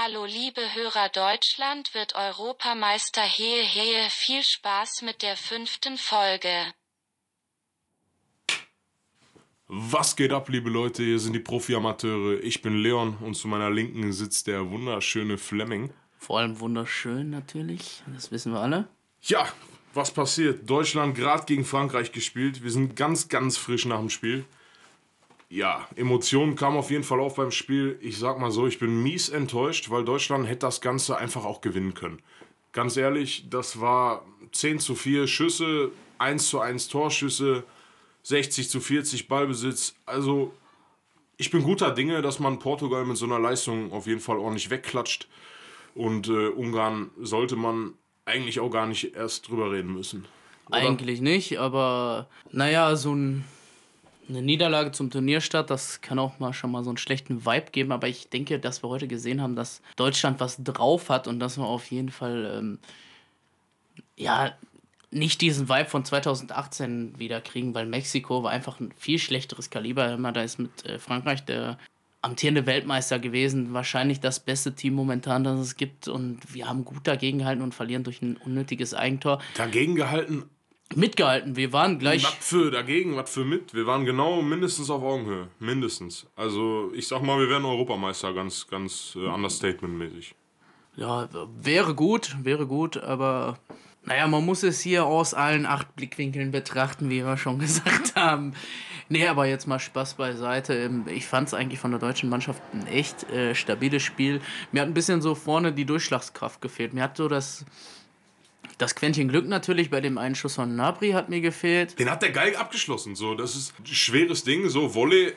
Hallo 0.00 0.26
liebe 0.26 0.60
Hörer 0.74 1.08
Deutschland 1.08 1.92
wird 1.92 2.14
Europameister 2.14 3.22
hehe 3.22 3.64
hehe 3.64 4.08
viel 4.10 4.44
Spaß 4.44 5.02
mit 5.02 5.22
der 5.22 5.36
fünften 5.36 5.96
Folge. 5.96 6.72
Was 9.66 10.14
geht 10.14 10.32
ab, 10.32 10.50
liebe 10.50 10.70
Leute? 10.70 11.02
Hier 11.02 11.18
sind 11.18 11.32
die 11.32 11.40
Profi-Amateure. 11.40 12.40
Ich 12.44 12.62
bin 12.62 12.76
Leon 12.76 13.16
und 13.16 13.34
zu 13.34 13.48
meiner 13.48 13.70
Linken 13.70 14.12
sitzt 14.12 14.46
der 14.46 14.70
wunderschöne 14.70 15.36
Fleming. 15.36 15.92
Vor 16.18 16.38
allem 16.38 16.60
wunderschön 16.60 17.30
natürlich, 17.30 18.02
das 18.06 18.30
wissen 18.30 18.52
wir 18.52 18.60
alle. 18.60 18.86
Ja, 19.22 19.48
was 19.94 20.12
passiert? 20.12 20.70
Deutschland 20.70 21.16
gerade 21.16 21.44
gegen 21.44 21.64
Frankreich 21.64 22.12
gespielt. 22.12 22.62
Wir 22.62 22.70
sind 22.70 22.94
ganz, 22.94 23.28
ganz 23.28 23.56
frisch 23.56 23.84
nach 23.84 23.98
dem 23.98 24.10
Spiel. 24.10 24.44
Ja, 25.50 25.88
Emotionen 25.96 26.56
kamen 26.56 26.76
auf 26.76 26.90
jeden 26.90 27.04
Fall 27.04 27.20
auf 27.20 27.36
beim 27.36 27.50
Spiel. 27.50 27.98
Ich 28.02 28.18
sag 28.18 28.38
mal 28.38 28.50
so, 28.50 28.66
ich 28.66 28.78
bin 28.78 29.02
mies 29.02 29.30
enttäuscht, 29.30 29.88
weil 29.88 30.04
Deutschland 30.04 30.46
hätte 30.46 30.60
das 30.60 30.80
Ganze 30.80 31.16
einfach 31.16 31.44
auch 31.44 31.62
gewinnen 31.62 31.94
können. 31.94 32.20
Ganz 32.72 32.98
ehrlich, 32.98 33.46
das 33.48 33.80
war 33.80 34.26
10 34.52 34.78
zu 34.78 34.94
4 34.94 35.26
Schüsse, 35.26 35.90
1 36.18 36.48
zu 36.48 36.60
1 36.60 36.88
Torschüsse, 36.88 37.64
60 38.24 38.68
zu 38.68 38.80
40 38.80 39.26
Ballbesitz. 39.26 39.94
Also, 40.04 40.52
ich 41.38 41.50
bin 41.50 41.62
guter 41.62 41.92
Dinge, 41.92 42.20
dass 42.20 42.40
man 42.40 42.58
Portugal 42.58 43.06
mit 43.06 43.16
so 43.16 43.24
einer 43.24 43.38
Leistung 43.38 43.90
auf 43.92 44.06
jeden 44.06 44.20
Fall 44.20 44.36
ordentlich 44.36 44.68
wegklatscht. 44.68 45.28
Und 45.94 46.28
äh, 46.28 46.48
Ungarn 46.48 47.10
sollte 47.18 47.56
man 47.56 47.94
eigentlich 48.26 48.60
auch 48.60 48.70
gar 48.70 48.86
nicht 48.86 49.16
erst 49.16 49.48
drüber 49.48 49.72
reden 49.72 49.94
müssen. 49.94 50.26
Oder? 50.68 50.78
Eigentlich 50.78 51.22
nicht, 51.22 51.58
aber 51.58 52.28
naja, 52.52 52.94
so 52.96 53.14
ein 53.14 53.44
eine 54.28 54.42
Niederlage 54.42 54.92
zum 54.92 55.10
Turnierstart, 55.10 55.70
das 55.70 56.00
kann 56.00 56.18
auch 56.18 56.38
mal 56.38 56.52
schon 56.52 56.70
mal 56.70 56.84
so 56.84 56.90
einen 56.90 56.98
schlechten 56.98 57.46
Vibe 57.46 57.70
geben, 57.72 57.92
aber 57.92 58.08
ich 58.08 58.28
denke, 58.28 58.58
dass 58.58 58.82
wir 58.82 58.88
heute 58.88 59.08
gesehen 59.08 59.40
haben, 59.40 59.56
dass 59.56 59.82
Deutschland 59.96 60.40
was 60.40 60.62
drauf 60.62 61.08
hat 61.08 61.28
und 61.28 61.40
dass 61.40 61.56
wir 61.56 61.64
auf 61.64 61.90
jeden 61.90 62.10
Fall 62.10 62.58
ähm, 62.58 62.78
ja 64.16 64.52
nicht 65.10 65.40
diesen 65.40 65.68
Vibe 65.68 65.88
von 65.88 66.04
2018 66.04 67.18
wieder 67.18 67.40
kriegen, 67.40 67.74
weil 67.74 67.86
Mexiko 67.86 68.42
war 68.42 68.50
einfach 68.50 68.78
ein 68.80 68.92
viel 68.96 69.18
schlechteres 69.18 69.70
Kaliber. 69.70 70.12
Immer 70.12 70.32
da 70.32 70.42
ist 70.42 70.58
mit 70.58 70.84
äh, 70.84 70.98
Frankreich 70.98 71.44
der 71.44 71.78
amtierende 72.20 72.66
Weltmeister 72.66 73.18
gewesen, 73.18 73.72
wahrscheinlich 73.72 74.20
das 74.20 74.40
beste 74.40 74.74
Team 74.74 74.94
momentan, 74.94 75.44
das 75.44 75.60
es 75.60 75.76
gibt 75.76 76.08
und 76.08 76.52
wir 76.52 76.68
haben 76.68 76.84
gut 76.84 77.06
dagegen 77.06 77.38
gehalten 77.38 77.62
und 77.62 77.74
verlieren 77.74 78.02
durch 78.02 78.20
ein 78.22 78.36
unnötiges 78.36 78.92
Eigentor. 78.92 79.40
Dagegen 79.56 79.94
gehalten, 79.94 80.44
mitgehalten. 80.94 81.56
Wir 81.56 81.72
waren 81.72 81.98
gleich. 81.98 82.24
Was 82.24 82.34
für 82.40 82.70
dagegen, 82.70 83.16
was 83.16 83.30
für 83.30 83.44
mit. 83.44 83.74
Wir 83.74 83.86
waren 83.86 84.04
genau 84.04 84.42
mindestens 84.42 84.90
auf 84.90 85.02
Augenhöhe. 85.02 85.48
Mindestens. 85.58 86.26
Also, 86.36 86.90
ich 86.94 87.08
sag 87.08 87.22
mal, 87.22 87.38
wir 87.38 87.48
wären 87.48 87.64
Europameister, 87.64 88.32
ganz, 88.32 88.66
ganz 88.66 89.14
äh, 89.16 89.26
understatement-mäßig. 89.26 90.34
Ja, 90.96 91.28
wäre 91.60 91.94
gut, 91.94 92.36
wäre 92.42 92.66
gut, 92.66 92.96
aber 92.96 93.58
naja, 94.04 94.26
man 94.26 94.44
muss 94.44 94.62
es 94.62 94.80
hier 94.80 95.04
aus 95.04 95.34
allen 95.34 95.66
acht 95.66 95.94
Blickwinkeln 95.94 96.50
betrachten, 96.50 97.10
wie 97.10 97.24
wir 97.24 97.36
schon 97.36 97.58
gesagt 97.60 98.16
haben. 98.16 98.54
Nee, 99.10 99.26
aber 99.26 99.46
jetzt 99.46 99.66
mal 99.66 99.78
Spaß 99.78 100.14
beiseite. 100.14 100.74
Ähm, 100.74 101.04
ich 101.08 101.26
fand 101.26 101.48
es 101.48 101.54
eigentlich 101.54 101.78
von 101.78 101.90
der 101.92 102.00
deutschen 102.00 102.28
Mannschaft 102.28 102.62
ein 102.72 102.86
echt 102.86 103.30
äh, 103.30 103.54
stabiles 103.54 104.02
Spiel. 104.02 104.40
Mir 104.72 104.82
hat 104.82 104.88
ein 104.88 104.94
bisschen 104.94 105.22
so 105.22 105.34
vorne 105.34 105.72
die 105.72 105.84
Durchschlagskraft 105.84 106.60
gefehlt. 106.60 106.94
Mir 106.94 107.04
hat 107.04 107.16
so 107.16 107.28
das 107.28 107.64
das 108.76 108.94
Quäntchen 108.94 109.28
Glück 109.28 109.48
natürlich 109.48 109.90
bei 109.90 110.00
dem 110.00 110.18
Einschuss 110.18 110.56
von 110.56 110.76
Nabri 110.76 111.12
hat 111.12 111.28
mir 111.28 111.40
gefehlt. 111.40 111.98
Den 111.98 112.10
hat 112.10 112.22
der 112.22 112.30
Geig 112.30 112.58
abgeschlossen. 112.58 113.16
So, 113.16 113.34
das 113.34 113.56
ist 113.56 113.74
ein 113.78 113.86
schweres 113.86 114.44
Ding. 114.44 114.68
So, 114.68 114.94
Wolle, 114.94 115.34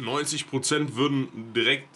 90% 0.00 0.94
würden 0.96 1.52
direkt 1.54 1.88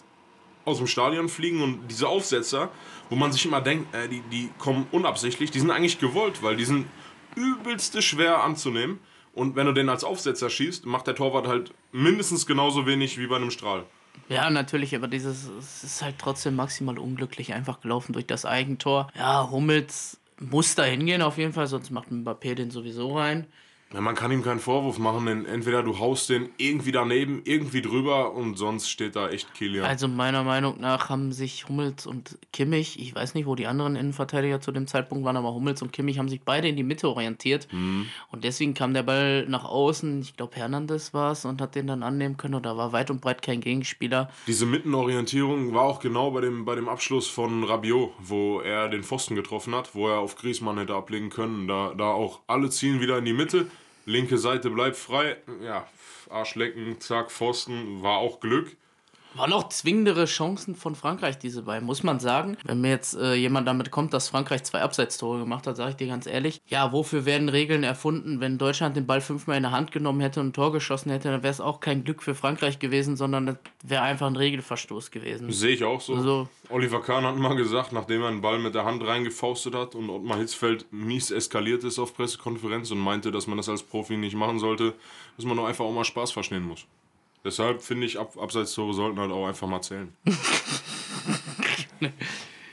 aus 0.65 0.77
dem 0.77 0.87
Stadion 0.87 1.29
fliegen 1.29 1.61
und 1.61 1.87
diese 1.87 2.07
Aufsetzer, 2.07 2.69
wo 3.09 3.15
man 3.15 3.31
sich 3.31 3.45
immer 3.45 3.61
denkt, 3.61 3.93
äh, 3.95 4.09
die, 4.09 4.21
die 4.31 4.49
kommen 4.57 4.87
unabsichtlich, 4.91 5.49
die 5.49 5.59
sind 5.59 5.71
eigentlich 5.71 5.99
gewollt, 5.99 6.43
weil 6.43 6.57
die 6.57 6.65
sind 6.65 6.87
übelste 7.35 8.01
schwer 8.01 8.43
anzunehmen. 8.43 8.99
Und 9.33 9.55
wenn 9.55 9.67
du 9.67 9.71
den 9.71 9.87
als 9.87 10.03
Aufsetzer 10.03 10.49
schießt, 10.49 10.85
macht 10.85 11.07
der 11.07 11.15
Torwart 11.15 11.47
halt 11.47 11.71
mindestens 11.91 12.47
genauso 12.47 12.85
wenig 12.85 13.17
wie 13.17 13.27
bei 13.27 13.35
einem 13.35 13.51
Strahl. 13.51 13.85
Ja, 14.29 14.49
natürlich, 14.49 14.95
aber 14.95 15.07
dieses 15.07 15.47
es 15.59 15.83
ist 15.83 16.01
halt 16.01 16.15
trotzdem 16.17 16.55
maximal 16.55 16.97
unglücklich 16.97 17.53
einfach 17.53 17.79
gelaufen 17.79 18.13
durch 18.13 18.25
das 18.25 18.45
Eigentor. 18.45 19.09
Ja, 19.15 19.49
Hummels 19.49 20.19
muss 20.39 20.75
da 20.75 20.83
hingehen 20.83 21.21
auf 21.21 21.37
jeden 21.37 21.53
Fall, 21.53 21.67
sonst 21.67 21.91
macht 21.91 22.09
Mbappé 22.09 22.55
den 22.55 22.71
sowieso 22.71 23.17
rein. 23.17 23.47
Ja, 23.93 24.01
man 24.01 24.15
kann 24.15 24.31
ihm 24.33 24.43
keinen 24.43 24.59
Vorwurf 24.59 24.99
machen, 24.99 25.27
denn 25.27 25.45
entweder 25.45 25.81
du 25.81 25.97
haust 25.97 26.29
den 26.29 26.49
irgendwie 26.57 26.91
daneben, 26.91 27.41
irgendwie 27.45 27.81
drüber 27.81 28.33
und 28.33 28.57
sonst 28.57 28.89
steht 28.89 29.15
da 29.15 29.29
echt 29.29 29.53
Kilian. 29.53 29.85
Also 29.85 30.09
meiner 30.09 30.43
Meinung 30.43 30.81
nach 30.81 31.07
haben 31.07 31.31
sich 31.31 31.69
Hummels 31.69 32.05
und 32.05 32.37
Kimmich, 32.51 32.99
ich 32.99 33.15
weiß 33.15 33.33
nicht, 33.33 33.45
wo 33.45 33.55
die 33.55 33.65
anderen 33.65 33.95
Innenverteidiger 33.95 34.59
zu 34.59 34.73
dem 34.73 34.87
Zeitpunkt 34.87 35.23
waren, 35.23 35.37
aber 35.37 35.53
Hummels 35.53 35.81
und 35.81 35.93
Kimmich 35.93 36.19
haben 36.19 36.27
sich 36.27 36.41
beide 36.41 36.67
in 36.67 36.75
die 36.75 36.83
Mitte 36.83 37.07
orientiert 37.07 37.69
mhm. 37.71 38.07
und 38.29 38.43
deswegen 38.43 38.73
kam 38.73 38.93
der 38.93 39.03
Ball 39.03 39.47
nach 39.47 39.63
außen, 39.63 40.21
ich 40.21 40.35
glaube 40.35 40.57
Hernandez 40.57 41.13
war 41.13 41.31
es 41.31 41.45
und 41.45 41.61
hat 41.61 41.75
den 41.75 41.87
dann 41.87 42.03
annehmen 42.03 42.35
können 42.35 42.55
und 42.55 42.65
da 42.65 42.75
war 42.75 42.91
weit 42.91 43.09
und 43.09 43.21
breit 43.21 43.41
kein 43.41 43.61
Gegenspieler. 43.61 44.29
Diese 44.47 44.65
Mittenorientierung 44.65 45.73
war 45.73 45.83
auch 45.83 46.01
genau 46.01 46.31
bei 46.31 46.41
dem, 46.41 46.65
bei 46.65 46.75
dem 46.75 46.89
Abschluss 46.89 47.29
von 47.29 47.63
Rabiot, 47.63 48.11
wo 48.19 48.59
er 48.59 48.89
den 48.89 49.03
Pfosten 49.03 49.35
getroffen 49.35 49.73
hat, 49.73 49.95
wo 49.95 50.09
er 50.09 50.19
auf 50.19 50.35
Griezmann 50.35 50.77
hätte 50.77 50.93
ablegen 50.93 51.29
können, 51.29 51.69
da, 51.69 51.93
da 51.97 52.11
auch 52.11 52.41
alle 52.47 52.69
ziehen 52.69 52.99
wieder 52.99 53.17
in 53.17 53.23
die 53.23 53.31
Mitte 53.31 53.67
linke 54.07 54.37
Seite 54.37 54.71
bleibt 54.71 54.95
frei. 54.95 55.37
Ja, 55.61 55.87
Arschlecken, 56.29 56.99
zack, 56.99 57.29
Pfosten, 57.31 58.01
war 58.01 58.17
auch 58.17 58.39
Glück. 58.39 58.75
Waren 59.37 59.53
auch 59.53 59.69
zwingendere 59.69 60.25
Chancen 60.25 60.75
von 60.75 60.95
Frankreich, 60.95 61.37
diese 61.37 61.61
beiden, 61.61 61.85
muss 61.85 62.01
man 62.01 62.19
sagen. 62.19 62.57
Wenn 62.63 62.81
mir 62.81 62.89
jetzt 62.89 63.15
äh, 63.15 63.35
jemand 63.35 63.67
damit 63.67 63.91
kommt, 63.91 64.13
dass 64.13 64.29
Frankreich 64.29 64.63
zwei 64.63 64.81
Abseitstore 64.81 65.39
gemacht 65.39 65.67
hat, 65.67 65.77
sage 65.77 65.91
ich 65.91 65.95
dir 65.95 66.07
ganz 66.07 66.25
ehrlich, 66.25 66.59
ja, 66.67 66.91
wofür 66.91 67.25
werden 67.25 67.47
Regeln 67.49 67.83
erfunden? 67.83 68.39
Wenn 68.39 68.57
Deutschland 68.57 68.95
den 68.95 69.05
Ball 69.05 69.21
fünfmal 69.21 69.57
in 69.57 69.63
der 69.63 69.71
Hand 69.71 69.91
genommen 69.91 70.21
hätte 70.21 70.39
und 70.39 70.47
ein 70.47 70.53
Tor 70.53 70.71
geschossen 70.71 71.11
hätte, 71.11 71.29
dann 71.29 71.43
wäre 71.43 71.51
es 71.51 71.61
auch 71.61 71.79
kein 71.79 72.03
Glück 72.03 72.23
für 72.23 72.33
Frankreich 72.33 72.79
gewesen, 72.79 73.15
sondern 73.15 73.45
das 73.45 73.57
wäre 73.83 74.01
einfach 74.01 74.27
ein 74.27 74.35
Regelverstoß 74.35 75.11
gewesen. 75.11 75.51
Sehe 75.51 75.75
ich 75.75 75.83
auch 75.83 76.01
so. 76.01 76.15
Also, 76.15 76.49
Oliver 76.69 77.01
Kahn 77.01 77.23
hat 77.23 77.37
mal 77.37 77.55
gesagt, 77.55 77.93
nachdem 77.93 78.23
er 78.23 78.29
einen 78.29 78.41
Ball 78.41 78.57
mit 78.57 78.73
der 78.73 78.85
Hand 78.85 79.05
reingefaustet 79.05 79.75
hat 79.75 79.93
und 79.93 80.09
Ottmar 80.09 80.39
Hitzfeld 80.39 80.85
mies 80.91 81.29
eskaliert 81.29 81.83
ist 81.83 81.99
auf 81.99 82.15
Pressekonferenz 82.15 82.89
und 82.91 82.99
meinte, 82.99 83.31
dass 83.31 83.45
man 83.45 83.57
das 83.57 83.69
als 83.69 83.83
Profi 83.83 84.17
nicht 84.17 84.35
machen 84.35 84.57
sollte, 84.57 84.93
dass 85.35 85.45
man 85.45 85.57
doch 85.57 85.65
einfach 85.65 85.85
auch 85.85 85.93
mal 85.93 86.03
Spaß 86.03 86.31
verstehen 86.31 86.63
muss. 86.63 86.85
Deshalb 87.47 87.81
finde 87.81 88.05
ich, 88.05 88.19
Ab 88.19 88.37
Abseitstore 88.37 88.93
sollten 88.93 89.17
halt 89.17 89.31
auch 89.31 89.47
einfach 89.47 89.67
mal 89.67 89.81
zählen. 89.81 90.13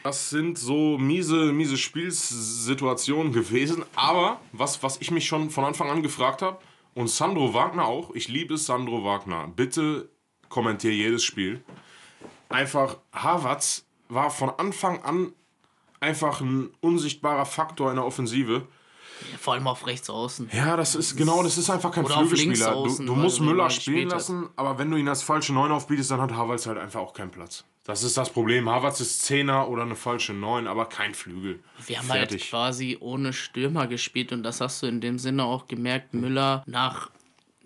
Das 0.02 0.28
sind 0.28 0.58
so 0.58 0.98
miese, 0.98 1.50
miese 1.54 1.78
Spielsituationen 1.78 3.32
gewesen. 3.32 3.86
Aber 3.96 4.38
was, 4.52 4.82
was 4.82 5.00
ich 5.00 5.10
mich 5.10 5.26
schon 5.26 5.48
von 5.48 5.64
Anfang 5.64 5.88
an 5.88 6.02
gefragt 6.02 6.42
habe, 6.42 6.58
und 6.94 7.08
Sandro 7.08 7.54
Wagner 7.54 7.86
auch, 7.86 8.14
ich 8.14 8.28
liebe 8.28 8.58
Sandro 8.58 9.02
Wagner, 9.02 9.48
bitte 9.48 10.10
kommentiere 10.50 10.92
jedes 10.92 11.24
Spiel. 11.24 11.64
Einfach, 12.50 12.98
Havertz 13.12 13.86
war 14.08 14.30
von 14.30 14.50
Anfang 14.50 15.02
an 15.02 15.32
einfach 16.00 16.42
ein 16.42 16.70
unsichtbarer 16.80 17.46
Faktor 17.46 17.88
in 17.88 17.96
der 17.96 18.04
Offensive. 18.04 18.68
Vor 19.38 19.54
allem 19.54 19.66
auf 19.66 19.86
rechts 19.86 20.10
außen. 20.10 20.50
Ja, 20.52 20.76
das 20.76 20.94
ist 20.94 21.16
genau, 21.16 21.42
das 21.42 21.58
ist 21.58 21.70
einfach 21.70 21.90
kein 21.90 22.06
Flügelspieler. 22.06 22.72
Du, 22.72 23.04
du 23.04 23.14
musst 23.14 23.40
Müller 23.40 23.70
spielen 23.70 24.08
lassen, 24.08 24.48
aber 24.56 24.78
wenn 24.78 24.90
du 24.90 24.96
ihn 24.96 25.08
als 25.08 25.22
falsche 25.22 25.52
Neun 25.52 25.72
aufbietest, 25.72 26.10
dann 26.10 26.20
hat 26.20 26.32
Havertz 26.32 26.66
halt 26.66 26.78
einfach 26.78 27.00
auch 27.00 27.12
keinen 27.12 27.30
Platz. 27.30 27.64
Das 27.84 28.02
ist 28.02 28.16
das 28.16 28.30
Problem. 28.30 28.68
Havertz 28.68 29.00
ist 29.00 29.22
Zehner 29.22 29.68
oder 29.68 29.82
eine 29.82 29.94
falsche 29.94 30.32
Neun, 30.32 30.66
aber 30.66 30.86
kein 30.86 31.14
Flügel. 31.14 31.60
Wir 31.86 31.98
haben 31.98 32.08
halt 32.08 32.30
Fertig. 32.30 32.42
halt 32.42 32.50
quasi 32.50 32.96
ohne 32.98 33.32
Stürmer 33.32 33.86
gespielt 33.86 34.32
und 34.32 34.42
das 34.42 34.60
hast 34.60 34.82
du 34.82 34.86
in 34.86 35.00
dem 35.00 35.18
Sinne 35.18 35.44
auch 35.44 35.66
gemerkt. 35.66 36.14
Müller 36.14 36.64
nach 36.66 37.10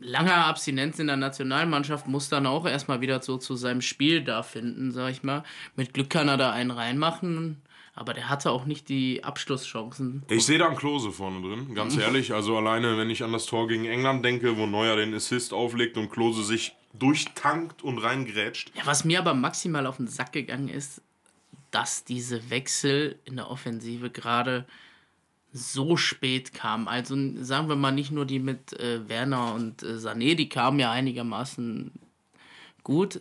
langer 0.01 0.47
Abstinenz 0.47 0.99
in 0.99 1.07
der 1.07 1.17
Nationalmannschaft 1.17 2.09
muss 2.09 2.29
dann 2.29 2.47
auch 2.47 2.67
erstmal 2.67 3.01
wieder 3.01 3.23
so 3.23 3.37
zu 3.37 3.55
seinem 3.55 3.81
Spiel 3.81 4.23
da 4.23 4.43
finden, 4.43 4.91
sag 4.91 5.11
ich 5.11 5.23
mal. 5.23 5.45
Mit 5.77 5.95
Glück 5.95 6.11
kann 6.11 6.29
er 6.29 6.37
da 6.37 6.51
einen 6.51 6.71
reinmachen 6.71 7.63
aber 7.99 8.15
der 8.15 8.29
hatte 8.29 8.53
auch 8.53 8.65
nicht 8.65 8.89
die 8.89 9.25
Abschlusschancen. 9.25 10.23
Ich 10.29 10.47
sehe 10.47 10.59
da 10.59 10.69
einen 10.69 10.77
Klose 10.77 11.11
vorne 11.11 11.41
drin, 11.41 11.75
ganz 11.75 11.97
ehrlich. 11.97 12.33
Also 12.33 12.57
alleine, 12.57 12.97
wenn 12.97 13.11
ich 13.11 13.25
an 13.25 13.33
das 13.33 13.47
Tor 13.47 13.67
gegen 13.67 13.87
England 13.87 14.25
denke, 14.25 14.57
wo 14.57 14.67
Neuer 14.67 14.97
den 14.97 15.13
Assist 15.15 15.53
auflegt 15.53 15.97
und 15.97 16.09
Klose 16.09 16.45
sich 16.45 16.77
durchtankt 16.93 17.83
und 17.83 17.99
reingrätscht. 17.99 18.71
Ja, 18.77 18.87
was 18.87 19.05
mir 19.05 19.19
aber 19.19 19.35
maximal 19.35 19.87
auf 19.87 19.97
den 19.97 20.07
Sack 20.07 20.33
gegangen 20.33 20.69
ist, 20.69 21.03
dass 21.73 22.05
diese 22.05 22.51
Wechsel 22.51 23.19
in 23.25 23.35
der 23.37 23.51
Offensive 23.51 24.11
gerade 24.11 24.65
so 25.53 25.97
spät 25.97 26.55
kamen. 26.55 26.87
Also 26.87 27.17
sagen 27.43 27.69
wir 27.69 27.77
mal 27.77 27.91
nicht 27.91 28.13
nur 28.13 28.27
die 28.27 28.39
mit 28.39 28.79
äh, 28.79 29.09
Werner 29.09 29.55
und 29.55 29.83
äh, 29.83 29.97
Sané, 29.97 30.37
die 30.37 30.49
kamen 30.49 30.79
ja 30.79 30.93
einigermaßen 30.93 31.91
gut. 32.85 33.21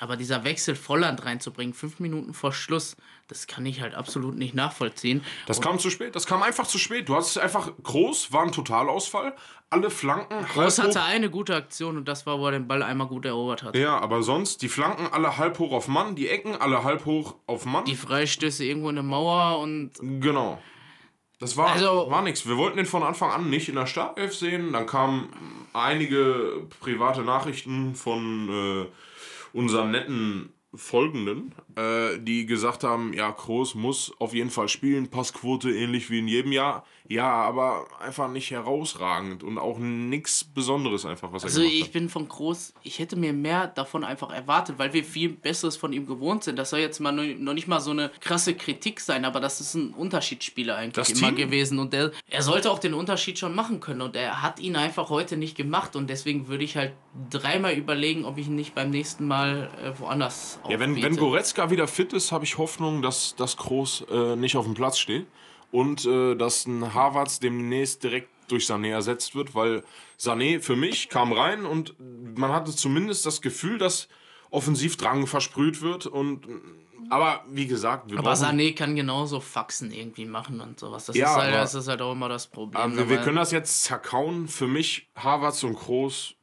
Aber 0.00 0.16
dieser 0.16 0.44
Wechsel 0.44 0.76
Volland 0.76 1.24
reinzubringen, 1.24 1.74
fünf 1.74 1.98
Minuten 1.98 2.32
vor 2.34 2.52
Schluss, 2.52 2.96
das 3.26 3.46
kann 3.46 3.66
ich 3.66 3.80
halt 3.80 3.94
absolut 3.94 4.36
nicht 4.36 4.54
nachvollziehen. 4.54 5.24
Das 5.46 5.60
kam 5.60 5.78
zu 5.78 5.90
spät. 5.90 6.14
Das 6.14 6.26
kam 6.26 6.42
einfach 6.42 6.66
zu 6.66 6.78
spät. 6.78 7.08
Du 7.08 7.14
hattest 7.16 7.38
einfach 7.38 7.70
groß, 7.82 8.32
war 8.32 8.42
ein 8.44 8.52
Totalausfall. 8.52 9.34
Alle 9.70 9.90
Flanken. 9.90 10.46
Groß 10.54 10.78
hatte 10.78 11.00
hoch. 11.00 11.06
eine 11.08 11.28
gute 11.30 11.54
Aktion 11.54 11.98
und 11.98 12.08
das 12.08 12.24
war, 12.26 12.38
wo 12.38 12.46
er 12.46 12.52
den 12.52 12.66
Ball 12.68 12.82
einmal 12.82 13.06
gut 13.08 13.26
erobert 13.26 13.62
hat. 13.64 13.76
Ja, 13.76 13.98
aber 13.98 14.22
sonst 14.22 14.62
die 14.62 14.68
Flanken 14.68 15.08
alle 15.12 15.36
halb 15.36 15.58
hoch 15.58 15.72
auf 15.72 15.88
Mann, 15.88 16.16
die 16.16 16.28
Ecken 16.28 16.56
alle 16.56 16.84
halb 16.84 17.04
hoch 17.04 17.34
auf 17.46 17.66
Mann. 17.66 17.84
Die 17.84 17.96
Freistöße 17.96 18.64
irgendwo 18.64 18.88
in 18.88 18.94
der 18.94 19.04
Mauer 19.04 19.58
und 19.58 19.90
Genau. 20.00 20.58
Das 21.40 21.56
war, 21.56 21.68
Also- 21.70 22.10
war 22.10 22.22
nichts. 22.22 22.46
Wir 22.48 22.56
wollten 22.56 22.78
den 22.78 22.86
von 22.86 23.02
Anfang 23.02 23.30
an 23.30 23.50
nicht 23.50 23.68
in 23.68 23.74
der 23.76 23.86
Startelf 23.86 24.34
sehen. 24.34 24.72
Dann 24.72 24.86
kamen 24.86 25.28
einige 25.72 26.66
private 26.80 27.22
Nachrichten 27.22 27.94
von 27.94 28.48
äh, 28.48 28.86
unseren 29.58 29.90
netten 29.90 30.50
Folgenden, 30.72 31.52
äh, 31.78 32.18
die 32.18 32.44
gesagt 32.46 32.82
haben, 32.84 33.12
ja, 33.12 33.30
Kroos 33.32 33.74
muss 33.74 34.12
auf 34.18 34.34
jeden 34.34 34.50
Fall 34.50 34.68
spielen, 34.68 35.08
Passquote 35.08 35.70
ähnlich 35.70 36.10
wie 36.10 36.18
in 36.18 36.28
jedem 36.28 36.52
Jahr. 36.52 36.84
Ja, 37.10 37.24
aber 37.30 37.86
einfach 38.00 38.28
nicht 38.30 38.50
herausragend 38.50 39.42
und 39.42 39.56
auch 39.56 39.78
nichts 39.78 40.44
Besonderes 40.44 41.06
einfach, 41.06 41.32
was 41.32 41.42
er 41.42 41.46
Also 41.46 41.60
gemacht 41.60 41.74
ich 41.76 41.84
hat. 41.84 41.92
bin 41.92 42.08
von 42.10 42.28
Groß, 42.28 42.74
ich 42.82 42.98
hätte 42.98 43.16
mir 43.16 43.32
mehr 43.32 43.66
davon 43.68 44.04
einfach 44.04 44.30
erwartet, 44.30 44.74
weil 44.78 44.92
wir 44.92 45.02
viel 45.04 45.30
Besseres 45.30 45.76
von 45.78 45.94
ihm 45.94 46.06
gewohnt 46.06 46.44
sind. 46.44 46.58
Das 46.58 46.68
soll 46.68 46.80
jetzt 46.80 47.00
mal 47.00 47.12
noch 47.12 47.54
nicht 47.54 47.66
mal 47.66 47.80
so 47.80 47.92
eine 47.92 48.10
krasse 48.20 48.54
Kritik 48.54 49.00
sein, 49.00 49.24
aber 49.24 49.40
das 49.40 49.60
ist 49.62 49.72
ein 49.74 49.94
Unterschiedsspieler 49.94 50.76
eigentlich 50.76 50.94
Das 51.06 51.08
immer 51.18 51.28
Team- 51.28 51.36
gewesen. 51.36 51.78
Und 51.78 51.94
der, 51.94 52.10
er 52.28 52.42
sollte 52.42 52.70
auch 52.70 52.78
den 52.78 52.92
Unterschied 52.92 53.38
schon 53.38 53.54
machen 53.54 53.80
können. 53.80 54.02
Und 54.02 54.14
er 54.14 54.42
hat 54.42 54.60
ihn 54.60 54.76
einfach 54.76 55.08
heute 55.08 55.38
nicht 55.38 55.56
gemacht. 55.56 55.96
Und 55.96 56.10
deswegen 56.10 56.48
würde 56.48 56.64
ich 56.64 56.76
halt 56.76 56.92
dreimal 57.30 57.72
überlegen, 57.72 58.26
ob 58.26 58.36
ich 58.36 58.48
ihn 58.48 58.54
nicht 58.54 58.74
beim 58.74 58.90
nächsten 58.90 59.26
Mal 59.26 59.70
äh, 59.82 59.98
woanders 59.98 60.60
Ja, 60.68 60.78
wenn, 60.78 60.94
wenn 60.96 61.04
aufbiete. 61.04 61.20
Wieder 61.70 61.86
fit 61.88 62.12
ist, 62.12 62.32
habe 62.32 62.44
ich 62.44 62.58
Hoffnung, 62.58 63.02
dass, 63.02 63.34
dass 63.36 63.56
Kroos 63.56 64.04
äh, 64.10 64.36
nicht 64.36 64.56
auf 64.56 64.64
dem 64.64 64.74
Platz 64.74 64.98
steht 64.98 65.26
und 65.70 66.04
äh, 66.06 66.34
dass 66.34 66.66
ein 66.66 66.94
Havertz 66.94 67.40
demnächst 67.40 68.02
direkt 68.02 68.28
durch 68.48 68.64
Sané 68.64 68.88
ersetzt 68.90 69.34
wird, 69.34 69.54
weil 69.54 69.82
Sané 70.18 70.60
für 70.60 70.74
mich 70.76 71.08
kam 71.10 71.32
rein 71.32 71.66
und 71.66 71.94
man 72.38 72.50
hatte 72.52 72.74
zumindest 72.74 73.26
das 73.26 73.42
Gefühl, 73.42 73.76
dass 73.78 74.08
Offensivdrang 74.50 75.26
versprüht 75.26 75.82
wird 75.82 76.06
und 76.06 76.46
aber 77.10 77.44
wie 77.50 77.66
gesagt, 77.66 78.10
wir 78.10 78.18
aber 78.18 78.32
brauchen, 78.34 78.44
Sané 78.58 78.74
kann 78.74 78.94
genauso 78.96 79.40
Faxen 79.40 79.92
irgendwie 79.92 80.26
machen 80.26 80.60
und 80.60 80.78
sowas. 80.80 81.06
Das, 81.06 81.16
Ja, 81.16 81.30
ist, 81.30 81.36
halt, 81.36 81.48
aber- 81.52 81.60
das 81.62 81.74
ist 81.74 81.88
halt 81.88 82.02
auch 82.02 82.12
immer 82.12 82.28
das 82.28 82.46
Problem. 82.48 82.80
aber 82.80 82.96
wir, 82.96 83.08
wir 83.08 83.16
Aber- 83.16 83.24
können 83.24 83.36
das 83.36 83.50
jetzt 83.52 83.84
zerkauen. 83.84 84.46
Für 84.48 84.66
mich 84.66 85.08
Havertz 85.16 85.62
und 85.64 85.74
Kroos 85.76 86.34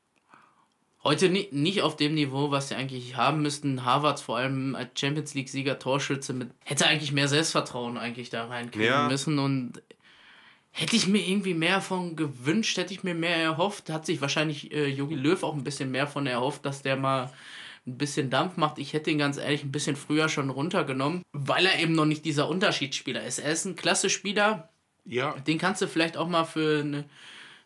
Heute 1.05 1.29
ni 1.29 1.47
nicht 1.51 1.83
auf 1.83 1.95
dem 1.95 2.15
Niveau, 2.15 2.49
was 2.49 2.69
sie 2.69 2.75
eigentlich 2.75 3.15
haben 3.15 3.43
müssten. 3.43 3.85
Harvards 3.85 4.23
vor 4.23 4.37
allem 4.37 4.75
als 4.75 4.99
Champions 4.99 5.35
League-Sieger, 5.35 5.77
Torschütze, 5.77 6.33
mit, 6.33 6.49
hätte 6.63 6.87
eigentlich 6.87 7.11
mehr 7.11 7.27
Selbstvertrauen 7.27 7.97
eigentlich 7.99 8.31
da 8.31 8.45
reinkriegen 8.47 8.87
Ja. 8.87 9.07
müssen. 9.07 9.37
Und 9.37 9.83
hätte 10.71 10.95
ich 10.95 11.07
mir 11.07 11.19
irgendwie 11.19 11.53
mehr 11.53 11.79
von 11.79 12.15
gewünscht, 12.15 12.75
hätte 12.77 12.91
ich 12.93 13.03
mir 13.03 13.13
mehr 13.13 13.37
erhofft. 13.37 13.91
Hat 13.91 14.07
sich 14.07 14.19
wahrscheinlich 14.19 14.73
äh, 14.73 14.87
Jogi 14.87 15.13
Löw 15.13 15.43
auch 15.43 15.53
ein 15.53 15.63
bisschen 15.63 15.91
mehr 15.91 16.07
von 16.07 16.25
erhofft, 16.25 16.65
dass 16.65 16.81
der 16.81 16.95
mal 16.95 17.31
ein 17.85 17.99
bisschen 17.99 18.31
Dampf 18.31 18.57
macht. 18.57 18.79
Ich 18.79 18.93
hätte 18.93 19.11
ihn 19.11 19.19
ganz 19.19 19.37
ehrlich 19.37 19.63
ein 19.63 19.71
bisschen 19.71 19.95
früher 19.95 20.27
schon 20.27 20.49
runtergenommen, 20.49 21.21
weil 21.33 21.67
er 21.67 21.77
eben 21.79 21.93
noch 21.93 22.05
nicht 22.05 22.25
dieser 22.25 22.49
Unterschiedsspieler 22.49 23.23
ist. 23.23 23.37
Er 23.37 23.51
ist 23.51 23.65
ein 23.65 23.75
klasse 23.75 24.09
Spieler, 24.09 24.69
ja, 25.05 25.35
den 25.45 25.59
kannst 25.59 25.83
du 25.83 25.87
vielleicht 25.87 26.17
auch 26.17 26.27
mal 26.27 26.45
für 26.45 26.79
eine, 26.79 27.05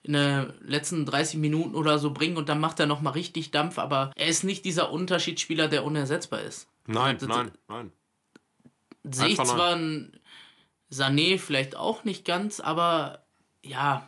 in 0.04 0.14
den 0.14 0.54
letzten 0.62 1.06
30 1.06 1.40
Minuten 1.40 1.76
oder 1.76 2.00
so 2.00 2.12
bringen 2.12 2.38
und 2.38 2.48
dann 2.50 2.60
macht 2.60 2.80
er 2.80 2.86
noch 2.86 3.02
mal 3.02 3.12
richtig 3.12 3.52
Dampf, 3.52 3.78
aber 3.78 4.12
er 4.16 4.28
ist 4.28 4.44
nicht 4.44 4.64
dieser 4.66 4.92
Unterschiedsspieler, 4.92 5.68
der 5.68 5.84
unersetzbar 5.84 6.42
ist. 6.42 6.68
nein, 6.88 7.18
Das- 7.20 7.28
nein, 7.28 7.52
nein. 7.68 7.92
Sehe 9.04 9.28
ich 9.30 9.36
zwar 9.38 9.76
ein 9.76 10.20
Sané 10.92 11.38
vielleicht 11.40 11.76
auch 11.76 12.04
nicht 12.04 12.26
ganz, 12.26 12.60
aber 12.60 13.24
ja, 13.64 14.08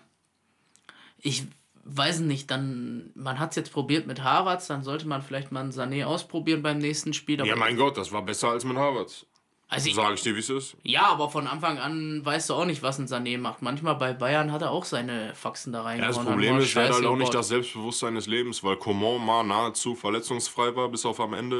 ich 1.17 1.43
weiß 1.83 2.19
nicht, 2.19 2.49
dann, 2.51 3.11
man 3.15 3.39
hat 3.39 3.51
es 3.51 3.55
jetzt 3.55 3.71
probiert 3.71 4.05
mit 4.07 4.23
Harvards, 4.23 4.67
dann 4.67 4.83
sollte 4.83 5.07
man 5.07 5.21
vielleicht 5.21 5.51
mal 5.51 5.61
einen 5.61 5.71
Sané 5.71 6.05
ausprobieren 6.05 6.61
beim 6.61 6.77
nächsten 6.77 7.13
Spiel. 7.13 7.43
Ja, 7.45 7.55
mein 7.55 7.77
Gott, 7.77 7.97
das 7.97 8.11
war 8.11 8.21
besser 8.21 8.49
als 8.49 8.63
mit 8.65 8.77
Havertz. 8.77 9.25
Also 9.71 9.88
ich, 9.89 9.95
Sag 9.95 10.13
ich 10.13 10.21
dir, 10.21 10.35
wie 10.35 10.39
es 10.39 10.50
ist. 10.50 10.75
ja, 10.83 11.03
aber 11.07 11.29
von 11.29 11.47
Anfang 11.47 11.79
an 11.79 12.21
weißt 12.23 12.50
du 12.50 12.53
auch 12.56 12.65
nicht, 12.65 12.83
was 12.83 13.00
ein 13.00 13.07
Sané 13.07 13.38
macht. 13.38 13.62
Manchmal 13.62 13.95
bei 13.95 14.12
Bayern 14.13 14.51
hat 14.51 14.62
er 14.62 14.69
auch 14.71 14.83
seine 14.85 15.33
Faxen 15.33 15.71
da 15.73 15.79
Ja, 15.79 15.85
reingehauen. 15.85 16.13
das 16.15 16.25
Problem 16.25 16.57
ist, 16.59 16.75
er 16.75 16.83
hat 16.89 16.94
halt 16.94 17.06
auch 17.06 17.12
nicht 17.15 17.19
gebaut. 17.31 17.35
das 17.35 17.47
Selbstbewusstsein 17.47 18.15
des 18.15 18.27
Lebens, 18.27 18.63
weil 18.63 18.75
Coman 18.75 19.25
mal 19.25 19.44
nahezu 19.44 19.95
verletzungsfrei 19.95 20.75
war, 20.75 20.89
bis 20.89 21.06
auf 21.06 21.19
am 21.21 21.33
Ende 21.33 21.56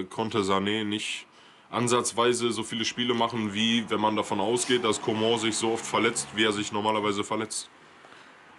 äh, 0.00 0.04
konnte 0.04 0.38
Sané 0.42 0.84
nicht 0.84 1.26
ansatzweise 1.68 2.52
so 2.52 2.62
viele 2.62 2.84
Spiele 2.84 3.12
machen, 3.12 3.52
wie 3.52 3.84
wenn 3.90 4.00
man 4.00 4.14
davon 4.14 4.38
ausgeht, 4.40 4.84
dass 4.84 5.02
Coman 5.02 5.38
sich 5.40 5.56
so 5.56 5.72
oft 5.72 5.84
verletzt, 5.84 6.28
wie 6.36 6.44
er 6.44 6.52
sich 6.52 6.70
normalerweise 6.70 7.24
verletzt. 7.24 7.68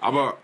Aber 0.01 0.37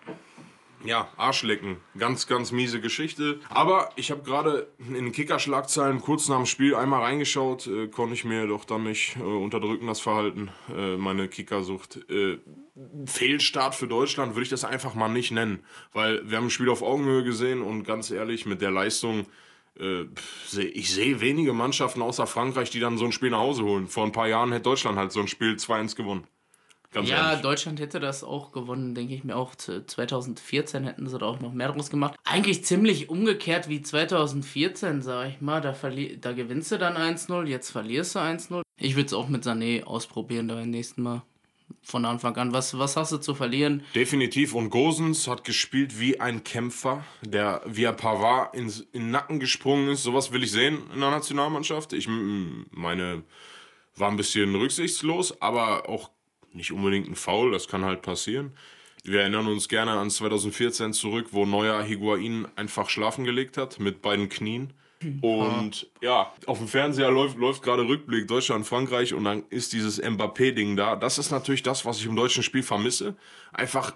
ja, 0.84 1.08
Arschlecken. 1.18 1.78
Ganz, 1.98 2.28
ganz 2.28 2.52
miese 2.52 2.82
Geschichte. 2.82 3.40
Aber 3.50 3.90
ich 3.96 4.12
habe 4.12 4.24
gerade 4.24 4.68
in 4.80 5.12
Kicker-Schlagzeilen 5.12 6.02
kurz 6.02 6.28
nach 6.30 6.38
dem 6.38 6.46
Spiel 6.46 6.76
einmal 6.76 7.02
reingeschaut. 7.02 7.68
Äh, 7.68 7.88
konnte 7.88 8.14
ich 8.14 8.26
mir 8.26 8.48
doch 8.48 8.66
dann 8.66 8.84
nicht 8.84 9.16
äh, 9.18 9.22
unterdrücken, 9.24 9.88
das 9.88 10.00
Verhalten, 10.00 10.52
äh, 10.76 10.98
meine 10.98 11.28
Kickersucht. 11.28 12.00
Äh, 12.10 12.40
Fehlstart 13.06 13.76
für 13.76 13.88
Deutschland 13.88 14.34
würde 14.34 14.44
ich 14.44 14.50
das 14.50 14.66
einfach 14.66 14.96
mal 14.96 15.10
nicht 15.10 15.32
nennen. 15.32 15.64
Weil 15.94 16.28
wir 16.30 16.38
haben 16.38 16.46
ein 16.46 16.50
Spiel 16.50 16.70
auf 16.70 16.82
Augenhöhe 16.82 17.24
gesehen 17.24 17.62
und 17.62 17.84
ganz 17.84 18.12
ehrlich, 18.12 18.46
mit 18.46 18.62
der 18.62 18.72
Leistung. 18.72 19.26
äh, 19.80 20.06
Ich 20.74 20.94
sehe 20.94 21.22
wenige 21.22 21.54
Mannschaften 21.54 22.02
außer 22.02 22.28
Frankreich, 22.28 22.70
die 22.70 22.80
dann 22.80 22.98
so 22.98 23.06
ein 23.06 23.12
Spiel 23.12 23.30
nach 23.30 23.40
Hause 23.40 23.64
holen. 23.64 23.88
Vor 23.88 24.06
ein 24.06 24.12
paar 24.12 24.28
Jahren 24.28 24.52
hätte 24.52 24.64
Deutschland 24.64 24.98
halt 24.98 25.12
so 25.12 25.20
ein 25.20 25.28
Spiel 25.28 25.54
2-1 25.56 25.96
gewonnen. 25.96 26.28
Ganz 26.94 27.10
Ja, 27.10 27.30
ehrlich. 27.30 27.42
Deutschland 27.42 27.80
hätte 27.80 28.00
das 28.00 28.24
auch 28.24 28.52
gewonnen, 28.52 28.94
denke 28.96 29.14
ich 29.16 29.24
mir 29.24 29.36
auch. 29.36 29.56
Zu- 29.56 29.86
2014 29.86 30.84
hätten 30.84 31.08
sie 31.08 31.18
da 31.18 31.26
auch 31.26 31.40
noch 31.40 31.52
mehr 31.54 31.72
draus 31.72 31.90
gemacht. 31.90 32.16
Eigentlich 32.24 32.64
ziemlich 32.64 33.10
umgekehrt 33.10 33.68
wie 33.70 33.82
2014, 33.82 35.02
sag 35.02 35.30
ich 35.30 35.42
mal. 35.42 35.60
Da, 35.62 35.76
da 36.22 36.32
gewinnst 36.34 36.72
du 36.72 36.78
dann 36.78 36.96
1-0, 36.98 37.46
jetzt 37.48 37.72
verlierst 37.72 38.16
du 38.16 38.20
1-0. 38.20 38.62
Ich 38.78 38.96
würde 38.96 39.08
es 39.08 39.14
auch 39.14 39.28
mit 39.28 39.44
Sané 39.46 39.84
ausprobieren 39.84 40.48
da 40.48 40.56
beim 40.56 40.70
nächsten 40.70 41.02
Mal. 41.04 41.24
Von 41.82 42.06
Anfang 42.06 42.36
an. 42.38 42.54
Was, 42.54 42.78
was 42.78 42.96
hast 42.96 43.12
du 43.12 43.18
zu 43.18 43.34
verlieren? 43.36 43.84
Definitiv. 43.96 44.54
Und 44.54 44.70
Gosens 44.70 45.28
hat 45.28 45.44
gespielt 45.44 46.00
wie 46.00 46.20
ein 46.20 46.44
Kämpfer, 46.44 47.04
der 47.24 47.62
via 47.66 47.92
Pavard 47.92 48.56
ins, 48.56 48.82
in 48.92 49.02
den 49.04 49.12
Nacken 49.12 49.40
gesprungen 49.40 49.90
ist. 49.90 50.04
Sowas 50.04 50.32
will 50.32 50.44
ich 50.44 50.52
sehen 50.52 50.80
in 50.94 51.00
der 51.02 51.10
Nationalmannschaft. 51.12 51.92
Ich 51.94 52.08
meine, 52.72 53.24
war 53.98 54.10
ein 54.10 54.18
bisschen 54.18 54.56
rücksichtslos, 54.56 55.42
aber 55.42 55.90
auch 55.90 56.10
nicht 56.54 56.72
unbedingt 56.72 57.08
ein 57.10 57.16
Foul. 57.16 57.52
Das 57.52 57.68
kann 57.68 57.86
halt 57.86 58.02
passieren. 58.02 58.52
Wir 59.04 59.22
erinnern 59.22 59.48
uns 59.48 59.68
gerne 59.68 59.92
an 59.92 60.10
2014 60.10 60.94
zurück, 60.94 61.28
wo 61.32 61.46
Neuer 61.46 61.84
Higuain 61.84 62.48
einfach 62.56 62.90
schlafen 62.90 63.26
gelegt 63.26 63.58
hat 63.58 63.80
mit 63.80 64.02
beiden 64.02 64.30
Knien. 64.30 64.74
Und 65.22 65.90
ja, 66.02 66.32
auf 66.46 66.60
dem 66.60 66.68
Fernseher 66.68 67.12
läuft, 67.12 67.38
läuft 67.38 67.62
gerade 67.62 67.86
Rückblick 67.86 68.28
Deutschland, 68.28 68.66
Frankreich 68.66 69.14
und 69.14 69.26
dann 69.26 69.44
ist 69.50 69.74
dieses 69.74 70.02
Mbappé-Ding 70.02 70.78
da. 70.78 70.96
Das 70.96 71.18
ist 71.18 71.32
natürlich 71.32 71.64
das, 71.64 71.86
was 71.86 72.00
ich 72.00 72.06
im 72.06 72.16
deutschen 72.16 72.44
Spiel 72.44 72.64
vermisse. 72.64 73.18
Einfach 73.52 73.94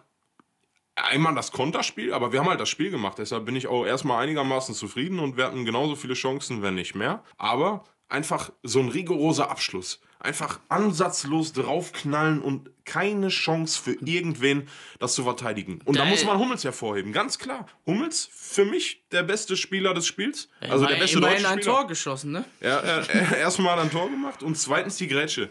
einmal 0.96 1.36
das 1.36 1.52
Konterspiel, 1.52 2.14
aber 2.14 2.32
wir 2.32 2.40
haben 2.40 2.50
halt 2.50 2.60
das 2.60 2.70
Spiel 2.70 2.90
gemacht. 2.90 3.18
Deshalb 3.20 3.46
bin 3.46 3.56
ich 3.56 3.68
auch 3.68 3.86
erstmal 3.86 4.24
einigermaßen 4.24 4.76
zufrieden 4.76 5.20
und 5.20 5.38
wir 5.38 5.46
hatten 5.46 5.66
genauso 5.66 5.96
viele 5.96 6.16
Chancen, 6.16 6.62
wenn 6.62 6.76
nicht 6.76 6.96
mehr. 6.96 7.24
Aber 7.38 7.84
einfach 8.10 8.52
so 8.64 8.80
ein 8.80 8.90
rigoroser 8.90 9.50
Abschluss. 9.50 10.02
Einfach 10.20 10.60
ansatzlos 10.68 11.54
draufknallen 11.54 12.42
und 12.42 12.72
keine 12.86 13.28
Chance 13.28 13.80
für 13.80 13.94
irgendwen, 14.04 14.68
das 15.00 15.14
zu 15.14 15.24
verteidigen. 15.24 15.80
Und 15.86 15.96
da, 15.98 16.04
Da- 16.04 16.10
muss 16.10 16.26
man 16.26 16.40
Hummels 16.40 16.64
hervorheben, 16.64 17.12
ganz 17.14 17.38
klar. 17.38 17.68
Hummels, 17.86 18.28
für 18.34 18.66
mich 18.66 19.04
der 19.12 19.22
beste 19.24 19.56
Spieler 19.56 19.94
des 19.94 20.08
Spiels. 20.08 20.50
Also 20.62 20.86
der 20.88 20.96
beste 20.96 21.20
deutsche 21.20 21.48
ein 21.48 21.60
Spieler. 21.60 21.76
Tor 21.76 21.88
geschossen, 21.88 22.32
ne? 22.32 22.46
Ja, 22.62 22.78
er, 22.80 23.10
er, 23.10 23.38
erstmal 23.38 23.78
ein 23.80 23.92
Tor 23.92 24.10
gemacht 24.10 24.42
und 24.42 24.58
zweitens 24.58 24.98
die 24.98 25.08
Grätsche. 25.08 25.50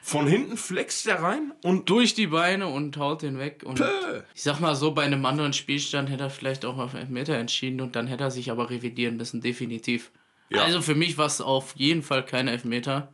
Von 0.00 0.26
hinten 0.28 0.56
flext 0.56 1.06
er 1.08 1.20
rein 1.20 1.52
und 1.64 1.90
Durch 1.90 2.14
die 2.14 2.28
Beine 2.28 2.68
und 2.68 2.96
haut 2.96 3.22
den 3.22 3.38
weg. 3.38 3.64
Und 3.66 3.80
Päh. 3.80 4.22
ich 4.34 4.42
sag 4.44 4.60
mal 4.60 4.76
so, 4.76 4.92
bei 4.92 5.02
einem 5.02 5.26
anderen 5.26 5.52
Spielstand 5.52 6.08
hätte 6.08 6.22
er 6.24 6.30
vielleicht 6.30 6.64
auch 6.64 6.78
auf 6.78 6.94
Elfmeter 6.94 7.34
entschieden 7.36 7.80
und 7.80 7.96
dann 7.96 8.06
hätte 8.06 8.24
er 8.24 8.30
sich 8.30 8.50
aber 8.52 8.70
revidieren 8.70 9.16
müssen, 9.16 9.40
definitiv. 9.40 10.10
Ja. 10.50 10.62
Also 10.62 10.82
für 10.82 10.94
mich 10.94 11.18
war 11.18 11.26
es 11.26 11.40
auf 11.40 11.74
jeden 11.76 12.02
Fall 12.02 12.24
kein 12.24 12.48
Elfmeter. 12.48 13.12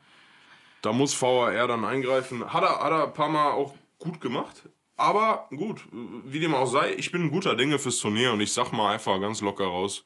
Da 0.83 0.93
muss 0.93 1.21
VAR 1.21 1.69
dann 1.69 1.85
eingreifen. 1.85 2.53
Hat 2.53 2.63
er, 2.63 2.81
hat 2.81 2.93
er 2.93 3.05
ein 3.05 3.15
paar 3.15 3.29
Mal 3.29 3.53
auch 3.53 3.75
gut 3.99 4.21
gemacht. 4.21 4.69
Aber 4.97 5.49
gut, 5.51 5.81
wie 5.91 6.41
dem 6.41 6.55
auch 6.55 6.67
sei, 6.67 6.95
ich 6.95 7.11
bin 7.11 7.23
ein 7.23 7.31
guter 7.31 7.57
Dinge 7.57 7.79
fürs 7.79 7.99
Turnier 7.99 8.33
und 8.33 8.41
ich 8.41 8.53
sag 8.53 8.73
mal 8.73 8.93
einfach 8.93 9.21
ganz 9.21 9.41
locker 9.41 9.65
raus: 9.65 10.05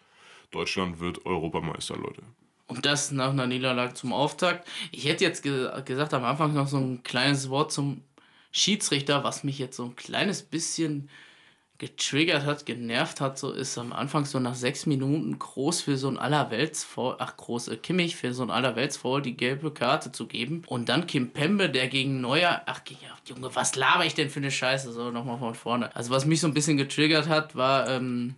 Deutschland 0.51 1.01
wird 1.01 1.27
Europameister, 1.27 1.97
Leute. 1.97 2.23
Und 2.67 2.85
das 2.85 3.11
nach 3.13 3.31
einer 3.31 3.47
Niederlage 3.47 3.95
zum 3.95 4.13
Auftakt. 4.13 4.67
Ich 4.93 5.07
hätte 5.07 5.25
jetzt 5.25 5.43
ge 5.43 5.71
gesagt, 5.85 6.15
am 6.15 6.25
Anfang 6.25 6.55
noch 6.55 6.69
so 6.69 6.79
ein 6.79 7.03
kleines 7.03 7.49
Wort 7.49 7.73
zum 7.73 8.03
Schiedsrichter, 8.53 9.23
was 9.23 9.45
mich 9.45 9.59
jetzt 9.59 9.77
so 9.77 9.85
ein 9.85 9.97
kleines 9.97 10.43
bisschen 10.43 11.11
getriggert 11.79 12.45
hat, 12.45 12.65
genervt 12.65 13.21
hat, 13.21 13.39
so 13.39 13.53
ist 13.53 13.77
am 13.77 13.93
Anfang 13.93 14.25
so 14.25 14.39
nach 14.39 14.55
sechs 14.55 14.87
Minuten 14.87 15.39
groß 15.39 15.83
für 15.83 15.97
so 15.97 16.09
ein 16.09 16.17
Allerweltsfoul, 16.19 17.17
ach 17.19 17.37
groß, 17.37 17.69
äh, 17.69 17.77
Kimmich 17.77 18.17
für 18.17 18.33
so 18.33 18.43
ein 18.43 18.51
Allerweltsfoul 18.51 19.21
die 19.21 19.37
gelbe 19.37 19.71
Karte 19.71 20.13
zu 20.13 20.27
geben 20.27 20.63
und 20.67 20.89
dann 20.89 21.07
Kim 21.07 21.31
Pembe, 21.31 21.69
der 21.69 21.89
gegen 21.89 22.21
Neuer, 22.21 22.63
ach 22.67 22.81
Junge, 23.27 23.55
was 23.55 23.77
laber 23.77 24.05
ich 24.05 24.15
denn 24.15 24.31
für 24.31 24.41
eine 24.41 24.51
Scheiße, 24.51 24.93
so 24.93 25.11
nochmal 25.11 25.39
von 25.39 25.55
vorne. 25.55 25.95
Also 25.95 26.11
was 26.11 26.25
mich 26.25 26.41
so 26.41 26.47
ein 26.47 26.55
bisschen 26.55 26.77
getriggert 26.77 27.29
hat, 27.29 27.57
war 27.57 27.89
ähm, 27.89 28.37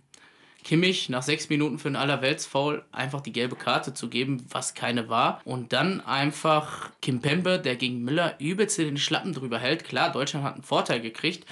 Kimmich 0.63 1.09
nach 1.09 1.23
sechs 1.23 1.49
Minuten 1.49 1.79
für 1.79 1.87
ein 1.87 1.95
Allerweltsfoul 1.95 2.83
einfach 2.91 3.21
die 3.21 3.31
gelbe 3.31 3.55
Karte 3.55 3.93
zu 3.93 4.09
geben, 4.09 4.45
was 4.49 4.73
keine 4.73 5.09
war. 5.09 5.41
Und 5.45 5.73
dann 5.73 6.01
einfach 6.01 6.91
Kim 7.01 7.21
Pembe, 7.21 7.59
der 7.59 7.75
gegen 7.75 8.03
Müller 8.03 8.35
übelst 8.39 8.77
den 8.77 8.97
Schlappen 8.97 9.33
drüber 9.33 9.57
hält. 9.57 9.85
Klar, 9.85 10.11
Deutschland 10.11 10.45
hat 10.45 10.55
einen 10.55 10.63
Vorteil 10.63 10.99
gekriegt, 10.99 11.45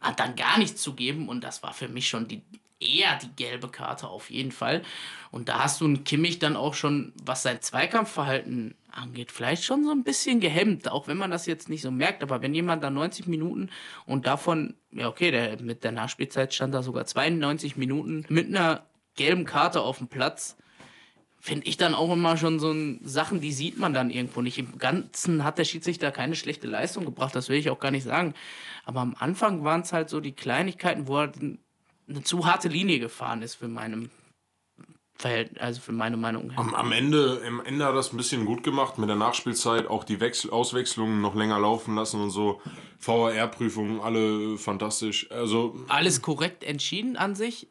hat 0.00 0.20
dann 0.20 0.36
gar 0.36 0.58
nichts 0.58 0.82
zu 0.82 0.94
geben 0.94 1.28
und 1.28 1.44
das 1.44 1.62
war 1.62 1.72
für 1.72 1.88
mich 1.88 2.08
schon 2.08 2.28
die 2.28 2.42
eher 2.80 3.18
die 3.18 3.34
gelbe 3.34 3.68
Karte 3.68 4.08
auf 4.08 4.30
jeden 4.30 4.52
Fall. 4.52 4.82
Und 5.30 5.48
da 5.48 5.64
hast 5.64 5.80
du 5.80 5.84
einen 5.84 6.04
Kimmich 6.04 6.38
dann 6.38 6.56
auch 6.56 6.74
schon, 6.74 7.12
was 7.24 7.42
sein 7.42 7.60
Zweikampfverhalten 7.60 8.74
angeht, 8.90 9.32
vielleicht 9.32 9.64
schon 9.64 9.84
so 9.84 9.90
ein 9.90 10.04
bisschen 10.04 10.40
gehemmt, 10.40 10.90
auch 10.90 11.08
wenn 11.08 11.16
man 11.16 11.30
das 11.30 11.46
jetzt 11.46 11.68
nicht 11.68 11.82
so 11.82 11.90
merkt. 11.90 12.22
Aber 12.22 12.42
wenn 12.42 12.54
jemand 12.54 12.82
da 12.82 12.90
90 12.90 13.26
Minuten 13.26 13.70
und 14.06 14.26
davon, 14.26 14.74
ja 14.92 15.08
okay, 15.08 15.30
der 15.30 15.60
mit 15.60 15.84
der 15.84 15.92
Nachspielzeit 15.92 16.54
stand 16.54 16.74
da 16.74 16.82
sogar 16.82 17.04
92 17.04 17.76
Minuten 17.76 18.24
mit 18.28 18.48
einer 18.48 18.86
gelben 19.16 19.44
Karte 19.44 19.80
auf 19.80 19.98
dem 19.98 20.08
Platz, 20.08 20.56
finde 21.40 21.66
ich 21.66 21.76
dann 21.76 21.94
auch 21.94 22.12
immer 22.12 22.36
schon 22.36 22.58
so 22.58 22.74
Sachen, 23.02 23.40
die 23.40 23.52
sieht 23.52 23.78
man 23.78 23.94
dann 23.94 24.10
irgendwo 24.10 24.42
nicht. 24.42 24.58
Im 24.58 24.78
Ganzen 24.78 25.44
hat 25.44 25.58
der 25.58 25.64
Schiedsrichter 25.64 26.10
keine 26.10 26.34
schlechte 26.34 26.66
Leistung 26.66 27.04
gebracht, 27.04 27.34
das 27.34 27.48
will 27.48 27.58
ich 27.58 27.70
auch 27.70 27.78
gar 27.78 27.90
nicht 27.90 28.04
sagen. 28.04 28.34
Aber 28.84 29.00
am 29.00 29.14
Anfang 29.18 29.64
waren 29.64 29.82
es 29.82 29.92
halt 29.92 30.08
so 30.08 30.20
die 30.20 30.32
Kleinigkeiten, 30.32 31.06
wo 31.06 31.18
er 31.18 31.32
eine 32.08 32.22
zu 32.22 32.46
harte 32.46 32.68
Linie 32.68 32.98
gefahren 32.98 33.42
ist 33.42 33.56
für 33.56 33.68
meinem 33.68 34.10
Verhältnis, 35.14 35.60
also 35.60 35.80
für 35.80 35.92
meine 35.92 36.16
Meinung. 36.16 36.52
Am, 36.56 36.74
am, 36.74 36.92
Ende, 36.92 37.42
am 37.46 37.60
Ende 37.60 37.84
hat 37.84 37.96
das 37.96 38.12
ein 38.12 38.16
bisschen 38.16 38.44
gut 38.46 38.62
gemacht 38.62 38.98
mit 38.98 39.08
der 39.08 39.16
Nachspielzeit, 39.16 39.88
auch 39.88 40.04
die 40.04 40.20
Wechsel, 40.20 40.50
Auswechslungen 40.50 41.20
noch 41.20 41.34
länger 41.34 41.58
laufen 41.58 41.96
lassen 41.96 42.20
und 42.20 42.30
so. 42.30 42.60
VAR-Prüfungen, 43.00 44.00
alle 44.00 44.56
fantastisch. 44.58 45.30
Also 45.30 45.76
alles 45.88 46.22
korrekt 46.22 46.62
entschieden 46.62 47.16
an 47.16 47.34
sich. 47.34 47.68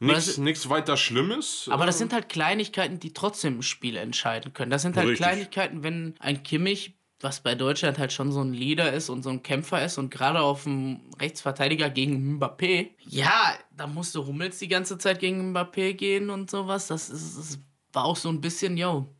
Nichts 0.00 0.68
weiter 0.68 0.96
Schlimmes. 0.96 1.68
Aber 1.70 1.86
das 1.86 1.98
sind 1.98 2.12
halt 2.12 2.28
Kleinigkeiten, 2.28 3.00
die 3.00 3.12
trotzdem 3.12 3.58
ein 3.58 3.62
Spiel 3.62 3.96
entscheiden 3.96 4.52
können. 4.52 4.70
Das 4.70 4.82
sind 4.82 4.96
halt 4.96 5.08
Richtig. 5.08 5.26
Kleinigkeiten, 5.26 5.82
wenn 5.82 6.14
ein 6.20 6.42
Kimmich, 6.44 6.94
was 7.20 7.40
bei 7.40 7.56
Deutschland 7.56 7.98
halt 7.98 8.12
schon 8.12 8.30
so 8.30 8.40
ein 8.40 8.52
Leader 8.52 8.92
ist 8.92 9.08
und 9.08 9.24
so 9.24 9.30
ein 9.30 9.42
Kämpfer 9.42 9.84
ist 9.84 9.98
und 9.98 10.10
gerade 10.10 10.40
auf 10.40 10.64
dem 10.64 11.00
Rechtsverteidiger 11.20 11.90
gegen 11.90 12.38
Mbappé, 12.38 12.90
ja, 13.00 13.54
da 13.76 13.88
musste 13.88 14.24
Hummels 14.24 14.60
die 14.60 14.68
ganze 14.68 14.98
Zeit 14.98 15.18
gegen 15.18 15.52
Mbappé 15.52 15.94
gehen 15.94 16.30
und 16.30 16.48
sowas. 16.48 16.86
Das, 16.86 17.10
ist, 17.10 17.36
das 17.36 17.58
war 17.92 18.04
auch 18.04 18.16
so 18.16 18.28
ein 18.28 18.40
bisschen, 18.40 18.76
yo, 18.76 19.12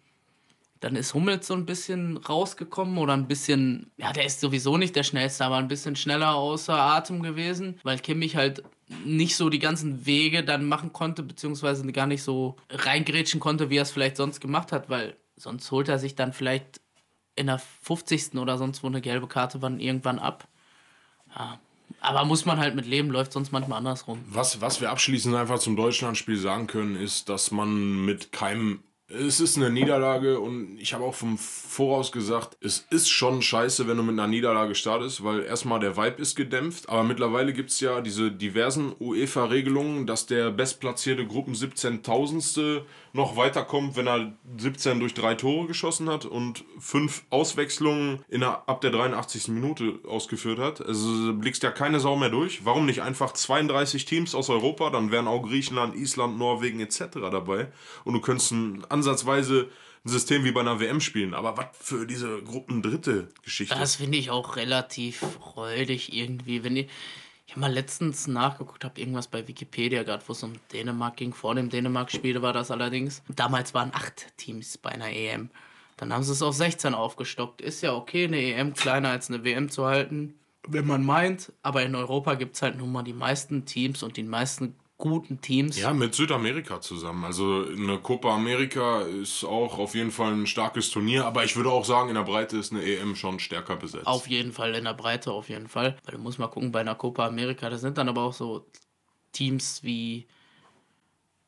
dann 0.79 0.95
ist 0.95 1.13
Hummels 1.13 1.49
so 1.49 1.55
ein 1.55 1.67
bisschen 1.67 2.19
rausgekommen 2.19 2.99
oder 2.99 3.15
ein 3.15 3.27
bisschen, 3.27 3.91
ja, 3.97 4.13
der 4.13 4.27
ist 4.27 4.41
sowieso 4.41 4.77
nicht 4.77 4.95
der 4.95 5.03
schnellste, 5.03 5.45
aber 5.45 5.57
ein 5.57 5.67
bisschen 5.67 5.97
schneller 5.97 6.35
außer 6.35 6.75
Atem 6.75 7.23
gewesen, 7.23 7.81
weil 7.83 7.99
Kimmich 7.99 8.37
halt 8.37 8.63
nicht 9.05 9.37
so 9.37 9.51
die 9.51 9.59
ganzen 9.59 10.07
Wege 10.07 10.43
dann 10.43 10.65
machen 10.65 10.93
konnte, 10.93 11.23
beziehungsweise 11.23 11.87
gar 11.93 12.07
nicht 12.07 12.23
so 12.23 12.57
reingrätschen 12.71 13.41
konnte, 13.41 13.71
wie 13.71 13.77
er 13.77 13.83
es 13.83 13.91
vielleicht 13.91 14.17
sonst 14.17 14.41
gemacht 14.41 14.73
hat, 14.73 14.89
weil 14.89 15.17
sonst 15.37 15.71
holt 15.71 15.89
er 15.89 15.99
sich 15.99 16.15
dann 16.15 16.33
vielleicht 16.33 16.81
in 17.37 17.47
der 17.47 17.59
50. 17.59 18.35
oder 18.35 18.59
sonst 18.59 18.83
wo 18.83 18.89
eine 18.89 19.01
gelbe 19.01 19.29
Karte 19.29 19.63
wann 19.63 19.81
irgendwann 19.81 20.19
ab. 20.19 20.49
Ja. 21.37 21.61
Aber 22.01 22.25
muss 22.25 22.45
man 22.45 22.59
halt 22.59 22.75
mit 22.75 22.87
leben, 22.87 23.11
läuft 23.11 23.33
sonst 23.33 23.51
manchmal 23.51 23.79
andersrum. 23.79 24.23
Was, 24.29 24.61
was 24.61 24.81
wir 24.81 24.91
abschließend 24.91 25.35
einfach 25.35 25.59
zum 25.59 25.75
Deutschlandspiel 25.75 26.37
sagen 26.37 26.67
können, 26.67 26.97
ist, 26.97 27.29
dass 27.29 27.51
man 27.51 28.05
mit 28.05 28.31
keinem 28.31 28.83
es 29.11 29.41
ist 29.41 29.57
eine 29.57 29.71
Niederlage 29.71 30.39
und 30.39 30.79
ich 30.79 30.93
habe 30.93 31.05
auch 31.05 31.15
vom 31.15 31.39
Voraus 31.39 32.13
gesagt, 32.13 32.59
es 32.61 32.87
ist 32.91 33.09
schon 33.09 33.41
scheiße, 33.41 33.89
wenn 33.89 33.97
du 33.97 34.03
mit 34.03 34.13
einer 34.13 34.27
Niederlage 34.27 34.75
startest, 34.75 35.25
weil 35.25 35.45
erstmal 35.45 35.81
der 35.81 35.97
Vibe 35.97 36.21
ist 36.21 36.37
gedämpft, 36.37 36.91
aber 36.91 37.05
mittlerweile 37.05 37.55
gibt 37.55 37.71
es 37.71 37.81
ja 37.81 38.03
diese 38.03 38.31
diversen 38.31 38.95
UEFA-Regelungen, 39.01 40.07
dass 40.07 40.27
der 40.27 40.51
bestplatzierte 40.51 41.27
Gruppen 41.27 41.55
17.000ste 41.55 42.83
noch 43.13 43.37
weiterkommt, 43.37 43.97
wenn 43.97 44.07
er 44.07 44.33
17 44.59 45.01
durch 45.01 45.15
drei 45.15 45.35
Tore 45.35 45.67
geschossen 45.67 46.09
hat 46.11 46.25
und 46.25 46.65
fünf 46.79 47.25
Auswechslungen 47.31 48.21
in 48.29 48.41
der, 48.41 48.69
ab 48.69 48.81
der 48.81 48.91
83. 48.91 49.49
Minute 49.49 49.99
ausgeführt 50.07 50.59
hat. 50.59 50.85
Also 50.85 51.35
blickst 51.35 51.63
ja 51.63 51.71
keine 51.71 52.01
Sau 52.01 52.17
mehr 52.17 52.31
durch. 52.31 52.65
Warum 52.65 52.87
nicht 52.87 53.03
einfach 53.03 53.33
32 53.33 54.05
Teams 54.05 54.35
aus 54.35 54.51
Europa? 54.51 54.91
Dann 54.91 55.11
wären 55.11 55.27
auch 55.27 55.43
Griechenland, 55.43 55.97
Island, 55.97 56.39
Norwegen 56.39 56.81
etc. 56.81 57.05
dabei. 57.31 57.69
Und 58.05 58.15
du 58.15 58.21
könntest 58.21 58.53
ein, 58.53 58.85
ansatzweise 58.99 59.69
ein 60.05 60.09
System 60.11 60.45
wie 60.45 60.53
bei 60.53 60.61
einer 60.61 60.81
WM 60.81 61.01
spielen. 61.01 61.35
Aber 61.35 61.57
was 61.57 61.67
für 61.81 62.07
diese 62.07 62.43
Gruppen 62.43 62.83
dritte 62.83 63.29
Geschichte? 63.43 63.75
Das 63.75 63.97
finde 63.97 64.19
ich 64.19 64.31
auch 64.31 64.57
relativ 64.57 65.23
räudig 65.57 66.13
irgendwie. 66.13 66.65
Wenn 66.65 66.75
die 66.75 66.89
ich 67.49 67.55
habe 67.55 67.63
mal 67.63 67.73
letztens 67.73 68.27
nachgeguckt, 68.27 68.85
habe 68.85 69.01
irgendwas 69.01 69.27
bei 69.27 69.49
Wikipedia 69.49 70.03
gerade, 70.03 70.23
wo 70.27 70.33
es 70.33 70.43
um 70.43 70.53
Dänemark 70.71 71.17
ging. 71.17 71.33
Vor 71.33 71.55
dem 71.55 71.71
Dänemark-Spiel 71.71 72.43
war 72.43 72.53
das 72.53 72.71
allerdings. 72.71 73.23
Damals 73.35 73.73
waren 73.73 73.91
acht 73.95 74.37
Teams 74.37 74.77
bei 74.77 74.91
einer 74.91 75.09
EM. 75.09 75.49
Dann 75.97 76.13
haben 76.13 76.23
sie 76.25 76.33
es 76.33 76.43
auf 76.43 76.55
16 76.55 76.93
aufgestockt. 76.93 77.63
Ist 77.63 77.81
ja 77.81 77.95
okay, 77.95 78.25
eine 78.25 78.39
EM 78.39 78.75
kleiner 78.75 79.09
als 79.09 79.31
eine 79.31 79.45
WM 79.45 79.71
zu 79.71 79.87
halten, 79.87 80.35
wenn 80.69 80.87
man 80.87 81.03
meint. 81.03 81.51
Aber 81.63 81.83
in 81.83 81.95
Europa 81.95 82.35
gibt 82.35 82.57
es 82.57 82.61
halt 82.61 82.77
nun 82.77 82.93
mal 82.93 83.03
die 83.03 83.15
meisten 83.15 83.65
Teams 83.65 84.03
und 84.03 84.19
die 84.19 84.25
meisten 84.25 84.77
guten 84.99 85.41
Teams. 85.41 85.79
Ja, 85.79 85.95
mit 85.95 86.15
Südamerika 86.15 86.81
zusammen. 86.81 87.25
Also 87.25 87.65
eine 87.65 87.99
Copa 87.99 88.35
America 88.35 89.03
ist 89.03 89.45
auch 89.45 89.79
auf 89.79 89.95
jeden 89.95 90.11
Fall 90.11 90.33
ein 90.33 90.47
starkes 90.47 90.91
Turnier, 90.91 91.25
aber 91.25 91.45
ich 91.45 91.57
würde 91.57 91.71
auch 91.71 91.85
sagen, 91.85 92.09
in 92.09 92.17
der 92.17 92.25
Breite 92.25 92.59
ist 92.59 92.73
eine 92.73 92.83
EM 92.83 93.15
schon 93.15 93.39
stärker 93.39 93.77
besetzt. 93.77 94.09
Auf 94.09 94.27
jeden 94.27 94.53
Fall, 94.53 94.75
in 94.75 94.85
der 94.85 94.95
Breite 94.95 95.33
auf 95.33 95.49
jeden 95.49 95.69
Fall. 95.69 95.97
Weil 96.05 96.17
du 96.17 96.21
musst 96.21 96.41
mal 96.41 96.49
gucken, 96.49 96.73
bei 96.73 96.81
einer 96.81 96.97
Copa 96.97 97.27
America, 97.27 97.71
da 97.71 97.79
sind 97.79 97.97
dann 97.97 98.09
aber 98.09 98.23
auch 98.23 98.33
so 98.33 98.67
Teams 99.33 99.85
wie 99.85 100.27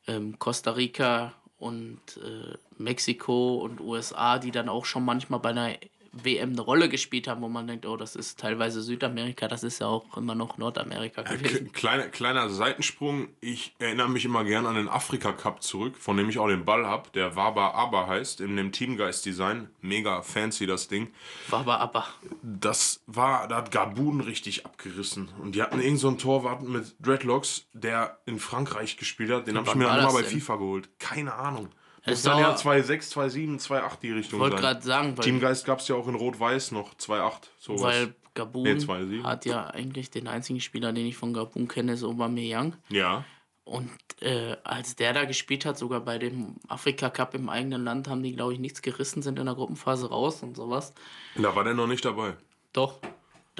ähm, 0.07 0.39
Costa 0.39 0.71
Rica 0.71 1.33
und 1.57 1.99
äh, 2.17 2.57
Mexiko 2.77 3.57
und 3.57 3.81
USA, 3.81 4.39
die 4.39 4.51
dann 4.51 4.69
auch 4.69 4.85
schon 4.85 5.03
manchmal 5.03 5.41
bei 5.41 5.49
einer 5.49 5.75
WM 6.13 6.51
eine 6.51 6.61
Rolle 6.61 6.89
gespielt 6.89 7.27
haben, 7.27 7.41
wo 7.41 7.47
man 7.47 7.67
denkt, 7.67 7.85
oh, 7.85 7.95
das 7.95 8.15
ist 8.15 8.39
teilweise 8.39 8.81
Südamerika, 8.81 9.47
das 9.47 9.63
ist 9.63 9.79
ja 9.79 9.87
auch 9.87 10.17
immer 10.17 10.35
noch 10.35 10.57
Nordamerika 10.57 11.21
gewesen. 11.21 11.67
Äh, 11.67 11.69
kleiner, 11.69 12.09
kleiner 12.09 12.49
Seitensprung, 12.49 13.29
ich 13.39 13.73
erinnere 13.79 14.09
mich 14.09 14.25
immer 14.25 14.43
gerne 14.43 14.67
an 14.67 14.75
den 14.75 14.89
Afrika 14.89 15.31
Cup 15.31 15.63
zurück, 15.63 15.95
von 15.97 16.17
dem 16.17 16.29
ich 16.29 16.37
auch 16.37 16.47
den 16.47 16.65
Ball 16.65 16.85
habe, 16.85 17.09
der 17.13 17.35
Waba 17.35 17.71
Abba 17.71 18.07
heißt, 18.07 18.41
in 18.41 18.57
dem 18.57 18.71
Teamgeist-Design. 18.71 19.69
Mega 19.79 20.21
fancy 20.21 20.65
das 20.65 20.89
Ding. 20.89 21.11
Waba 21.49 21.77
Abba. 21.77 22.07
Das 22.41 23.01
war, 23.07 23.47
da 23.47 23.57
hat 23.57 23.71
Gabun 23.71 24.19
richtig 24.19 24.65
abgerissen. 24.65 25.29
Und 25.41 25.55
die 25.55 25.61
hatten 25.61 25.79
irgend 25.79 25.99
so 25.99 26.09
einen 26.09 26.17
Torwart 26.17 26.61
mit 26.61 26.95
Dreadlocks, 26.99 27.67
der 27.73 28.19
in 28.25 28.39
Frankreich 28.39 28.97
gespielt 28.97 29.31
hat. 29.31 29.47
Den 29.47 29.57
habe 29.57 29.67
ich 29.67 29.75
mir 29.75 29.85
dann 29.85 29.99
immer 29.99 30.13
bei 30.13 30.23
denn? 30.23 30.31
FIFA 30.31 30.55
geholt. 30.57 30.89
Keine 30.99 31.33
Ahnung. 31.33 31.69
Muss 32.05 32.23
dann 32.23 32.39
ja 32.39 32.55
2,6, 32.55 33.13
2,7, 33.13 33.59
2,8 33.59 33.99
die 34.01 34.11
Richtung 34.11 34.39
wollte 34.39 34.55
gerade 34.55 34.81
sagen, 34.81 35.15
weil 35.17 35.23
Teamgeist 35.23 35.65
gab 35.65 35.79
es 35.79 35.87
ja 35.87 35.95
auch 35.95 36.07
in 36.07 36.15
Rot-Weiß 36.15 36.71
noch, 36.71 36.95
2,8. 36.95 37.33
Sowas. 37.59 37.81
Weil 37.81 38.15
Gabun 38.33 38.63
nee, 38.63 39.23
hat 39.23 39.45
ja 39.45 39.67
eigentlich 39.67 40.09
den 40.09 40.27
einzigen 40.27 40.61
Spieler, 40.61 40.93
den 40.93 41.05
ich 41.05 41.17
von 41.17 41.33
Gabun 41.33 41.67
kenne, 41.67 41.93
ist 41.93 42.03
Aubameyang. 42.03 42.75
Ja. 42.89 43.25
Und 43.63 43.91
äh, 44.21 44.55
als 44.63 44.95
der 44.95 45.13
da 45.13 45.25
gespielt 45.25 45.65
hat, 45.65 45.77
sogar 45.77 45.99
bei 45.99 46.17
dem 46.17 46.55
Afrika 46.67 47.09
Cup 47.09 47.35
im 47.35 47.49
eigenen 47.49 47.83
Land, 47.83 48.07
haben 48.07 48.23
die, 48.23 48.33
glaube 48.33 48.53
ich, 48.53 48.59
nichts 48.59 48.81
gerissen, 48.81 49.21
sind 49.21 49.37
in 49.37 49.45
der 49.45 49.55
Gruppenphase 49.55 50.09
raus 50.09 50.41
und 50.43 50.55
sowas. 50.55 50.93
Da 51.35 51.55
war 51.55 51.63
der 51.63 51.73
noch 51.73 51.87
nicht 51.87 52.03
dabei. 52.03 52.33
Doch. 52.73 52.99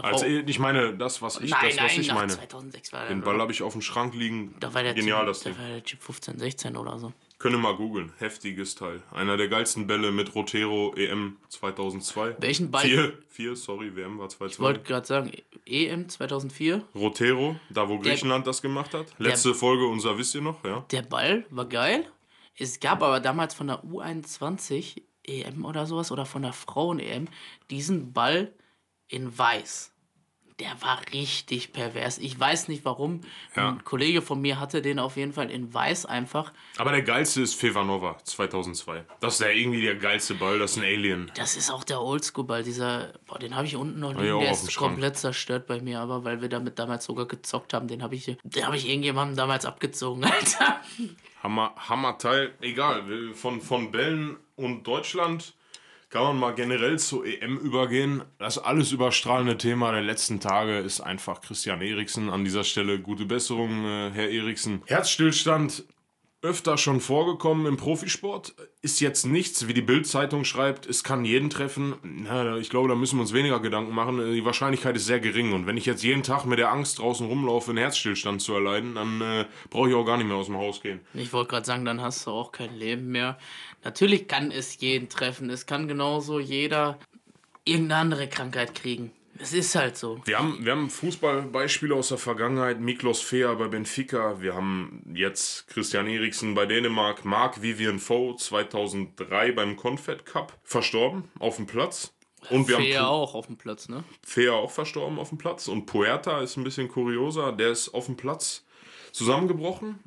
Also 0.01 0.25
ich 0.25 0.57
meine, 0.57 0.95
das, 0.95 1.21
was 1.21 1.39
ich, 1.39 1.51
nein, 1.51 1.61
das, 1.63 1.77
was 1.77 1.91
nein, 1.91 2.01
ich 2.01 2.13
meine. 2.13 2.33
2006 2.33 2.93
war 2.93 3.07
Den 3.07 3.21
Ball 3.21 3.39
habe 3.39 3.51
ich 3.51 3.61
auf 3.61 3.73
dem 3.73 3.81
Schrank 3.81 4.15
liegen. 4.15 4.55
Da 4.59 4.73
war 4.73 4.83
der 4.83 4.93
Genial, 4.93 5.19
Chip, 5.19 5.27
das 5.27 5.39
Ding. 5.41 5.53
Da 5.53 5.59
war 5.61 5.69
der 5.69 5.83
Chip 5.83 6.01
15, 6.01 6.39
16 6.39 6.77
oder 6.77 6.97
so. 6.97 7.13
Könnt 7.41 7.55
ihr 7.55 7.59
mal 7.59 7.75
googeln. 7.75 8.13
Heftiges 8.19 8.75
Teil. 8.75 9.01
Einer 9.11 9.35
der 9.35 9.47
geilsten 9.47 9.87
Bälle 9.87 10.11
mit 10.11 10.35
Rotero 10.35 10.93
EM 10.95 11.37
2002. 11.49 12.35
Welchen 12.37 12.69
Ball? 12.69 12.83
Vier, 12.83 13.17
vier 13.29 13.55
sorry, 13.55 13.95
WM 13.95 14.19
war 14.19 14.29
2002. 14.29 14.53
Ich 14.53 14.59
wollte 14.59 14.83
gerade 14.83 15.07
sagen, 15.07 15.31
EM 15.65 16.07
2004. 16.07 16.83
Rotero, 16.93 17.55
da 17.71 17.89
wo 17.89 17.97
Griechenland 17.97 18.45
der, 18.45 18.51
das 18.51 18.61
gemacht 18.61 18.93
hat. 18.93 19.07
Letzte 19.17 19.49
der, 19.49 19.57
Folge 19.57 19.87
unser, 19.87 20.19
wisst 20.19 20.35
ihr 20.35 20.41
noch, 20.41 20.63
ja? 20.63 20.85
Der 20.91 21.01
Ball 21.01 21.43
war 21.49 21.65
geil. 21.65 22.05
Es 22.55 22.79
gab 22.79 23.01
aber 23.01 23.19
damals 23.19 23.55
von 23.55 23.65
der 23.65 23.83
U21 23.85 25.01
EM 25.23 25.65
oder 25.65 25.87
sowas 25.87 26.11
oder 26.11 26.27
von 26.27 26.43
der 26.43 26.53
Frauen-EM 26.53 27.27
diesen 27.71 28.13
Ball 28.13 28.53
in 29.07 29.35
weiß 29.35 29.90
der 30.61 30.79
war 30.81 31.01
richtig 31.11 31.73
pervers. 31.73 32.19
Ich 32.19 32.39
weiß 32.39 32.67
nicht 32.67 32.85
warum. 32.85 33.21
Ja. 33.55 33.69
Ein 33.69 33.83
Kollege 33.83 34.21
von 34.21 34.39
mir 34.39 34.59
hatte 34.59 34.83
den 34.83 34.99
auf 34.99 35.17
jeden 35.17 35.33
Fall 35.33 35.49
in 35.49 35.73
weiß 35.73 36.05
einfach. 36.05 36.53
Aber 36.77 36.91
der 36.91 37.01
geilste 37.01 37.41
ist 37.41 37.55
Fevanova 37.55 38.19
2002. 38.23 39.03
Das 39.21 39.35
ist 39.35 39.39
ja 39.41 39.47
irgendwie 39.47 39.81
der 39.81 39.95
geilste 39.95 40.35
Ball, 40.35 40.59
das 40.59 40.71
ist 40.71 40.77
ein 40.77 40.83
Alien. 40.83 41.31
Das 41.33 41.57
ist 41.57 41.71
auch 41.71 41.83
der 41.83 41.99
Oldschool-Ball, 41.99 42.61
dieser, 42.61 43.13
boah, 43.25 43.39
den 43.39 43.55
habe 43.55 43.65
ich 43.65 43.75
unten 43.75 43.99
noch 43.99 44.13
liegen, 44.13 44.33
auch 44.33 44.41
der 44.41 44.51
ist 44.51 44.75
komplett 44.75 45.17
zerstört 45.17 45.65
bei 45.65 45.81
mir, 45.81 45.99
aber 45.99 46.23
weil 46.23 46.41
wir 46.41 46.49
damit 46.49 46.77
damals 46.77 47.05
sogar 47.05 47.25
gezockt 47.25 47.73
haben, 47.73 47.87
den 47.87 48.03
habe 48.03 48.13
ich, 48.13 48.37
den 48.43 48.65
habe 48.65 48.77
ich 48.77 48.87
irgendjemandem 48.87 49.35
damals 49.35 49.65
abgezogen, 49.65 50.23
Alter. 50.25 50.81
Hammer, 51.41 51.73
Hammerteil. 51.75 52.53
Egal, 52.61 53.33
von, 53.33 53.61
von 53.61 53.91
Bällen 53.91 54.37
und 54.55 54.85
Deutschland 54.85 55.55
kann 56.11 56.23
man 56.23 56.39
mal 56.39 56.53
generell 56.53 56.99
zur 56.99 57.25
EM 57.25 57.57
übergehen. 57.57 58.23
Das 58.37 58.57
alles 58.57 58.91
überstrahlende 58.91 59.57
Thema 59.57 59.93
der 59.93 60.01
letzten 60.01 60.41
Tage 60.41 60.77
ist 60.79 60.99
einfach 60.99 61.39
Christian 61.39 61.81
Eriksen. 61.81 62.29
An 62.29 62.43
dieser 62.43 62.65
Stelle 62.65 62.99
gute 62.99 63.25
Besserung, 63.25 63.85
äh, 63.85 64.11
Herr 64.13 64.29
Eriksen. 64.29 64.83
Herzstillstand 64.87 65.85
öfter 66.41 66.77
schon 66.77 67.01
vorgekommen 67.01 67.67
im 67.67 67.77
Profisport. 67.77 68.55
Ist 68.81 68.99
jetzt 68.99 69.25
nichts, 69.25 69.67
wie 69.67 69.73
die 69.73 69.81
Bild-Zeitung 69.81 70.43
schreibt, 70.43 70.87
es 70.87 71.03
kann 71.03 71.23
jeden 71.23 71.49
treffen. 71.49 71.95
Na, 72.03 72.57
ich 72.57 72.69
glaube, 72.69 72.89
da 72.89 72.95
müssen 72.95 73.17
wir 73.17 73.21
uns 73.21 73.33
weniger 73.33 73.59
Gedanken 73.59 73.93
machen. 73.93 74.33
Die 74.33 74.43
Wahrscheinlichkeit 74.43 74.95
ist 74.95 75.05
sehr 75.05 75.19
gering. 75.19 75.53
Und 75.53 75.67
wenn 75.67 75.77
ich 75.77 75.85
jetzt 75.85 76.03
jeden 76.03 76.23
Tag 76.23 76.45
mit 76.45 76.57
der 76.57 76.71
Angst 76.71 76.99
draußen 76.99 77.27
rumlaufe, 77.27 77.71
einen 77.71 77.77
Herzstillstand 77.77 78.41
zu 78.41 78.53
erleiden, 78.53 78.95
dann 78.95 79.21
äh, 79.21 79.45
brauche 79.69 79.89
ich 79.89 79.95
auch 79.95 80.05
gar 80.05 80.17
nicht 80.17 80.27
mehr 80.27 80.37
aus 80.37 80.47
dem 80.47 80.57
Haus 80.57 80.81
gehen. 80.81 80.99
Ich 81.13 81.31
wollte 81.31 81.51
gerade 81.51 81.65
sagen, 81.65 81.85
dann 81.85 82.01
hast 82.01 82.25
du 82.25 82.31
auch 82.31 82.51
kein 82.51 82.75
Leben 82.75 83.11
mehr. 83.11 83.37
Natürlich 83.83 84.27
kann 84.27 84.51
es 84.51 84.79
jeden 84.79 85.09
treffen. 85.09 85.49
Es 85.49 85.67
kann 85.67 85.87
genauso 85.87 86.39
jeder 86.39 86.97
irgendeine 87.65 88.01
andere 88.01 88.27
Krankheit 88.27 88.73
kriegen. 88.73 89.11
Es 89.41 89.53
ist 89.53 89.73
halt 89.73 89.97
so. 89.97 90.21
Wir 90.25 90.37
haben, 90.37 90.63
wir 90.63 90.71
haben 90.71 90.89
Fußballbeispiele 90.89 91.95
aus 91.95 92.09
der 92.09 92.19
Vergangenheit. 92.19 92.79
Miklos 92.79 93.21
Fea 93.21 93.53
bei 93.55 93.67
Benfica. 93.67 94.39
Wir 94.39 94.53
haben 94.53 95.01
jetzt 95.15 95.67
Christian 95.67 96.05
Eriksen 96.07 96.53
bei 96.53 96.67
Dänemark. 96.67 97.25
Marc 97.25 97.61
Vivian 97.61 97.97
Foe 97.97 98.35
2003 98.35 99.51
beim 99.53 99.75
Confed 99.77 100.25
Cup 100.25 100.59
verstorben 100.63 101.29
auf 101.39 101.55
dem 101.55 101.65
Platz. 101.65 102.13
Und 102.49 102.67
wir 102.67 102.77
Fair 102.77 102.99
haben 102.99 103.07
auch 103.07 103.33
auf 103.33 103.47
dem 103.47 103.57
Platz, 103.57 103.89
ne? 103.89 104.03
Fea 104.23 104.53
auch 104.53 104.71
verstorben 104.71 105.17
auf 105.17 105.29
dem 105.29 105.39
Platz. 105.39 105.67
Und 105.67 105.85
Puerta 105.87 106.41
ist 106.41 106.57
ein 106.57 106.63
bisschen 106.63 106.87
kurioser. 106.87 107.51
Der 107.51 107.71
ist 107.71 107.89
auf 107.93 108.05
dem 108.05 108.17
Platz 108.17 108.65
zusammengebrochen. 109.11 109.99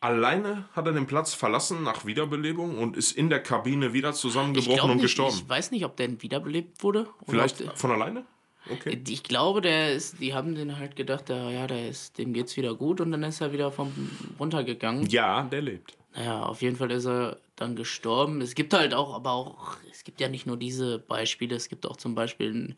Alleine 0.00 0.68
hat 0.72 0.86
er 0.86 0.92
den 0.92 1.06
Platz 1.06 1.34
verlassen 1.34 1.82
nach 1.82 2.04
Wiederbelebung 2.04 2.78
und 2.78 2.96
ist 2.96 3.12
in 3.12 3.30
der 3.30 3.42
Kabine 3.42 3.92
wieder 3.92 4.12
zusammengebrochen 4.12 4.76
glaub 4.76 4.90
und 4.90 5.00
gestorben. 5.00 5.36
Ich 5.36 5.48
weiß 5.48 5.70
nicht, 5.72 5.84
ob 5.84 5.96
der 5.96 6.22
wiederbelebt 6.22 6.82
wurde. 6.82 7.08
oder 7.22 7.30
Vielleicht 7.30 7.62
von 7.76 7.90
alleine? 7.90 8.26
Okay. 8.70 9.00
Ich 9.08 9.22
glaube, 9.22 9.60
der 9.60 9.92
ist, 9.92 10.20
die 10.20 10.34
haben 10.34 10.54
den 10.54 10.78
halt 10.78 10.96
gedacht, 10.96 11.28
der, 11.28 11.50
ja, 11.50 11.66
der 11.66 11.88
ist, 11.88 12.18
dem 12.18 12.32
geht's 12.32 12.56
wieder 12.56 12.74
gut 12.74 13.00
und 13.00 13.12
dann 13.12 13.22
ist 13.22 13.40
er 13.40 13.52
wieder 13.52 13.70
vom 13.70 13.92
runtergegangen. 14.38 15.06
Ja, 15.06 15.42
der 15.42 15.62
lebt. 15.62 15.96
Naja, 16.14 16.42
auf 16.42 16.62
jeden 16.62 16.76
Fall 16.76 16.90
ist 16.90 17.06
er 17.06 17.38
dann 17.56 17.76
gestorben. 17.76 18.40
Es 18.40 18.54
gibt 18.54 18.72
halt 18.74 18.94
auch, 18.94 19.14
aber 19.14 19.32
auch, 19.32 19.76
es 19.90 20.04
gibt 20.04 20.20
ja 20.20 20.28
nicht 20.28 20.46
nur 20.46 20.56
diese 20.56 20.98
Beispiele, 20.98 21.54
es 21.54 21.68
gibt 21.68 21.86
auch 21.86 21.96
zum 21.96 22.14
Beispiel 22.14 22.50
einen 22.50 22.74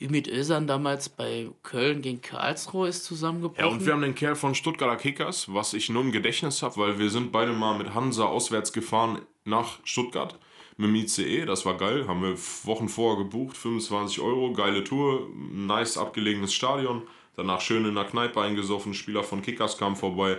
Ümit 0.00 0.26
Özan 0.26 0.66
damals 0.66 1.08
bei 1.08 1.48
Köln 1.62 2.02
gegen 2.02 2.20
Karlsruhe 2.20 2.88
ist 2.88 3.04
zusammengebrochen. 3.04 3.64
Ja, 3.64 3.70
und 3.70 3.86
wir 3.86 3.92
haben 3.92 4.02
den 4.02 4.14
Kerl 4.14 4.34
von 4.34 4.54
Stuttgarter 4.54 4.96
Kickers, 4.96 5.52
was 5.52 5.74
ich 5.74 5.90
nur 5.90 6.02
im 6.02 6.12
Gedächtnis 6.12 6.62
habe, 6.62 6.76
weil 6.78 6.98
wir 6.98 7.08
sind 7.08 7.30
beide 7.30 7.52
mal 7.52 7.78
mit 7.78 7.94
Hansa 7.94 8.24
auswärts 8.24 8.72
gefahren 8.72 9.22
nach 9.44 9.78
Stuttgart 9.84 10.36
mit 10.82 10.90
dem 10.90 10.94
ICE. 10.96 11.46
Das 11.46 11.64
war 11.64 11.76
geil, 11.76 12.06
haben 12.08 12.22
wir 12.22 12.36
Wochen 12.64 12.88
vorher 12.88 13.22
gebucht, 13.24 13.56
25 13.56 14.20
Euro, 14.20 14.52
geile 14.52 14.84
Tour, 14.84 15.28
nice 15.52 15.96
abgelegenes 15.96 16.52
Stadion. 16.52 17.02
Danach 17.36 17.60
schön 17.60 17.86
in 17.86 17.94
der 17.94 18.04
Kneipe 18.04 18.40
eingesoffen, 18.40 18.92
Spieler 18.92 19.22
von 19.22 19.40
Kickers 19.40 19.78
kam 19.78 19.96
vorbei. 19.96 20.38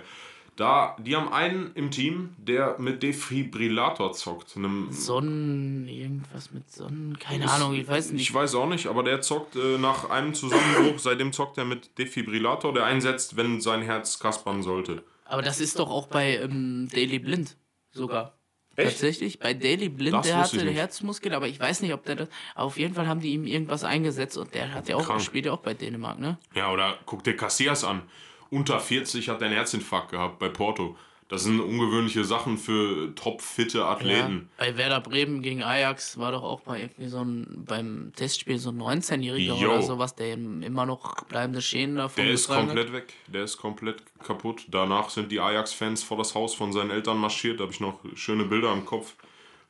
Da, 0.55 0.95
die 0.99 1.15
haben 1.15 1.33
einen 1.33 1.71
im 1.73 1.89
Team, 1.89 2.35
der 2.37 2.75
mit 2.77 3.01
Defibrillator 3.01 4.13
zockt. 4.13 4.55
Einem, 4.55 4.87
Sonnen, 4.91 5.87
irgendwas 5.87 6.51
mit 6.51 6.71
Sonnen, 6.71 7.17
keine 7.17 7.49
Ahnung, 7.49 7.73
ich 7.73 7.87
weiß 7.87 8.11
nicht. 8.11 8.21
Ich 8.21 8.33
weiß 8.33 8.53
auch 8.53 8.69
nicht, 8.69 8.85
aber 8.85 9.01
der 9.01 9.21
zockt 9.21 9.55
äh, 9.55 9.79
nach 9.79 10.11
einem 10.11 10.35
Zusammenbruch, 10.35 10.99
seitdem 10.99 11.33
zockt 11.33 11.57
er 11.57 11.65
mit 11.65 11.97
Defibrillator, 11.97 12.71
der 12.71 12.85
einsetzt, 12.85 13.35
wenn 13.35 13.61
sein 13.61 13.81
Herz 13.81 14.19
kaspern 14.19 14.61
sollte. 14.61 15.03
Aber 15.25 15.41
das 15.41 15.59
ist 15.59 15.79
doch 15.79 15.89
auch 15.89 16.05
bei 16.05 16.37
ähm, 16.37 16.87
Daily 16.93 17.17
Blind 17.17 17.57
sogar. 17.91 18.37
Echt? 18.75 18.89
Tatsächlich, 18.91 19.39
bei 19.39 19.53
Daily 19.53 19.89
Blind, 19.89 20.13
Das 20.15 20.25
der 20.25 20.37
hatte. 20.37 20.69
Herzmuskel, 20.71 21.33
aber 21.33 21.47
ich 21.47 21.59
weiß 21.59 21.81
nicht, 21.81 21.93
ob 21.93 22.03
der 22.05 22.15
das. 22.15 22.27
Auf 22.55 22.77
jeden 22.77 22.95
Fall 22.95 23.07
haben 23.07 23.19
die 23.19 23.33
ihm 23.33 23.45
irgendwas 23.45 23.83
eingesetzt 23.83 24.35
und 24.37 24.53
der 24.55 24.73
hat 24.73 24.89
ja 24.89 24.95
auch, 24.95 25.05
Krank. 25.05 25.21
spielt 25.21 25.45
ja 25.45 25.51
auch 25.51 25.59
bei 25.59 25.73
Dänemark, 25.75 26.19
ne? 26.19 26.37
Ja, 26.55 26.71
oder 26.71 26.97
guck 27.05 27.23
dir 27.23 27.35
Casillas 27.35 27.83
an. 27.83 28.01
Unter 28.49 28.79
40 28.79 29.29
hat 29.29 29.41
er 29.41 29.47
einen 29.47 29.55
Herzinfarkt 29.55 30.11
gehabt 30.11 30.39
bei 30.39 30.49
Porto. 30.49 30.97
Das 31.29 31.43
sind 31.43 31.59
ungewöhnliche 31.59 32.23
Sachen 32.25 32.57
für 32.57 33.13
topfitte 33.15 33.85
Athleten. 33.85 34.49
Ja, 34.59 34.65
bei 34.65 34.77
Werder 34.77 35.01
Bremen 35.01 35.41
gegen 35.41 35.63
Ajax 35.63 36.17
war 36.17 36.31
doch 36.31 36.43
auch 36.43 36.65
mal 36.65 36.79
irgendwie 36.79 37.07
so 37.07 37.19
ein 37.23 37.63
beim 37.67 38.11
Testspiel 38.15 38.57
so 38.59 38.69
ein 38.69 38.77
19-Jähriger 38.81 39.55
Jo. 39.55 39.69
oder 39.71 39.81
sowas, 39.81 40.15
der 40.15 40.33
immer 40.33 40.85
noch 40.85 41.15
bleibende 41.25 41.61
Schäden 41.61 41.95
davon 41.95 42.23
Der 42.23 42.33
ist 42.33 42.47
getragen 42.47 42.69
hat. 42.69 42.75
komplett 42.75 42.93
weg. 42.93 43.13
Der 43.27 43.43
ist 43.43 43.57
komplett 43.57 44.03
kaputt. 44.23 44.65
Danach 44.69 45.09
sind 45.09 45.31
die 45.31 45.39
Ajax-Fans 45.39 46.03
vor 46.03 46.17
das 46.17 46.35
Haus 46.35 46.53
von 46.53 46.71
seinen 46.73 46.91
Eltern 46.91 47.17
marschiert. 47.17 47.59
Da 47.59 47.63
habe 47.63 47.73
ich 47.73 47.79
noch 47.79 47.99
schöne 48.15 48.45
Bilder 48.45 48.71
im 48.73 48.85
Kopf. 48.85 49.15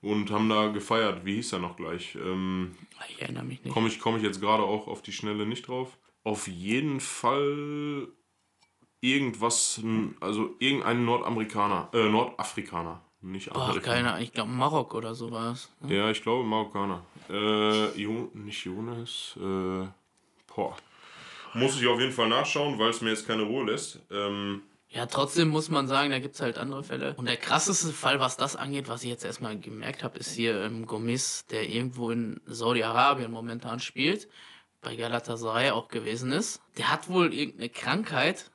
Und 0.02 0.32
haben 0.32 0.50
da 0.50 0.68
gefeiert. 0.68 1.24
Wie 1.24 1.36
hieß 1.36 1.54
er 1.54 1.60
noch 1.60 1.78
gleich? 1.78 2.16
Ähm, 2.16 2.76
Ich 3.10 3.22
erinnere 3.22 3.46
mich 3.46 3.64
nicht. 3.64 3.74
Komme 3.74 3.88
ich, 3.88 4.00
komm 4.02 4.18
ich 4.18 4.24
jetzt 4.24 4.42
gerade 4.42 4.64
auch 4.64 4.88
auf 4.88 5.02
die 5.02 5.14
Schnelle 5.14 5.46
nicht 5.46 5.68
drauf. 5.70 5.98
Auf 6.26 6.50
jeden 6.50 7.00
Fall 7.00 8.10
irgendwas, 9.04 9.82
also 10.22 10.56
irgendein 10.60 11.04
Nordamerikaner, 11.04 11.90
äh, 11.94 12.10
Nordafrikaner, 12.10 13.02
nicht 13.22 13.52
Amerikaner. 13.54 13.82
keine 13.82 14.24
ich 14.24 14.32
glaube 14.32 14.52
Marok 14.52 14.94
oder 14.96 15.14
so 15.14 15.30
war 15.30 15.52
es. 15.52 15.70
Ja, 15.88 16.10
ich 16.10 16.22
glaube 16.24 16.46
Marokkaner. 16.46 17.04
Äh, 17.30 18.00
jo, 18.02 18.32
nicht 18.34 18.64
Jonas, 18.64 19.36
äh, 19.38 19.86
boah. 20.56 20.78
Muss 21.54 21.80
ich 21.80 21.86
auf 21.88 22.00
jeden 22.00 22.14
Fall 22.14 22.30
nachschauen, 22.30 22.80
weil 22.80 22.90
es 22.90 23.02
mir 23.02 23.10
jetzt 23.10 23.28
keine 23.28 23.44
Ruhe 23.44 23.66
lässt. 23.66 24.00
Ähm, 24.10 24.64
Ja, 24.90 25.06
trotzdem 25.06 25.50
muss 25.50 25.70
man 25.70 25.88
sagen, 25.88 26.10
da 26.12 26.20
gibt 26.20 26.36
es 26.36 26.42
halt 26.42 26.58
andere 26.58 26.84
Fälle. 26.84 27.14
Und 27.16 27.28
der 27.28 27.38
krasseste 27.38 27.92
Fall, 27.92 28.20
was 28.22 28.38
das 28.38 28.56
angeht, 28.56 28.88
was 28.88 29.04
ich 29.04 29.10
jetzt 29.10 29.26
erstmal 29.26 29.60
gemerkt 29.60 30.02
habe, 30.04 30.18
ist 30.18 30.32
hier 30.34 30.62
ähm, 30.64 30.86
Gomis, 30.88 31.46
der 31.48 31.70
irgendwo 31.70 32.10
in 32.10 32.40
Saudi-Arabien 32.46 33.32
momentan 33.32 33.80
spielt, 33.82 34.30
bei 34.82 34.96
Galatasaray 34.96 35.72
auch 35.72 35.90
gewesen 35.90 36.32
ist. 36.32 36.62
Der 36.78 36.92
hat 36.92 37.10
wohl 37.10 37.34
irgendeine 37.34 37.70
Krankheit. 37.70 38.50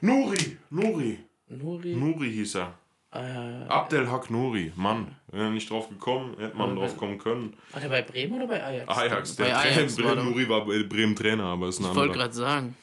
Nuri, 0.00 0.56
Nuri, 0.70 1.18
Nuri. 1.48 1.94
Nuri 1.94 2.30
hieß 2.32 2.56
er. 2.56 2.74
Äh, 3.12 3.68
Abdelhak 3.68 4.28
Nuri, 4.30 4.72
Mann. 4.74 5.14
Wäre 5.30 5.50
nicht 5.50 5.70
drauf 5.70 5.88
gekommen, 5.88 6.36
hätte 6.38 6.56
man 6.56 6.74
drauf 6.74 6.96
kommen 6.96 7.18
können. 7.18 7.56
war 7.72 7.80
der 7.80 7.88
bei 7.88 8.02
Bremen 8.02 8.34
oder 8.42 8.46
bei 8.48 8.62
Ajax? 8.64 8.88
Ajax, 8.88 9.36
bei 9.36 9.44
der 9.44 9.58
Ajax 9.58 9.94
Trainer, 9.94 10.08
war 10.08 10.14
Bremen, 10.16 10.24
der. 10.26 10.34
Nuri 10.34 10.48
war 10.48 10.64
bei 10.66 10.82
Bremen 10.82 11.14
Trainer, 11.16 11.44
aber 11.44 11.68
ist 11.68 11.78
ein 11.78 11.84
Ich 11.84 11.88
wollte 11.94 12.00
anderer. 12.12 12.18
gerade 12.18 12.34
sagen. 12.34 12.76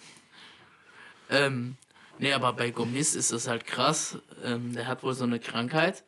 Ähm, 1.29 1.75
nee, 2.19 2.31
aber 2.33 2.53
bei 2.53 2.71
Gomis 2.71 3.15
ist 3.15 3.31
es 3.31 3.47
halt 3.47 3.65
krass. 3.65 4.19
Ähm, 4.43 4.73
der 4.73 4.87
hat 4.87 5.03
wohl 5.03 5.13
so 5.13 5.23
eine 5.25 5.39
Krankheit, 5.39 6.03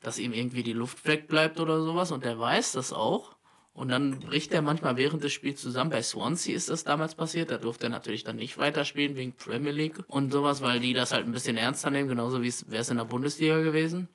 dass 0.00 0.18
ihm 0.18 0.32
irgendwie 0.32 0.62
die 0.62 0.72
Luft 0.72 1.06
wegbleibt 1.06 1.60
oder 1.60 1.82
sowas 1.82 2.10
und 2.12 2.24
der 2.24 2.38
weiß 2.38 2.72
das 2.72 2.92
auch. 2.92 3.34
Und 3.78 3.90
dann 3.90 4.18
bricht 4.18 4.52
er 4.52 4.60
manchmal 4.60 4.96
während 4.96 5.22
des 5.22 5.32
Spiels 5.32 5.62
zusammen. 5.62 5.90
Bei 5.90 6.02
Swansea 6.02 6.52
ist 6.52 6.68
das 6.68 6.82
damals 6.82 7.14
passiert. 7.14 7.52
Da 7.52 7.58
durfte 7.58 7.86
er 7.86 7.90
natürlich 7.90 8.24
dann 8.24 8.34
nicht 8.34 8.58
weiterspielen 8.58 9.14
wegen 9.14 9.34
Premier 9.34 9.70
League 9.70 10.00
und 10.08 10.32
sowas, 10.32 10.62
weil 10.62 10.80
die 10.80 10.94
das 10.94 11.12
halt 11.12 11.26
ein 11.26 11.30
bisschen 11.30 11.56
ernster 11.56 11.90
nehmen, 11.90 12.08
genauso 12.08 12.42
wie 12.42 12.48
es 12.48 12.68
wäre 12.68 12.82
es 12.82 12.90
in 12.90 12.96
der 12.96 13.04
Bundesliga 13.04 13.60
gewesen. 13.60 14.08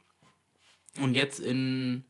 Und 0.99 1.13
jetzt 1.13 1.39
in. 1.39 2.03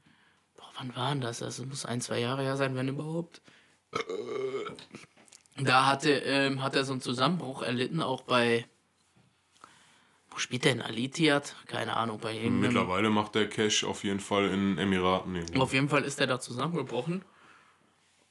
Boah, 0.58 0.66
wann 0.80 0.96
waren 0.96 1.22
das? 1.22 1.40
Das 1.40 1.64
muss 1.64 1.86
ein, 1.86 2.02
zwei 2.02 2.20
Jahre 2.20 2.42
her 2.42 2.58
sein, 2.58 2.76
wenn 2.76 2.88
überhaupt. 2.88 3.40
Da 5.56 5.86
hatte, 5.86 6.10
ähm, 6.10 6.64
hat 6.64 6.76
er 6.76 6.86
so 6.86 6.94
einen 6.94 7.02
Zusammenbruch 7.02 7.62
erlitten, 7.62 8.02
auch 8.02 8.24
bei. 8.24 8.66
Wo 10.32 10.40
spielt 10.40 10.66
der 10.66 10.72
in 10.72 10.82
Alitiat? 10.82 11.56
Keine 11.68 11.98
Ahnung, 11.98 12.18
bei 12.20 12.34
irgendeinem. 12.34 12.62
Mittlerweile 12.62 13.12
macht 13.12 13.36
der 13.36 13.48
Cash 13.48 13.84
auf 13.84 14.04
jeden 14.04 14.22
Fall 14.22 14.50
in 14.50 14.80
Emiraten. 14.80 15.36
irgendwo. 15.36 15.62
Auf 15.62 15.74
jeden 15.74 15.88
Fall 15.88 16.04
ist 16.04 16.20
der 16.20 16.26
da 16.26 16.40
zusammengebrochen. 16.40 17.24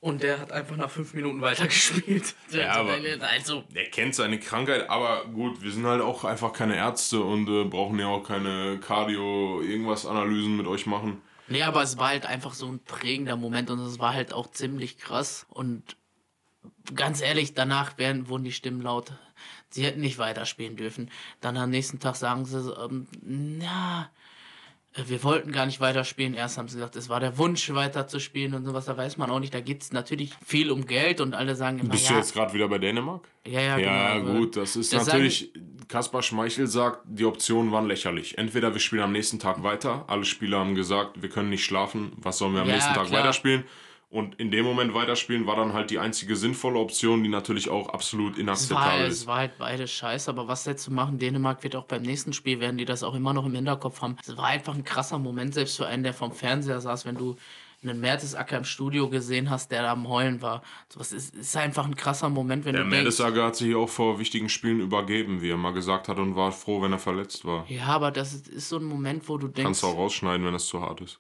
Und 0.03 0.25
der 0.25 0.41
hat 0.41 0.51
einfach 0.51 0.77
nach 0.77 0.91
fünf 0.91 1.15
Minuten 1.15 1.41
weitergespielt. 1.41 2.35
Ja, 2.51 2.73
aber- 2.73 2.99
also, 3.21 3.63
Der 3.73 3.85
kennt 3.89 4.17
seine 4.17 4.41
Krankheit, 4.41 4.91
aber 4.91 5.25
gut, 5.27 5.63
wir 5.63 5.71
sind 5.71 5.87
halt 5.87 6.03
auch 6.03 6.25
einfach 6.25 6.53
keine 6.53 6.75
Ärzte 6.77 7.21
und 7.23 7.49
äh, 7.49 7.63
brauchen 7.65 8.01
ja 8.01 8.09
auch 8.09 8.25
keine 8.25 8.81
Cardio-Irgendwas-Analysen 8.81 10.57
mit 10.57 10.67
euch 10.67 10.87
machen. 10.87 11.23
nee, 11.47 11.63
aber 11.63 11.83
es 11.83 11.99
war 11.99 12.09
halt 12.09 12.27
einfach 12.27 12.53
so 12.55 12.67
ein 12.67 12.81
prägender 12.81 13.37
Moment 13.37 13.71
und 13.71 13.79
es 13.79 14.01
war 14.01 14.13
halt 14.13 14.33
auch 14.35 14.51
ziemlich 14.51 14.99
krass. 14.99 15.47
Und 15.49 15.97
ganz 16.97 17.21
ehrlich, 17.23 17.55
danach 17.55 17.97
werden, 17.97 18.29
wurden 18.29 18.43
die 18.45 18.53
Stimmen 18.53 18.81
laut. 18.83 19.13
Sie 19.71 19.85
hätten 19.85 20.01
nicht 20.01 20.19
weiterspielen 20.19 20.77
dürfen. 20.77 21.11
Dann 21.41 21.57
am 21.57 21.71
nächsten 21.71 22.01
Tag 22.01 22.17
sagen 22.17 22.45
sie, 22.45 22.61
so, 22.61 22.77
ähm, 22.77 23.07
na, 23.23 24.11
wir 25.07 25.23
wollten 25.23 25.53
gar 25.53 25.67
nicht 25.67 25.81
weiterspielen. 25.81 26.35
Erst 26.35 26.59
haben 26.59 26.69
sie 26.69 26.77
gesagt, 26.77 26.97
es 26.97 27.09
war 27.09 27.19
der 27.21 27.39
Wunsch, 27.39 27.73
weiterzuspielen 27.73 28.55
und 28.55 28.65
sowas. 28.65 28.85
Da 28.85 28.97
weiß 28.97 29.17
man 29.17 29.31
auch 29.31 29.41
nicht. 29.41 29.55
Da 29.55 29.61
geht 29.61 29.83
es 29.83 29.93
natürlich 29.93 30.33
viel 30.45 30.71
um 30.71 30.87
Geld 30.87 31.21
und 31.21 31.35
alle 31.35 31.55
sagen 31.57 31.79
immer, 31.79 31.91
Bist 31.91 32.05
ja, 32.07 32.13
du 32.13 32.19
jetzt 32.19 32.35
gerade 32.35 32.53
wieder 32.53 32.69
bei 32.69 32.79
Dänemark? 32.79 33.27
ja, 33.47 33.61
ja, 33.61 33.79
Ja, 33.79 34.19
genau. 34.19 34.39
gut, 34.41 34.57
das 34.57 34.77
ist 34.77 34.93
Das 34.93 35.07
natürlich. 35.07 35.53
Kaspar 35.89 36.23
Schmeichel 36.23 36.67
sagt, 36.67 37.01
die 37.05 37.25
Optionen 37.25 37.71
waren 37.73 37.87
lächerlich. 37.87 38.39
Entweder 38.39 38.73
wir 38.73 38.81
spielen 38.81 39.03
am 39.03 39.13
nächsten 39.13 39.39
Tag 39.39 39.63
weiter, 39.63 40.05
alle 40.09 40.25
Spieler 40.25 40.59
haben 40.61 40.75
gesagt, 40.75 41.21
wir 41.23 41.29
können 41.29 41.51
nicht 41.51 41.65
schlafen, 41.65 42.13
was 42.17 42.39
sollen 42.39 42.55
wir 42.55 42.63
am 42.63 42.69
Ja, 42.69 42.75
nächsten 42.75 42.95
Tag 42.95 43.09
klar. 43.09 43.21
weiterspielen? 43.21 43.65
Und 44.13 44.35
in 44.39 44.51
dem 44.51 44.67
Moment 44.67 44.93
weiterspielen 44.93 45.47
war 45.47 45.57
dann 45.57 45.73
halt 45.73 45.89
die 45.89 45.99
einzige 45.99 46.37
sinnvolle 46.37 46.79
Option, 46.79 47.23
die 47.23 47.31
natürlich 47.31 47.71
auch 47.71 47.89
absolut 47.89 48.35
Es 48.35 48.41
inakzeptabel 48.41 49.07
es 49.07 49.21
ist. 49.21 49.27
war 49.27 49.39
halt 49.39 49.57
beides 49.57 49.91
scheiße, 49.91 50.31
aber 50.31 50.47
was 50.49 50.67
jetzt 50.67 50.83
zu 50.83 50.93
machen? 50.93 51.19
Dänemark 51.19 51.65
wird 51.65 51.77
auch 51.77 51.85
beim 51.87 52.03
nächsten 52.03 52.35
Spiel, 52.35 52.61
werden 52.61 52.77
die 52.77 52.85
das 52.85 53.03
auch 53.05 53.15
immer 53.15 53.33
noch 53.33 53.47
im 53.47 53.55
Hinterkopf 53.55 54.03
haben. 54.03 54.19
Es 54.21 54.37
war 54.37 54.49
einfach 54.49 54.75
ein 54.75 54.85
krasser 54.85 55.19
Moment, 55.19 55.55
selbst 55.55 55.79
für 55.79 55.87
einen, 55.87 56.03
der 56.03 56.13
vom 56.13 56.31
Fernseher 56.31 56.79
saß, 56.83 57.07
wenn 57.07 57.15
du 57.15 57.37
einen 57.83 58.01
Mertesacker 58.01 58.59
im 58.59 58.65
Studio 58.65 59.09
gesehen 59.09 59.49
hast, 59.49 59.73
der 59.73 59.81
da 59.81 59.93
am 59.93 60.07
Heulen 60.07 60.43
war. 60.43 60.63
So, 60.91 61.01
es 61.01 61.13
ist, 61.13 61.35
ist 61.35 61.57
einfach 61.57 61.87
ein 61.87 61.97
krasser 61.97 62.29
Moment, 62.29 62.67
wenn 62.67 62.75
Der 62.75 62.85
du 62.85 62.91
denkst. 62.91 63.05
Mertesager 63.05 63.47
hat 63.47 63.57
sich 63.57 63.75
auch 63.75 63.89
vor 63.89 64.19
wichtigen 64.19 64.51
Spielen 64.51 64.81
übergeben, 64.81 65.41
wie 65.41 65.49
er 65.49 65.57
mal 65.57 65.73
gesagt 65.73 66.09
hat, 66.09 66.19
und 66.19 66.37
war 66.37 66.53
froh, 66.53 66.83
wenn 66.83 66.93
er 66.93 66.99
verletzt 66.99 67.47
war. 67.47 67.65
Ja, 67.67 67.87
aber 67.87 68.11
das 68.11 68.35
ist, 68.35 68.49
ist 68.49 68.69
so 68.69 68.77
ein 68.77 68.85
Moment, 68.85 69.27
wo 69.27 69.39
du 69.39 69.49
denkst. 69.49 69.65
Kannst 69.65 69.83
du 69.83 69.87
auch 69.87 69.97
rausschneiden, 69.97 70.47
wenn 70.47 70.55
es 70.55 70.67
zu 70.67 70.83
hart 70.83 71.01
ist. 71.01 71.19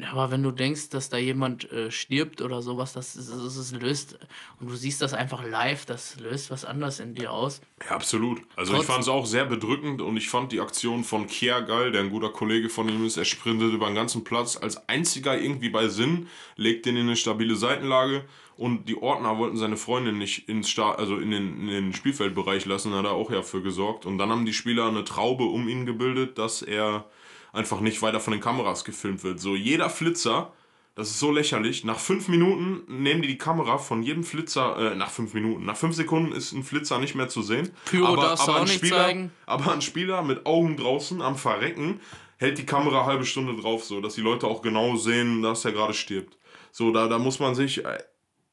Ja, 0.00 0.10
Aber 0.12 0.30
wenn 0.30 0.42
du 0.42 0.50
denkst, 0.50 0.90
dass 0.90 1.08
da 1.08 1.16
jemand 1.16 1.70
äh, 1.70 1.90
stirbt 1.90 2.42
oder 2.42 2.62
sowas, 2.62 2.92
das, 2.92 3.14
ist- 3.16 3.30
das, 3.30 3.56
ist 3.56 3.80
löst 3.80 4.18
und 4.60 4.68
du 4.70 4.74
siehst 4.74 5.00
das 5.00 5.14
einfach 5.14 5.44
live, 5.46 5.86
das 5.86 6.18
löst 6.20 6.50
was 6.50 6.64
anderes 6.64 6.98
in 7.00 7.14
dir 7.14 7.30
aus. 7.32 7.60
Ja, 7.84 7.92
absolut. 7.96 8.40
Also 8.56 8.72
ich 8.72 8.78
Trotz- 8.80 8.86
fand 8.86 9.02
es 9.02 9.08
auch 9.08 9.24
sehr 9.26 9.44
bedrückend 9.44 10.02
und 10.02 10.16
ich 10.16 10.28
fand 10.28 10.50
die 10.52 10.60
Aktion 10.60 11.04
von 11.04 11.26
Kier 11.28 11.62
geil, 11.62 11.92
der 11.92 12.02
ein 12.02 12.10
guter 12.10 12.30
Kollege 12.30 12.68
von 12.68 12.88
ihm 12.88 13.04
ist. 13.06 13.16
Er 13.16 13.24
sprintet 13.24 13.72
über 13.72 13.86
den 13.86 13.94
ganzen 13.94 14.24
Platz 14.24 14.56
als 14.56 14.88
einziger 14.88 15.40
irgendwie 15.40 15.70
bei 15.70 15.88
Sinn, 15.88 16.26
legt 16.56 16.86
den 16.86 16.96
in 16.96 17.02
eine 17.06 17.16
stabile 17.16 17.54
Seitenlage 17.56 18.24
und 18.56 18.88
die 18.88 18.96
Ordner 19.00 19.38
wollten 19.38 19.56
seine 19.56 19.76
Freundin 19.76 20.18
nicht 20.18 20.48
ins 20.48 20.68
Sta 20.70 20.92
also 20.92 21.16
in 21.18 21.30
den, 21.30 21.60
in 21.62 21.66
den 21.68 21.92
Spielfeldbereich 21.92 22.66
lassen, 22.66 22.92
hat 22.94 23.04
er 23.04 23.12
auch 23.12 23.30
ja 23.30 23.42
für 23.42 23.62
gesorgt. 23.62 24.06
Und 24.06 24.18
dann 24.18 24.30
haben 24.30 24.44
die 24.44 24.52
Spieler 24.52 24.86
eine 24.88 25.04
Traube 25.04 25.44
um 25.44 25.68
ihn 25.68 25.86
gebildet, 25.86 26.36
dass 26.38 26.62
er 26.62 27.04
einfach 27.54 27.80
nicht 27.80 28.02
weiter 28.02 28.20
von 28.20 28.32
den 28.32 28.40
Kameras 28.40 28.84
gefilmt 28.84 29.24
wird. 29.24 29.40
So 29.40 29.56
jeder 29.56 29.88
Flitzer 29.88 30.52
das 30.96 31.10
ist 31.10 31.18
so 31.18 31.32
lächerlich. 31.32 31.82
Nach 31.82 31.98
fünf 31.98 32.28
Minuten 32.28 32.84
nehmen 33.02 33.20
die 33.20 33.28
die 33.28 33.38
Kamera 33.38 33.78
von 33.78 34.02
jedem 34.04 34.22
Flitzer, 34.22 34.92
äh, 34.92 34.94
nach 34.94 35.10
fünf 35.10 35.34
Minuten, 35.34 35.64
nach 35.64 35.76
fünf 35.76 35.96
Sekunden 35.96 36.32
ist 36.32 36.52
ein 36.52 36.62
Flitzer 36.62 37.00
nicht 37.00 37.16
mehr 37.16 37.28
zu 37.28 37.42
sehen. 37.42 37.70
Pyro 37.86 38.14
darfst 38.14 38.46
du 38.46 38.52
auch 38.52 38.56
ein 38.58 38.64
nicht 38.64 38.74
Spieler, 38.74 38.98
zeigen. 38.98 39.32
Aber 39.46 39.72
ein 39.72 39.82
Spieler 39.82 40.22
mit 40.22 40.46
Augen 40.46 40.76
draußen 40.76 41.20
am 41.20 41.36
Verrecken 41.36 42.00
hält 42.36 42.58
die 42.58 42.66
Kamera 42.66 43.00
eine 43.00 43.06
halbe 43.06 43.24
Stunde 43.24 43.60
drauf, 43.60 43.84
so 43.84 44.00
dass 44.00 44.14
die 44.14 44.20
Leute 44.20 44.46
auch 44.46 44.62
genau 44.62 44.94
sehen, 44.94 45.42
dass 45.42 45.64
er 45.64 45.72
gerade 45.72 45.94
stirbt. 45.94 46.38
So, 46.70 46.92
da, 46.92 47.08
da 47.08 47.18
muss 47.18 47.40
man 47.40 47.56
sich, 47.56 47.84
äh, 47.84 47.98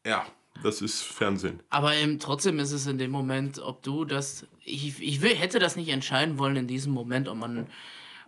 ja, 0.03 0.25
das 0.63 0.81
ist 0.81 1.03
Fernsehen. 1.03 1.59
Aber 1.69 1.93
eben, 1.95 2.17
trotzdem 2.17 2.57
ist 2.57 2.71
es 2.71 2.87
in 2.87 2.97
dem 2.97 3.11
Moment, 3.11 3.59
ob 3.59 3.83
du 3.83 4.03
das. 4.03 4.47
Ich, 4.63 4.99
ich 4.99 5.21
will, 5.21 5.35
hätte 5.35 5.59
das 5.59 5.75
nicht 5.75 5.89
entscheiden 5.89 6.39
wollen 6.39 6.55
in 6.55 6.67
diesem 6.67 6.91
Moment, 6.91 7.27
ob 7.27 7.37
man, 7.37 7.67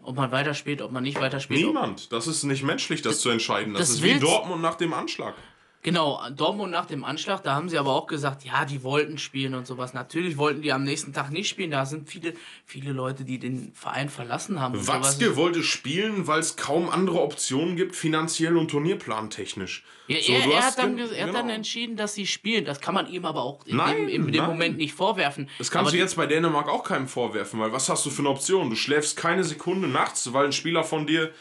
ob 0.04 0.16
man 0.16 0.32
weiterspielt, 0.32 0.82
ob 0.82 0.92
man 0.92 1.04
nicht 1.04 1.20
weiterspielt. 1.20 1.66
Niemand. 1.66 2.12
Das 2.12 2.28
ist 2.28 2.44
nicht 2.44 2.64
menschlich, 2.64 3.02
das 3.02 3.20
zu 3.20 3.30
entscheiden. 3.30 3.74
Das, 3.74 3.82
das 3.82 3.90
ist 3.92 4.04
wie 4.04 4.20
Dortmund 4.20 4.62
nach 4.62 4.76
dem 4.76 4.94
Anschlag. 4.94 5.36
Genau, 5.84 6.20
Dortmund 6.32 6.72
nach 6.72 6.86
dem 6.88 7.04
Anschlag, 7.04 7.44
da 7.44 7.54
haben 7.56 7.70
sie 7.70 7.78
aber 7.78 7.92
auch 7.94 8.08
gesagt, 8.08 8.44
ja, 8.44 8.66
die 8.66 8.82
wollten 8.84 9.18
spielen 9.18 9.54
und 9.54 9.68
sowas. 9.68 9.94
Natürlich 9.94 10.38
wollten 10.38 10.62
die 10.64 10.72
am 10.74 10.84
nächsten 10.84 11.14
Tag 11.14 11.30
nicht 11.32 11.48
spielen. 11.50 11.70
Da 11.72 11.86
sind 11.86 12.10
viele, 12.10 12.34
viele 12.66 12.92
Leute, 12.94 13.24
die 13.26 13.38
den 13.38 13.74
Verein 13.76 14.10
verlassen 14.10 14.60
haben. 14.60 14.88
Watzke 14.88 15.36
wollte 15.36 15.62
spielen, 15.64 16.26
weil 16.26 16.40
es 16.40 16.56
kaum 16.56 16.90
andere 16.90 17.22
Optionen 17.22 17.76
gibt, 17.76 17.96
finanziell 17.96 18.58
und 18.58 18.72
turnierplantechnisch. 18.72 19.84
Ja, 20.08 20.18
So, 20.22 20.34
er, 20.34 20.52
er, 20.52 20.66
hat 20.66 20.78
dann, 20.78 20.98
den- 20.98 21.08
ge- 21.08 21.16
er 21.18 21.28
hat 21.28 21.34
dann 21.36 21.44
genau. 21.44 21.56
entschieden, 21.56 21.96
dass 21.96 22.14
sie 22.14 22.26
spielen. 22.28 22.66
Das 22.66 22.82
kann 22.82 22.94
man 22.94 23.08
ihm 23.08 23.26
aber 23.26 23.44
auch 23.44 23.66
in, 23.66 23.78
Nein, 23.78 24.08
dem, 24.08 24.10
in 24.10 24.26
dem 24.32 24.36
nein. 24.42 24.50
Moment 24.50 24.78
nicht 24.78 24.94
vorwerfen. 24.94 25.50
Das 25.58 25.72
kannst 25.72 25.88
aber 25.90 25.92
du 25.92 25.98
jetzt 25.98 26.16
bei 26.16 26.26
Dänemark 26.26 26.68
auch 26.68 26.84
keinem 26.84 27.08
vorwerfen, 27.08 27.60
weil 27.60 27.72
was 27.72 27.88
hast 27.90 28.06
du 28.06 28.10
für 28.10 28.22
eine 28.22 28.30
Option? 28.30 28.70
Du 28.70 28.76
schläfst 28.76 29.16
keine 29.18 29.44
Sekunde 29.44 29.88
nachts, 29.88 30.34
weil 30.34 30.46
ein 30.46 30.52
Spieler 30.54 30.84
von 30.84 31.08
dir 31.08 31.32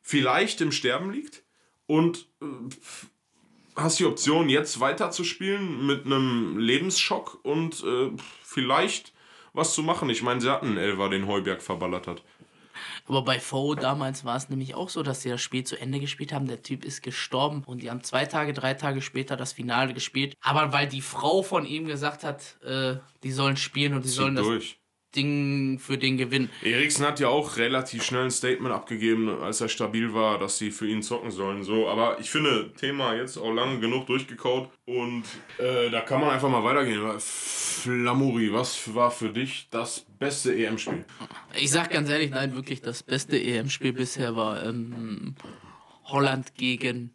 vielleicht 0.00 0.60
im 0.60 0.72
Sterben 0.72 1.12
liegt 1.12 1.42
und 1.86 2.26
äh, 2.40 2.46
hast 3.76 3.98
die 3.98 4.04
Option, 4.04 4.48
jetzt 4.48 4.80
weiterzuspielen 4.80 5.86
mit 5.86 6.06
einem 6.06 6.58
Lebensschock 6.58 7.38
und 7.42 7.82
äh, 7.84 8.10
vielleicht 8.42 9.12
was 9.52 9.74
zu 9.74 9.82
machen. 9.82 10.08
Ich 10.10 10.22
meine, 10.22 10.40
sie 10.40 10.50
hatten 10.50 10.66
einen 10.66 10.78
Elfer, 10.78 11.08
den 11.08 11.26
Heuberg 11.26 11.62
verballert 11.62 12.06
hat. 12.06 12.22
Aber 13.06 13.22
bei 13.22 13.38
Foe 13.38 13.76
damals 13.76 14.24
war 14.24 14.36
es 14.36 14.48
nämlich 14.48 14.74
auch 14.74 14.88
so, 14.88 15.02
dass 15.02 15.22
sie 15.22 15.28
das 15.28 15.40
Spiel 15.40 15.64
zu 15.64 15.78
Ende 15.78 16.00
gespielt 16.00 16.32
haben. 16.32 16.46
Der 16.46 16.62
Typ 16.62 16.84
ist 16.84 17.02
gestorben 17.02 17.62
und 17.66 17.82
die 17.82 17.90
haben 17.90 18.02
zwei 18.02 18.24
Tage, 18.24 18.52
drei 18.52 18.74
Tage 18.74 19.02
später 19.02 19.36
das 19.36 19.52
Finale 19.52 19.92
gespielt. 19.92 20.36
Aber 20.40 20.72
weil 20.72 20.88
die 20.88 21.00
Frau 21.00 21.42
von 21.42 21.66
ihm 21.66 21.86
gesagt 21.86 22.24
hat, 22.24 22.58
äh, 22.62 22.96
die 23.22 23.32
sollen 23.32 23.56
spielen 23.56 23.94
und 23.94 24.04
die 24.04 24.08
sollen 24.08 24.36
Zieht 24.36 24.38
das 24.38 24.46
durch. 24.46 24.78
Ding 25.14 25.78
für 25.78 25.98
den 25.98 26.16
gewinnen. 26.16 26.50
Eriksen 26.62 27.06
hat 27.06 27.20
ja 27.20 27.28
auch 27.28 27.56
relativ 27.56 28.02
schnell 28.02 28.24
ein 28.24 28.30
Statement 28.30 28.74
abgegeben, 28.74 29.28
als 29.42 29.60
er 29.60 29.68
stabil 29.68 30.14
war, 30.14 30.38
dass 30.38 30.58
sie 30.58 30.70
für 30.70 30.86
ihn 30.86 31.02
zocken 31.02 31.30
sollen. 31.30 31.64
So, 31.64 31.88
aber 31.88 32.18
ich 32.20 32.30
finde, 32.30 32.72
Thema 32.74 33.14
jetzt 33.14 33.36
auch 33.36 33.52
lange 33.52 33.80
genug 33.80 34.06
durchgekaut 34.06 34.70
und 34.86 35.24
äh, 35.58 35.90
da 35.90 36.00
kann 36.00 36.20
man 36.20 36.30
einfach 36.30 36.48
mal 36.48 36.64
weitergehen. 36.64 37.00
Flamuri, 37.18 38.52
was 38.52 38.94
war 38.94 39.10
für 39.10 39.30
dich 39.30 39.68
das 39.70 40.06
beste 40.18 40.54
EM-Spiel? 40.54 41.04
Ich 41.54 41.70
sag 41.70 41.90
ganz 41.90 42.08
ehrlich, 42.08 42.30
nein, 42.30 42.54
wirklich 42.54 42.80
das 42.80 43.02
beste 43.02 43.40
EM-Spiel 43.40 43.92
bisher 43.92 44.36
war 44.36 44.64
ähm, 44.64 45.34
Holland 46.04 46.54
gegen 46.54 47.14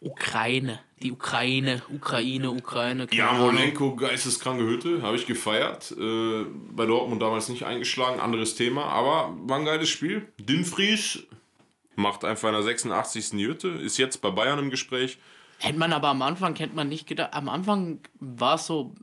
Ukraine. 0.00 0.80
Die 1.02 1.12
Ukraine, 1.12 1.82
Ukraine, 1.88 2.50
Ukraine. 2.50 3.06
Ja. 3.12 3.32
Molenko, 3.32 3.96
geisteskranke 3.96 4.64
Hütte, 4.64 5.02
habe 5.02 5.16
ich 5.16 5.26
gefeiert. 5.26 5.92
Äh, 5.92 6.44
bei 6.72 6.86
Dortmund 6.86 7.22
damals 7.22 7.48
nicht 7.48 7.64
eingeschlagen, 7.64 8.20
anderes 8.20 8.54
Thema, 8.54 8.84
aber 8.84 9.34
war 9.42 9.58
ein 9.58 9.64
geiles 9.64 9.88
Spiel. 9.88 10.28
Dinfries 10.38 11.26
macht 11.96 12.24
einfach 12.24 12.48
in 12.48 12.54
der 12.54 12.62
86. 12.62 13.32
Jütte, 13.34 13.68
ist 13.68 13.98
jetzt 13.98 14.20
bei 14.22 14.30
Bayern 14.30 14.58
im 14.58 14.70
Gespräch. 14.70 15.18
Hätte 15.58 15.78
man 15.78 15.92
aber 15.92 16.08
am 16.08 16.22
Anfang, 16.22 16.56
hätte 16.56 16.74
man 16.74 16.88
nicht 16.88 17.06
gedacht, 17.06 17.34
am 17.34 17.48
Anfang 17.48 18.00
war 18.18 18.54
es 18.54 18.66
so, 18.66 18.94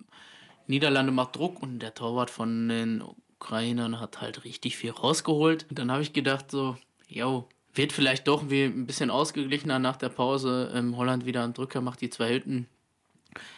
Niederlande 0.66 1.12
macht 1.12 1.36
Druck 1.36 1.62
und 1.62 1.80
der 1.80 1.94
Torwart 1.94 2.32
von 2.32 2.70
den 2.70 3.04
Ukrainern 3.40 4.00
hat 4.00 4.22
halt 4.22 4.44
richtig 4.44 4.78
viel 4.78 4.92
rausgeholt. 4.92 5.68
Und 5.70 5.80
dann 5.80 5.92
habe 5.92 6.02
ich 6.02 6.14
gedacht 6.14 6.50
so, 6.52 6.76
yo, 7.08 7.48
wird 7.78 7.94
vielleicht 7.94 8.28
doch 8.28 8.50
wie 8.50 8.64
ein 8.64 8.86
bisschen 8.86 9.10
ausgeglichener 9.10 9.80
nach 9.80 9.98
der 9.98 10.10
Pause. 10.10 10.72
Ähm, 10.74 10.98
Holland 10.98 11.26
wieder 11.26 11.44
einen 11.44 11.54
Drücker, 11.54 11.82
macht 11.82 12.02
die 12.02 12.10
zwei 12.10 12.34
Hütten. 12.34 12.68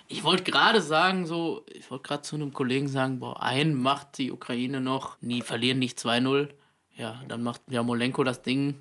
Ich 0.07 0.23
wollte 0.23 0.43
gerade 0.43 0.81
sagen, 0.81 1.25
so, 1.25 1.65
ich 1.71 1.89
wollte 1.89 2.07
gerade 2.07 2.23
zu 2.23 2.35
einem 2.35 2.53
Kollegen 2.53 2.87
sagen, 2.87 3.19
boah, 3.19 3.41
ein 3.41 3.75
macht 3.75 4.17
die 4.17 4.31
Ukraine 4.31 4.81
noch, 4.81 5.21
nie 5.21 5.41
verlieren 5.41 5.79
nicht 5.79 5.97
2-0. 5.99 6.49
Ja, 6.95 7.21
dann 7.27 7.43
macht 7.43 7.61
Jamolenko 7.69 8.23
das 8.23 8.41
Ding 8.41 8.75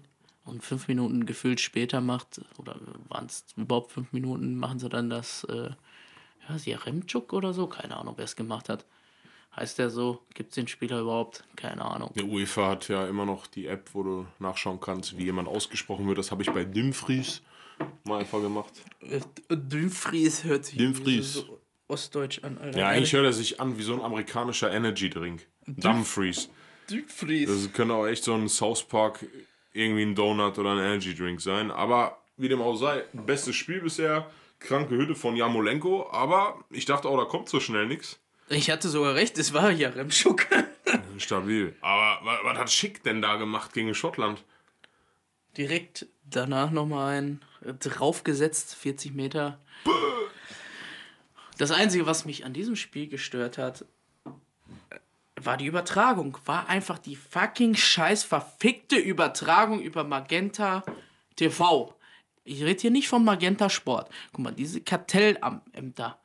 und 0.44 0.64
fünf 0.64 0.88
Minuten 0.88 1.26
gefühlt 1.26 1.60
später 1.60 2.00
macht, 2.00 2.40
oder 2.58 2.76
waren 3.08 3.26
es 3.26 3.44
überhaupt 3.56 3.92
fünf 3.92 4.12
Minuten, 4.12 4.56
machen 4.56 4.78
sie 4.78 4.88
dann 4.88 5.10
das, 5.10 5.44
äh, 5.44 5.70
ja, 6.48 6.56
Jaremczuk 6.64 7.32
oder 7.32 7.52
so, 7.52 7.66
keine 7.66 7.96
Ahnung, 7.96 8.14
wer 8.16 8.24
es 8.24 8.34
gemacht 8.34 8.68
hat. 8.68 8.86
Heißt 9.58 9.78
der 9.80 9.90
so? 9.90 10.20
Gibt 10.34 10.50
es 10.50 10.54
den 10.54 10.68
Spieler 10.68 11.00
überhaupt? 11.00 11.42
Keine 11.56 11.84
Ahnung. 11.84 12.12
Der 12.14 12.24
UEFA 12.24 12.68
hat 12.68 12.88
ja 12.88 13.08
immer 13.08 13.26
noch 13.26 13.48
die 13.48 13.66
App, 13.66 13.90
wo 13.92 14.04
du 14.04 14.26
nachschauen 14.38 14.78
kannst, 14.78 15.18
wie 15.18 15.24
jemand 15.24 15.48
ausgesprochen 15.48 16.06
wird. 16.06 16.16
Das 16.16 16.30
habe 16.30 16.42
ich 16.42 16.50
bei 16.50 16.64
Dimfries 16.64 17.42
mal 18.04 18.20
einfach 18.20 18.40
gemacht. 18.40 18.72
Dumfries 19.48 20.44
hört 20.44 20.64
sich 20.64 20.78
Dumfries. 20.78 21.32
so 21.34 21.60
ostdeutsch 21.88 22.44
an, 22.44 22.58
Alter. 22.58 22.78
Ja, 22.78 22.88
eigentlich 22.88 23.12
hört 23.12 23.24
er 23.24 23.32
sich 23.32 23.60
an 23.60 23.76
wie 23.76 23.82
so 23.82 23.94
ein 23.94 24.00
amerikanischer 24.00 24.70
Energy-Drink. 24.70 25.44
Dumfries. 25.66 26.50
Dumfries. 26.88 27.48
Das 27.48 27.72
könnte 27.72 27.94
auch 27.94 28.06
echt 28.06 28.22
so 28.22 28.34
ein 28.34 28.48
South 28.48 28.84
Park, 28.84 29.26
irgendwie 29.72 30.02
ein 30.02 30.14
Donut 30.14 30.56
oder 30.58 30.70
ein 30.72 30.78
Energy-Drink 30.78 31.40
sein. 31.40 31.72
Aber 31.72 32.18
wie 32.36 32.48
dem 32.48 32.62
auch 32.62 32.76
sei, 32.76 33.02
bestes 33.12 33.56
Spiel 33.56 33.80
bisher. 33.80 34.30
Kranke 34.60 34.96
Hütte 34.96 35.16
von 35.16 35.34
Jamolenko. 35.34 36.10
Aber 36.12 36.64
ich 36.70 36.84
dachte 36.84 37.08
auch, 37.08 37.18
da 37.18 37.24
kommt 37.24 37.48
so 37.48 37.58
schnell 37.58 37.86
nichts. 37.86 38.20
Ich 38.50 38.70
hatte 38.70 38.88
sogar 38.88 39.14
recht, 39.14 39.36
es 39.38 39.52
war 39.52 39.70
Jaremczuk. 39.70 40.46
Stabil. 41.18 41.76
Aber 41.80 42.24
was, 42.24 42.38
was 42.44 42.58
hat 42.58 42.70
Schick 42.70 43.02
denn 43.02 43.20
da 43.20 43.36
gemacht 43.36 43.72
gegen 43.74 43.94
Schottland? 43.94 44.42
Direkt 45.56 46.06
danach 46.24 46.70
nochmal 46.70 47.18
ein 47.18 47.40
äh, 47.64 47.74
draufgesetzt, 47.74 48.74
40 48.74 49.12
Meter. 49.12 49.58
Das 51.58 51.72
Einzige, 51.72 52.06
was 52.06 52.24
mich 52.24 52.44
an 52.44 52.52
diesem 52.52 52.76
Spiel 52.76 53.08
gestört 53.08 53.58
hat, 53.58 53.84
äh, 54.24 54.98
war 55.40 55.56
die 55.56 55.66
Übertragung. 55.66 56.38
War 56.46 56.68
einfach 56.68 56.98
die 56.98 57.16
fucking 57.16 57.74
scheiß 57.74 58.24
verfickte 58.24 58.96
Übertragung 58.96 59.80
über 59.80 60.04
Magenta 60.04 60.84
TV. 61.36 61.94
Ich 62.44 62.62
rede 62.62 62.80
hier 62.80 62.90
nicht 62.90 63.08
von 63.08 63.24
Magenta 63.24 63.68
Sport. 63.68 64.10
Guck 64.32 64.44
mal, 64.44 64.52
diese 64.52 64.80
Kartellämter, 64.80 66.18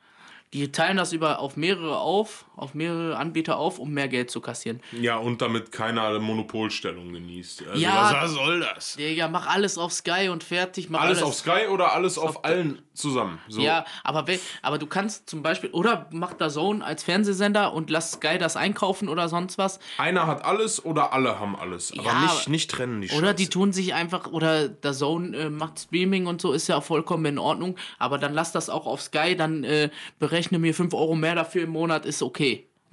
Die 0.54 0.70
teilen 0.70 0.96
das 0.96 1.12
über 1.12 1.40
auf 1.40 1.56
mehrere 1.56 1.98
auf, 1.98 2.44
auf 2.56 2.74
mehrere 2.74 3.16
Anbieter 3.16 3.56
auf, 3.56 3.78
um 3.78 3.90
mehr 3.92 4.08
Geld 4.08 4.30
zu 4.30 4.40
kassieren. 4.40 4.80
Ja, 4.92 5.16
und 5.16 5.42
damit 5.42 5.72
keiner 5.72 6.18
Monopolstellung 6.20 7.12
genießt. 7.12 7.64
Also, 7.68 7.80
Ja. 7.82 8.12
Was 8.22 8.32
soll 8.32 8.60
das? 8.60 8.96
Digga, 8.96 9.28
mach 9.28 9.46
alles 9.46 9.78
auf 9.78 9.92
Sky 9.92 10.28
und 10.30 10.44
fertig. 10.44 10.90
Mach 10.90 11.00
Alles 11.00 11.18
alles, 11.18 11.28
auf 11.30 11.34
Sky 11.34 11.66
oder 11.70 11.92
alles 11.92 12.18
auf 12.18 12.44
allen 12.44 12.80
zusammen? 12.94 13.38
So. 13.48 13.60
Ja, 13.60 13.84
aber, 14.04 14.24
aber 14.62 14.78
du 14.78 14.86
kannst 14.86 15.28
zum 15.28 15.42
Beispiel, 15.42 15.70
oder 15.70 16.08
mach 16.12 16.34
da 16.34 16.48
Zone 16.48 16.84
als 16.84 17.02
Fernsehsender 17.02 17.72
und 17.72 17.90
lass 17.90 18.12
Sky 18.12 18.38
das 18.38 18.56
einkaufen 18.56 19.08
oder 19.08 19.28
sonst 19.28 19.58
was. 19.58 19.80
Einer 19.98 20.26
hat 20.26 20.44
alles 20.44 20.84
oder 20.84 21.12
alle 21.12 21.40
haben 21.40 21.56
alles. 21.56 21.92
Aber 21.98 22.04
Ja, 22.04 22.20
nicht, 22.22 22.48
nicht 22.48 22.70
trennen 22.70 23.00
die 23.00 23.08
Oder 23.10 23.28
Scheiße. 23.28 23.34
die 23.34 23.48
tun 23.48 23.72
sich 23.72 23.94
einfach, 23.94 24.30
oder 24.30 24.68
der 24.68 24.92
Zone 24.92 25.36
äh, 25.36 25.50
macht 25.50 25.80
Streaming 25.80 26.26
und 26.26 26.40
so, 26.40 26.52
ist 26.52 26.68
ja 26.68 26.80
vollkommen 26.80 27.24
in 27.26 27.38
Ordnung. 27.38 27.76
Aber 27.98 28.18
dann 28.18 28.32
lass 28.34 28.52
das 28.52 28.70
auch 28.70 28.86
auf 28.86 29.02
Sky, 29.02 29.36
dann 29.36 29.64
äh, 29.64 29.90
berechne 30.18 30.58
mir 30.58 30.74
5 30.74 30.94
Euro 30.94 31.14
mehr 31.14 31.34
dafür 31.34 31.62
im 31.64 31.70
Monat, 31.70 32.06
ist 32.06 32.22
okay. 32.22 32.43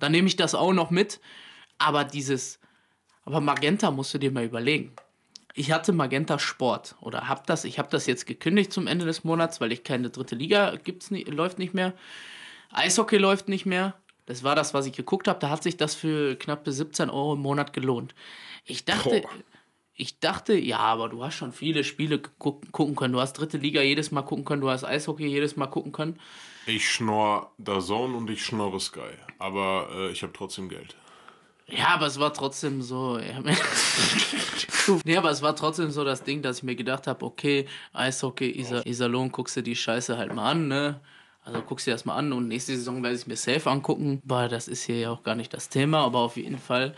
Dann 0.01 0.11
nehme 0.11 0.27
ich 0.27 0.35
das 0.35 0.55
auch 0.55 0.73
noch 0.73 0.89
mit. 0.89 1.21
Aber 1.77 2.03
dieses, 2.03 2.59
aber 3.23 3.39
Magenta 3.39 3.91
musst 3.91 4.13
du 4.13 4.17
dir 4.17 4.31
mal 4.31 4.43
überlegen. 4.43 4.93
Ich 5.53 5.71
hatte 5.71 5.93
Magenta 5.93 6.39
Sport 6.39 6.95
oder 7.01 7.27
hab 7.27 7.45
das, 7.45 7.65
ich 7.65 7.77
habe 7.77 7.89
das 7.89 8.05
jetzt 8.05 8.25
gekündigt 8.25 8.71
zum 8.71 8.87
Ende 8.87 9.05
des 9.05 9.23
Monats, 9.23 9.61
weil 9.61 9.71
ich 9.71 9.83
keine 9.83 10.09
dritte 10.09 10.35
Liga 10.35 10.75
gibt's 10.83 11.11
nicht, 11.11 11.27
läuft 11.27 11.59
nicht 11.59 11.73
mehr. 11.73 11.93
Eishockey 12.71 13.17
läuft 13.17 13.47
nicht 13.47 13.65
mehr. 13.65 13.95
Das 14.25 14.43
war 14.43 14.55
das, 14.55 14.73
was 14.73 14.85
ich 14.85 14.93
geguckt 14.93 15.27
habe. 15.27 15.39
Da 15.39 15.49
hat 15.49 15.61
sich 15.61 15.77
das 15.77 15.93
für 15.93 16.35
knappe 16.35 16.71
17 16.71 17.09
Euro 17.09 17.33
im 17.33 17.41
Monat 17.41 17.73
gelohnt. 17.73 18.15
Ich 18.65 18.85
dachte, 18.85 19.21
Boah. 19.21 19.29
Ich 20.01 20.19
dachte, 20.19 20.55
ja, 20.55 20.79
aber 20.79 21.09
du 21.09 21.23
hast 21.23 21.35
schon 21.35 21.51
viele 21.51 21.83
Spiele 21.83 22.17
gucken, 22.17 22.95
können. 22.95 23.13
Du 23.13 23.19
hast 23.19 23.33
dritte 23.33 23.59
Liga 23.59 23.81
jedes 23.81 24.09
Mal 24.09 24.23
gucken 24.23 24.45
können, 24.45 24.61
du 24.61 24.69
hast 24.69 24.83
Eishockey 24.83 25.27
jedes 25.27 25.57
Mal 25.57 25.67
gucken 25.67 25.91
können. 25.91 26.19
Ich 26.65 26.89
schnorr 26.89 27.51
Zone 27.63 28.17
und 28.17 28.27
ich 28.29 28.43
schnorre 28.43 28.79
Sky. 28.79 29.11
Aber 29.37 29.89
äh, 29.93 30.11
ich 30.11 30.23
habe 30.23 30.33
trotzdem 30.33 30.69
Geld. 30.69 30.95
Ja, 31.67 31.89
aber 31.89 32.07
es 32.07 32.19
war 32.19 32.33
trotzdem 32.33 32.81
so. 32.81 33.19
Ja, 33.19 33.39
nee, 35.05 35.17
aber 35.17 35.29
es 35.29 35.43
war 35.43 35.55
trotzdem 35.55 35.91
so 35.91 36.03
das 36.03 36.23
Ding, 36.23 36.41
dass 36.41 36.57
ich 36.57 36.63
mir 36.63 36.75
gedacht 36.75 37.05
habe, 37.05 37.23
okay, 37.23 37.67
Eishockey, 37.93 38.59
Isa, 38.59 38.81
Iserlohn, 38.83 39.31
guckst 39.31 39.55
du 39.55 39.61
die 39.61 39.75
Scheiße 39.75 40.17
halt 40.17 40.33
mal 40.33 40.49
an, 40.49 40.67
ne? 40.67 40.99
Also 41.43 41.61
guckst 41.61 41.85
du 41.85 41.91
dir 41.91 41.95
das 41.95 42.05
mal 42.05 42.15
an 42.15 42.33
und 42.33 42.47
nächste 42.47 42.75
Saison 42.75 43.03
werde 43.03 43.15
ich 43.15 43.27
mir 43.27 43.35
safe 43.35 43.69
angucken, 43.69 44.21
weil 44.25 44.49
das 44.49 44.67
ist 44.67 44.83
hier 44.83 44.97
ja 44.97 45.11
auch 45.11 45.23
gar 45.23 45.35
nicht 45.35 45.53
das 45.53 45.69
Thema, 45.69 45.99
aber 45.99 46.19
auf 46.19 46.37
jeden 46.37 46.59
Fall 46.59 46.95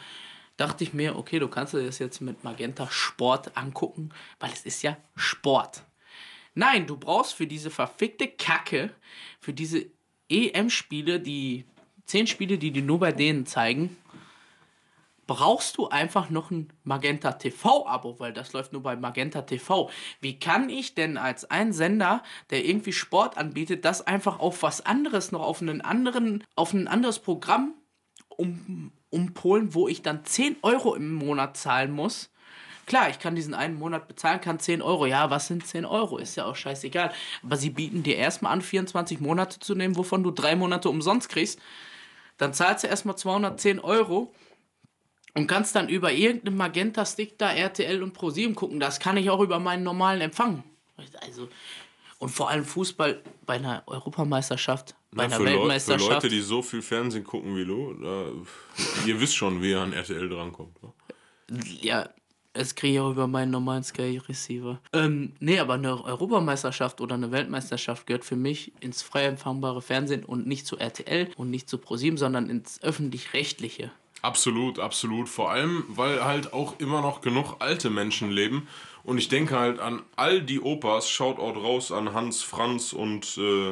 dachte 0.58 0.84
ich 0.84 0.94
mir, 0.94 1.18
okay, 1.18 1.39
du 1.39 1.48
kannst 1.48 1.74
dir 1.74 1.84
das 1.84 2.00
jetzt 2.00 2.22
mit 2.22 2.44
Magenta 2.44 2.88
Sport 2.89 3.58
angucken, 3.58 4.10
weil 4.39 4.52
es 4.52 4.66
ist 4.66 4.84
ja 4.84 4.98
Sport. 5.16 5.84
Nein, 6.56 6.86
du 6.86 6.98
brauchst 6.98 7.34
für 7.34 7.48
diese 7.48 7.72
verfickte 7.72 8.28
Kacke, 8.28 8.92
für 9.39 9.54
diese 9.54 9.88
EM-Spiele, 10.30 11.20
die 11.20 11.66
zehn 12.06 12.28
Spiele, 12.28 12.58
die 12.58 12.72
die 12.72 12.82
nur 12.82 13.00
bei 13.00 13.12
denen 13.12 13.46
zeigen, 13.46 13.98
brauchst 15.26 15.78
du 15.78 15.88
einfach 15.88 16.30
noch 16.30 16.52
ein 16.52 16.72
Magenta 16.84 17.32
TV-Abo, 17.32 18.20
weil 18.20 18.34
das 18.34 18.54
läuft 18.54 18.74
nur 18.74 18.84
bei 18.84 18.96
Magenta 18.96 19.42
TV. 19.42 19.89
Wie 20.22 20.38
kann 20.38 20.70
ich 20.70 20.96
denn 20.96 21.18
als 21.18 21.50
ein 21.50 21.74
Sender, 21.74 22.24
der 22.50 22.66
irgendwie 22.66 22.94
Sport 22.94 23.38
anbietet, 23.38 23.86
das 23.86 24.06
einfach 24.06 24.39
auf 24.39 24.63
was 24.63 24.86
anderes 24.86 25.32
noch, 25.32 25.42
auf 25.42 25.62
einen 25.62 25.82
anderen, 25.82 26.44
auf 26.56 26.74
ein 26.74 26.88
anderes 26.88 27.20
Programm 27.20 27.74
um, 28.38 28.91
umpolen, 29.10 29.74
wo 29.74 29.88
ich 29.88 30.02
dann 30.02 30.26
10 30.26 30.58
Euro 30.62 30.96
im 30.96 31.13
Monat 31.13 31.58
zahlen 31.58 31.91
muss? 31.91 32.30
Klar, 32.86 33.10
ich 33.10 33.19
kann 33.19 33.36
diesen 33.36 33.54
einen 33.54 33.76
Monat 33.76 34.08
bezahlen, 34.08 34.41
kann 34.41 34.60
10 34.60 34.82
Euro. 34.82 35.06
Ja, 35.06 35.30
was 35.30 35.48
sind 35.48 35.65
10 35.65 35.86
Euro? 35.86 36.17
Ist 36.17 36.36
ja 36.36 36.46
auch 36.46 36.56
scheißegal. 36.56 37.13
Aber 37.41 37.56
sie 37.56 37.69
bieten 37.69 38.04
dir 38.04 38.17
erstmal 38.17 38.52
an, 38.52 38.62
24 38.62 39.22
Monate 39.22 39.60
zu 39.60 39.74
nehmen, 39.74 39.96
wovon 39.96 40.24
du 40.24 40.32
drei 40.32 40.56
Monate 40.56 40.89
umsonst 40.89 41.30
kriegst. 41.30 41.60
Dann 42.38 42.54
zahlst 42.54 42.84
du 42.84 42.88
erstmal 42.88 43.15
210 43.15 43.80
Euro 43.80 44.34
und 45.34 45.48
kannst 45.48 45.76
dann 45.76 45.88
über 45.88 46.12
irgendeinen 46.12 46.58
Magenta-Stick 46.58 47.38
da 47.38 47.52
RTL 47.52 48.04
und 48.04 48.13
ProSieben 48.13 48.56
gucken. 48.56 48.80
Das 48.80 49.00
kann 49.00 49.17
ich 49.17 49.30
auch 49.30 49.39
über 49.39 49.60
meinen 49.60 49.84
normalen 49.84 50.19
Empfang. 50.19 50.63
Also, 51.22 51.48
und 52.24 52.30
vor 52.30 52.50
allem 52.50 52.64
Fußball 52.64 53.22
bei 53.46 53.56
einer 53.56 53.84
Europameisterschaft, 53.86 54.96
bei 55.12 55.26
einer 55.26 55.36
für, 55.36 55.44
Leu 55.44 55.50
für 55.50 55.58
Weltmeisterschaft. 55.58 56.10
Leute, 56.10 56.30
die 56.30 56.40
so 56.40 56.62
viel 56.62 56.82
Fernsehen 56.82 57.26
gucken 57.26 57.58
wie 57.58 57.66
du, 57.66 57.94
da, 57.96 58.28
ihr 59.06 59.20
wisst 59.20 59.36
schon, 59.36 59.62
wie 59.62 59.72
ihr 59.72 59.82
an 59.82 59.92
RTL 59.92 60.30
drankommt. 60.30 60.82
Ne? 60.82 60.94
Ja, 61.82 62.10
das 62.54 62.76
kriege 62.76 62.94
ich 62.94 63.00
auch 63.02 63.12
über 63.12 63.28
meinen 63.28 63.52
normalen 63.52 63.84
Sky 63.84 64.22
Receiver. 64.30 64.80
Ähm, 64.94 65.34
nee, 65.42 65.60
aber 65.60 65.74
eine 65.74 66.02
Europameisterschaft 66.02 67.02
oder 67.02 67.16
eine 67.16 67.34
Weltmeisterschaft 67.34 68.08
gehört 68.08 68.24
für 68.24 68.38
mich 68.38 68.72
ins 68.80 69.02
frei 69.02 69.26
empfangbare 69.26 69.82
Fernsehen 69.82 70.24
und 70.24 70.48
nicht 70.48 70.66
zu 70.66 70.78
RTL 70.78 71.30
und 71.36 71.50
nicht 71.50 71.68
zu 71.68 71.78
ProSieben, 71.78 72.18
sondern 72.18 72.50
ins 72.50 72.82
öffentlich-rechtliche. 72.82 73.92
Absolut, 74.24 74.80
absolut. 74.80 75.28
Vor 75.28 75.52
allem, 75.52 75.84
weil 75.90 76.24
halt 76.24 76.54
auch 76.54 76.80
immer 76.80 77.02
noch 77.02 77.20
genug 77.20 77.58
alte 77.60 77.90
Menschen 77.90 78.32
leben. 78.32 78.70
Und 79.04 79.18
ich 79.18 79.28
denke 79.28 79.58
halt 79.60 79.80
an 79.80 80.02
all 80.16 80.42
die 80.42 80.60
Opas, 80.62 81.10
Shoutout 81.10 81.60
raus 81.60 81.92
an 81.92 82.13
Hans, 82.13 82.42
Franz 82.42 82.94
und 82.94 83.38
äh, 83.38 83.72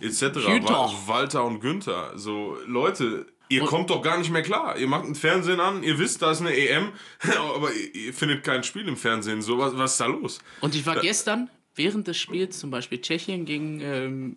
etc. 0.00 0.36
Wa- 0.36 0.92
Walter 1.06 1.44
und 1.44 1.60
Günther. 1.60 2.12
So, 2.18 2.56
Leute, 2.66 3.26
ihr 3.50 3.62
kommt 3.66 3.90
doch 3.90 4.00
gar 4.00 4.16
nicht 4.18 4.30
mehr 4.30 4.42
klar. 4.42 4.76
Ihr 4.78 4.88
macht 4.88 5.04
ein 5.04 5.14
Fernsehen 5.14 5.60
an, 5.60 5.82
ihr 5.82 5.98
wisst, 5.98 6.22
da 6.22 6.30
ist 6.30 6.40
eine 6.40 6.56
EM, 6.56 6.92
aber 7.54 7.72
ihr, 7.72 7.94
ihr 7.94 8.14
findet 8.14 8.42
kein 8.42 8.64
Spiel 8.64 8.88
im 8.88 8.96
Fernsehen. 8.96 9.42
So, 9.42 9.58
was, 9.58 9.76
was 9.76 9.92
ist 9.92 10.00
da 10.00 10.06
los? 10.06 10.38
Und 10.62 10.74
ich 10.74 10.86
war 10.86 10.96
gestern 10.96 11.50
während 11.74 12.06
des 12.08 12.16
Spiels, 12.16 12.58
zum 12.58 12.70
Beispiel 12.70 13.00
Tschechien 13.00 13.44
gegen 13.44 13.80
ähm, 13.80 14.36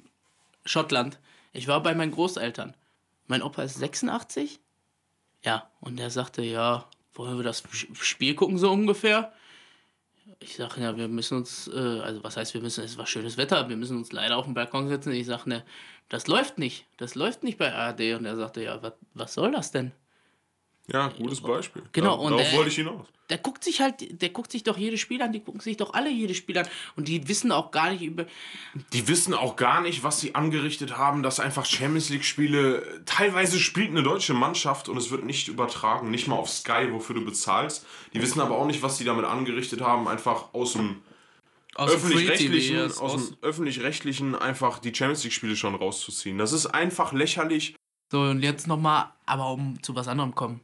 Schottland, 0.66 1.20
ich 1.54 1.68
war 1.70 1.82
bei 1.82 1.96
meinen 1.96 2.12
Großeltern. 2.12 2.76
Mein 3.28 3.42
Opa 3.42 3.64
ist 3.64 3.76
86? 3.80 4.60
Ja, 5.44 5.70
und 5.80 6.00
er 6.00 6.10
sagte, 6.10 6.42
ja, 6.44 6.86
wollen 7.14 7.38
wir 7.38 7.44
das 7.44 7.64
Spiel 8.02 8.36
gucken 8.36 8.58
so 8.58 8.72
ungefähr? 8.72 9.32
Ich 10.40 10.56
sage, 10.56 10.82
ja, 10.82 10.96
wir 10.96 11.08
müssen 11.08 11.38
uns, 11.38 11.68
äh, 11.68 12.00
also 12.02 12.24
was 12.24 12.38
heißt, 12.38 12.54
wir 12.54 12.62
müssen, 12.62 12.84
es 12.84 12.98
war 12.98 13.08
schönes 13.08 13.38
Wetter, 13.38 13.70
wir 13.70 13.78
müssen 13.78 13.98
uns 13.98 14.12
leider 14.12 14.38
auf 14.38 14.46
den 14.46 14.54
Balkon 14.54 14.88
setzen. 14.88 15.12
Ich 15.14 15.26
sage, 15.26 15.50
ne, 15.50 15.64
das 16.10 16.28
läuft 16.28 16.58
nicht, 16.58 16.86
das 16.98 17.16
läuft 17.16 17.44
nicht 17.44 17.58
bei 17.58 17.74
ARD. 17.74 18.14
Und 18.16 18.26
er 18.26 18.36
sagte, 18.36 18.64
ja, 18.64 18.80
was, 19.14 19.34
soll 19.34 19.52
das 19.52 19.72
denn? 19.72 19.92
Ja, 20.92 21.10
gutes 21.10 21.42
Beispiel. 21.42 21.84
Genau, 21.92 22.16
Da- 22.18 22.22
und, 22.24 22.32
Darauf 22.32 22.54
äh, 22.54 22.58
wollte 22.58 22.70
ich 22.70 22.76
hinaus. 22.76 23.08
Der 23.30 23.38
guckt 23.38 23.64
sich 23.64 23.82
halt, 23.82 24.22
der 24.22 24.30
guckt 24.30 24.52
sich 24.52 24.64
doch 24.64 24.78
jedes 24.78 25.02
Spiel 25.02 25.22
an, 25.22 25.34
die 25.34 25.42
gucken 25.42 25.60
sich 25.60 25.76
doch 25.76 25.94
alle 25.94 26.10
jedes 26.10 26.38
Spiel 26.38 26.58
an. 26.58 26.68
Und 26.96 27.10
die 27.10 27.28
wissen 27.28 27.52
auch 27.52 27.72
gar 27.72 27.92
nicht 27.92 28.02
über, 28.02 28.26
Die 28.94 29.08
wissen 29.08 29.34
auch 29.34 29.58
gar 29.58 29.82
nicht, 29.82 30.04
was 30.04 30.20
sie 30.22 30.34
angerichtet 30.34 30.98
haben, 30.98 31.24
dass 31.24 31.40
einfach 31.40 31.66
Champions 31.66 32.10
League-Spiele. 32.10 33.04
Teilweise 33.06 33.60
spielt 33.60 33.90
eine 33.90 34.04
deutsche 34.04 34.34
Mannschaft 34.34 34.88
und 34.88 34.98
es 34.98 35.12
wird 35.12 35.26
nicht 35.26 35.50
übertragen, 35.50 36.10
nicht 36.10 36.28
mal 36.28 36.38
auf 36.38 36.50
Sky, 36.50 36.92
wofür 36.92 37.16
du 37.16 37.26
bezahlst. 37.26 37.86
Die 38.14 38.22
wissen 38.22 38.40
aber 38.40 38.58
auch 38.58 38.66
nicht, 38.66 38.82
was 38.82 38.98
sie 38.98 39.04
damit 39.04 39.26
angerichtet 39.26 39.82
haben, 39.82 40.08
einfach 40.08 40.54
aus 40.54 40.74
dem 40.74 41.02
öffentlich-rechtlichen, 41.76 42.92
aus 42.98 43.14
dem 43.14 43.38
öffentlich-rechtlichen 43.42 44.36
einfach 44.36 44.80
die 44.80 44.96
Champions 44.96 45.24
League-Spiele 45.24 45.56
schon 45.56 45.76
rauszuziehen. 45.76 46.38
Das 46.38 46.54
ist 46.54 46.68
einfach 46.68 47.12
lächerlich. 47.14 47.76
So, 48.12 48.22
und 48.22 48.42
jetzt 48.42 48.68
nochmal, 48.68 49.12
aber 49.26 49.52
um 49.52 49.84
zu 49.84 49.96
was 49.96 50.08
anderem 50.08 50.34
kommen. 50.34 50.62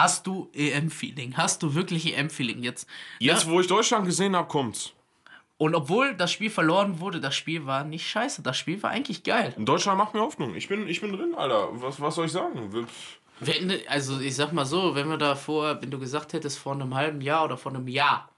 Hast 0.00 0.26
du 0.26 0.48
EM-Feeling? 0.54 1.36
Hast 1.36 1.62
du 1.62 1.74
wirklich 1.74 2.16
EM-Feeling 2.16 2.62
jetzt? 2.62 2.88
Jetzt, 3.18 3.44
Ja, 3.44 3.50
wo 3.50 3.60
ich 3.60 3.66
Deutschland 3.66 4.06
gesehen 4.06 4.34
habe, 4.34 4.48
kommt's. 4.48 4.92
und 5.58 5.74
obwohl 5.74 6.14
das 6.14 6.32
Spiel 6.32 6.48
verloren 6.48 7.00
wurde, 7.00 7.20
das 7.20 7.34
Spiel 7.36 7.66
war 7.66 7.84
nicht 7.84 8.08
scheiße. 8.08 8.40
Das 8.42 8.56
Spiel 8.56 8.82
war 8.82 8.90
eigentlich 8.90 9.22
geil. 9.24 9.54
Deutschland 9.58 9.98
macht 9.98 10.14
mir 10.14 10.20
Hoffnung. 10.20 10.54
Ich 10.54 10.68
bin, 10.68 10.88
ich 10.88 11.02
bin 11.02 11.12
drin, 11.12 11.34
Alter. 11.34 11.68
Was, 11.82 12.00
was 12.00 12.14
soll 12.14 12.24
ich 12.26 12.32
sagen? 12.32 12.86
Wenn, 13.40 13.72
also 13.88 14.20
ich 14.20 14.34
sag 14.36 14.52
mal 14.54 14.64
so, 14.64 14.94
wenn 14.94 15.08
wir 15.08 15.18
da 15.18 15.34
vor, 15.34 15.82
wenn 15.82 15.90
du 15.90 15.98
gesagt 15.98 16.32
hättest, 16.32 16.58
vor 16.58 16.72
einem 16.72 16.94
halben 16.94 17.20
Jahr 17.20 17.44
oder 17.44 17.58
vor 17.58 17.72
einem 17.72 17.86
Jahr, 17.88 18.30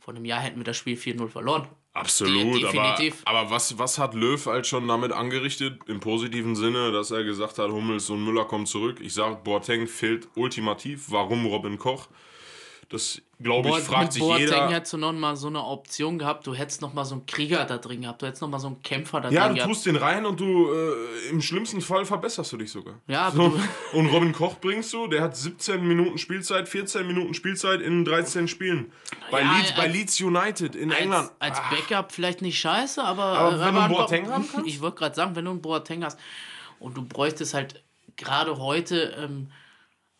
vor 0.00 0.14
einem 0.14 0.24
Jahr 0.24 0.40
hätten 0.40 0.58
wir 0.58 0.64
das 0.64 0.76
Spiel 0.76 0.96
4-0 0.96 1.28
verloren. 1.28 1.68
Absolut, 1.94 2.60
De- 2.60 2.66
aber, 2.66 2.98
aber 3.24 3.50
was, 3.50 3.78
was 3.78 3.98
hat 3.98 4.14
Löw 4.14 4.44
halt 4.46 4.66
schon 4.66 4.88
damit 4.88 5.12
angerichtet? 5.12 5.80
Im 5.86 6.00
positiven 6.00 6.56
Sinne, 6.56 6.90
dass 6.90 7.12
er 7.12 7.22
gesagt 7.22 7.58
hat, 7.58 7.70
Hummels 7.70 8.10
und 8.10 8.24
Müller 8.24 8.44
kommen 8.46 8.66
zurück. 8.66 8.98
Ich 9.00 9.14
sage, 9.14 9.38
Boateng 9.44 9.86
fehlt 9.86 10.26
ultimativ. 10.34 11.06
Warum 11.10 11.46
Robin 11.46 11.78
Koch? 11.78 12.08
Das, 12.90 13.20
glaube 13.40 13.68
ich, 13.68 13.74
Boat- 13.74 13.82
fragt 13.84 14.12
sich 14.12 14.22
Boateng 14.22 14.40
jeder. 14.40 14.68
hättest 14.70 14.92
du 14.92 14.98
noch 14.98 15.12
mal 15.12 15.34
so 15.36 15.48
eine 15.48 15.64
Option 15.64 16.18
gehabt, 16.18 16.46
du 16.46 16.54
hättest 16.54 16.82
noch 16.82 16.92
mal 16.92 17.04
so 17.04 17.14
einen 17.16 17.26
Krieger 17.26 17.64
da 17.64 17.78
drin 17.78 18.02
gehabt, 18.02 18.20
du 18.22 18.26
hättest 18.26 18.42
noch 18.42 18.48
mal 18.48 18.58
so 18.58 18.66
einen 18.68 18.82
Kämpfer 18.82 19.20
da 19.20 19.30
Ja, 19.30 19.44
drin 19.46 19.50
du 19.50 19.54
gehabt. 19.56 19.72
tust 19.72 19.86
den 19.86 19.96
rein 19.96 20.26
und 20.26 20.38
du 20.38 20.70
äh, 20.70 21.30
im 21.30 21.40
schlimmsten 21.40 21.80
Fall 21.80 22.04
verbesserst 22.04 22.52
du 22.52 22.56
dich 22.58 22.70
sogar. 22.70 22.94
Ja, 23.08 23.30
so. 23.30 23.48
du- 23.48 23.60
Und 23.98 24.06
Robin 24.08 24.32
Koch 24.32 24.56
bringst 24.60 24.92
du, 24.92 25.06
der 25.06 25.22
hat 25.22 25.36
17 25.36 25.86
Minuten 25.86 26.18
Spielzeit, 26.18 26.68
14 26.68 27.06
Minuten 27.06 27.32
Spielzeit 27.34 27.80
in 27.80 28.04
13 28.04 28.48
Spielen. 28.48 28.92
Bei, 29.30 29.40
Ja, 29.42 29.56
Leeds, 29.56 29.72
bei 29.74 29.82
als- 29.84 29.92
Leeds 29.92 30.20
United 30.20 30.74
in 30.76 30.90
England. 30.90 31.30
Als, 31.38 31.58
als 31.58 31.70
Backup 31.70 32.12
vielleicht 32.12 32.42
nicht 32.42 32.58
scheiße, 32.58 33.02
aber. 33.02 33.22
Aber 33.24 33.60
wenn 33.60 33.74
du 33.74 33.80
einen 33.80 33.94
Boateng 33.94 34.30
haben 34.30 34.46
kannst? 34.52 34.66
Ich 34.68 34.80
wollte 34.80 34.96
gerade 34.98 35.14
sagen, 35.14 35.34
wenn 35.36 35.44
du 35.46 35.52
einen 35.52 35.62
Boateng 35.62 36.04
hast 36.04 36.18
und 36.80 36.96
du 36.96 37.02
bräuchtest 37.04 37.54
halt 37.54 37.82
gerade 38.16 38.58
heute 38.58 39.14
ähm, 39.18 39.48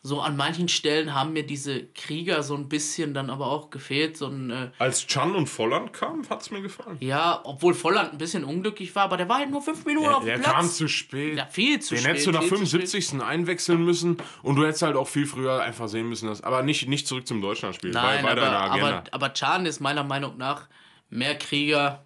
so 0.06 0.20
an 0.20 0.36
manchen 0.36 0.68
Stellen 0.68 1.14
haben 1.14 1.32
mir 1.32 1.46
diese 1.46 1.86
Krieger 1.86 2.42
so 2.42 2.54
ein 2.54 2.68
bisschen 2.68 3.14
dann 3.14 3.30
aber 3.30 3.46
auch 3.46 3.70
gefehlt. 3.70 4.18
So 4.18 4.26
ein, 4.26 4.50
äh, 4.50 4.70
Als 4.78 5.06
Chan 5.06 5.34
und 5.34 5.46
Volland 5.46 5.94
kamen, 5.94 6.28
hat 6.28 6.42
es 6.42 6.50
mir 6.50 6.60
gefallen. 6.60 6.98
ja, 7.00 7.40
obwohl 7.42 7.72
Volland 7.72 8.12
ein 8.12 8.18
bisschen 8.18 8.44
unglücklich 8.44 8.94
war, 8.94 9.04
aber 9.04 9.16
der 9.16 9.30
war 9.30 9.38
halt 9.38 9.50
nur 9.50 9.62
fünf 9.62 9.86
Minuten 9.86 10.08
auf 10.08 10.18
dem 10.22 10.26
Der 10.26 10.34
Platz. 10.40 10.52
kam 10.54 10.68
zu 10.68 10.88
spät. 10.88 11.38
ja, 11.38 11.46
viel 11.46 11.80
zu 11.80 11.94
Den 11.94 12.00
spät. 12.02 12.10
hättest 12.10 12.26
du 12.26 12.32
nach 12.32 12.42
viel 12.42 12.50
zu 12.50 12.78
75. 12.78 13.22
einwechseln 13.22 13.82
müssen 13.82 14.18
und 14.42 14.56
du 14.56 14.66
hättest 14.66 14.82
halt 14.82 14.96
auch 14.96 15.08
viel 15.08 15.24
früher 15.26 15.62
einfach 15.62 15.88
sehen 15.88 16.06
müssen, 16.10 16.28
dass, 16.28 16.42
aber 16.44 16.62
nicht, 16.62 16.86
nicht 16.86 17.06
zurück 17.08 17.26
zum 17.26 17.40
Deutschlandspiel. 17.40 17.90
Nein, 17.90 18.24
der 18.26 18.42
aber, 18.42 18.72
aber, 18.74 19.04
aber 19.10 19.32
Chan 19.32 19.64
ist 19.64 19.80
meiner 19.80 20.04
Meinung 20.04 20.36
nach 20.36 20.68
mehr 21.08 21.38
Krieger 21.38 22.04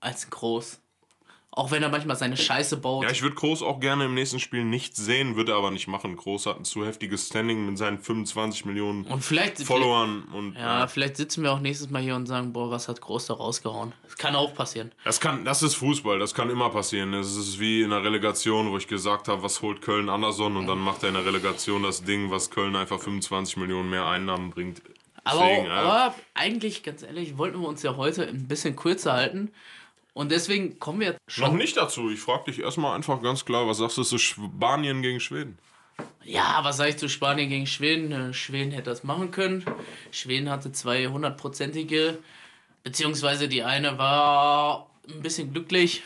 als 0.00 0.28
Groß. 0.28 0.78
Auch 1.52 1.72
wenn 1.72 1.82
er 1.82 1.88
manchmal 1.88 2.14
seine 2.14 2.36
Scheiße 2.36 2.76
baut. 2.76 3.02
ja, 3.02 3.10
ich 3.10 3.22
würde 3.22 3.34
Groß 3.34 3.62
auch 3.62 3.80
gerne 3.80 4.04
im 4.04 4.14
nächsten 4.14 4.38
Spiel 4.38 4.64
nicht 4.64 4.94
sehen, 4.94 5.34
würde 5.34 5.52
er 5.52 5.58
aber 5.58 5.72
nicht 5.72 5.88
machen. 5.88 6.16
Groß 6.16 6.46
hat 6.46 6.58
ein 6.58 6.64
zu 6.64 6.86
heftiges 6.86 7.26
Standing 7.26 7.66
mit 7.66 7.76
seinen 7.76 7.98
25 7.98 8.66
Millionen 8.66 9.04
und 9.06 9.24
vielleicht, 9.24 9.60
Followern 9.62 10.22
und 10.32 10.54
ja, 10.54 10.80
ja. 10.80 10.86
vielleicht 10.86 11.16
sitzen 11.16 11.42
wir 11.42 11.50
auch 11.50 11.58
nächstes 11.58 11.90
Mal 11.90 12.02
hier 12.02 12.14
und 12.14 12.26
sagen, 12.26 12.52
boah, 12.52 12.70
was 12.70 12.86
hat 12.86 13.00
Groß 13.00 13.26
da 13.26 13.34
rausgehauen. 13.34 13.92
Das 14.04 14.16
kann 14.16 14.36
auch 14.36 14.54
passieren. 14.54 14.92
Das 15.04 15.18
kann, 15.18 15.44
das 15.44 15.64
ist 15.64 15.74
Fußball, 15.74 16.20
das 16.20 16.34
kann 16.34 16.50
immer 16.50 16.70
passieren. 16.70 17.14
Es 17.14 17.34
ist 17.34 17.58
wie 17.58 17.82
in 17.82 17.90
der 17.90 18.04
Relegation, 18.04 18.70
wo 18.70 18.76
ich 18.76 18.86
gesagt 18.86 19.26
habe, 19.26 19.42
was 19.42 19.60
holt 19.60 19.82
Köln 19.82 20.08
Anderson 20.08 20.56
und 20.56 20.68
dann 20.68 20.78
macht 20.78 21.02
er 21.02 21.08
in 21.08 21.16
der 21.16 21.26
Relegation 21.26 21.82
das 21.82 22.04
Ding, 22.04 22.30
was 22.30 22.50
Köln 22.50 22.76
einfach 22.76 23.00
25 23.00 23.56
Millionen 23.56 23.90
mehr 23.90 24.06
Einnahmen 24.06 24.50
bringt. 24.50 24.82
Aber, 25.24 25.40
Deswegen, 25.40 25.66
auch, 25.66 25.70
ja. 25.70 25.82
aber 25.82 26.14
eigentlich, 26.34 26.82
ganz 26.82 27.02
ehrlich, 27.02 27.36
wollten 27.36 27.60
wir 27.60 27.68
uns 27.68 27.82
ja 27.82 27.96
heute 27.96 28.26
ein 28.26 28.46
bisschen 28.46 28.76
kürzer 28.76 29.14
halten. 29.14 29.50
Und 30.12 30.30
deswegen 30.32 30.78
kommen 30.78 31.00
wir 31.00 31.12
Noch 31.12 31.18
schon. 31.28 31.56
nicht 31.56 31.76
dazu. 31.76 32.10
Ich 32.10 32.20
frage 32.20 32.50
dich 32.50 32.60
erstmal 32.60 32.96
einfach 32.96 33.22
ganz 33.22 33.44
klar, 33.44 33.66
was 33.66 33.78
sagst 33.78 33.98
du 33.98 34.02
zu 34.02 34.18
Spanien 34.18 35.02
gegen 35.02 35.20
Schweden? 35.20 35.58
Ja, 36.24 36.60
was 36.62 36.76
sage 36.78 36.90
ich 36.90 36.96
zu 36.96 37.08
Spanien 37.08 37.48
gegen 37.48 37.66
Schweden? 37.66 38.12
Äh, 38.12 38.32
Schweden 38.34 38.70
hätte 38.72 38.90
das 38.90 39.04
machen 39.04 39.30
können. 39.30 39.64
Schweden 40.10 40.50
hatte 40.50 40.72
zwei 40.72 41.06
hundertprozentige, 41.06 42.18
beziehungsweise 42.84 43.48
die 43.48 43.62
eine 43.62 43.98
war 43.98 44.90
ein 45.08 45.22
bisschen 45.22 45.52
glücklich, 45.52 46.02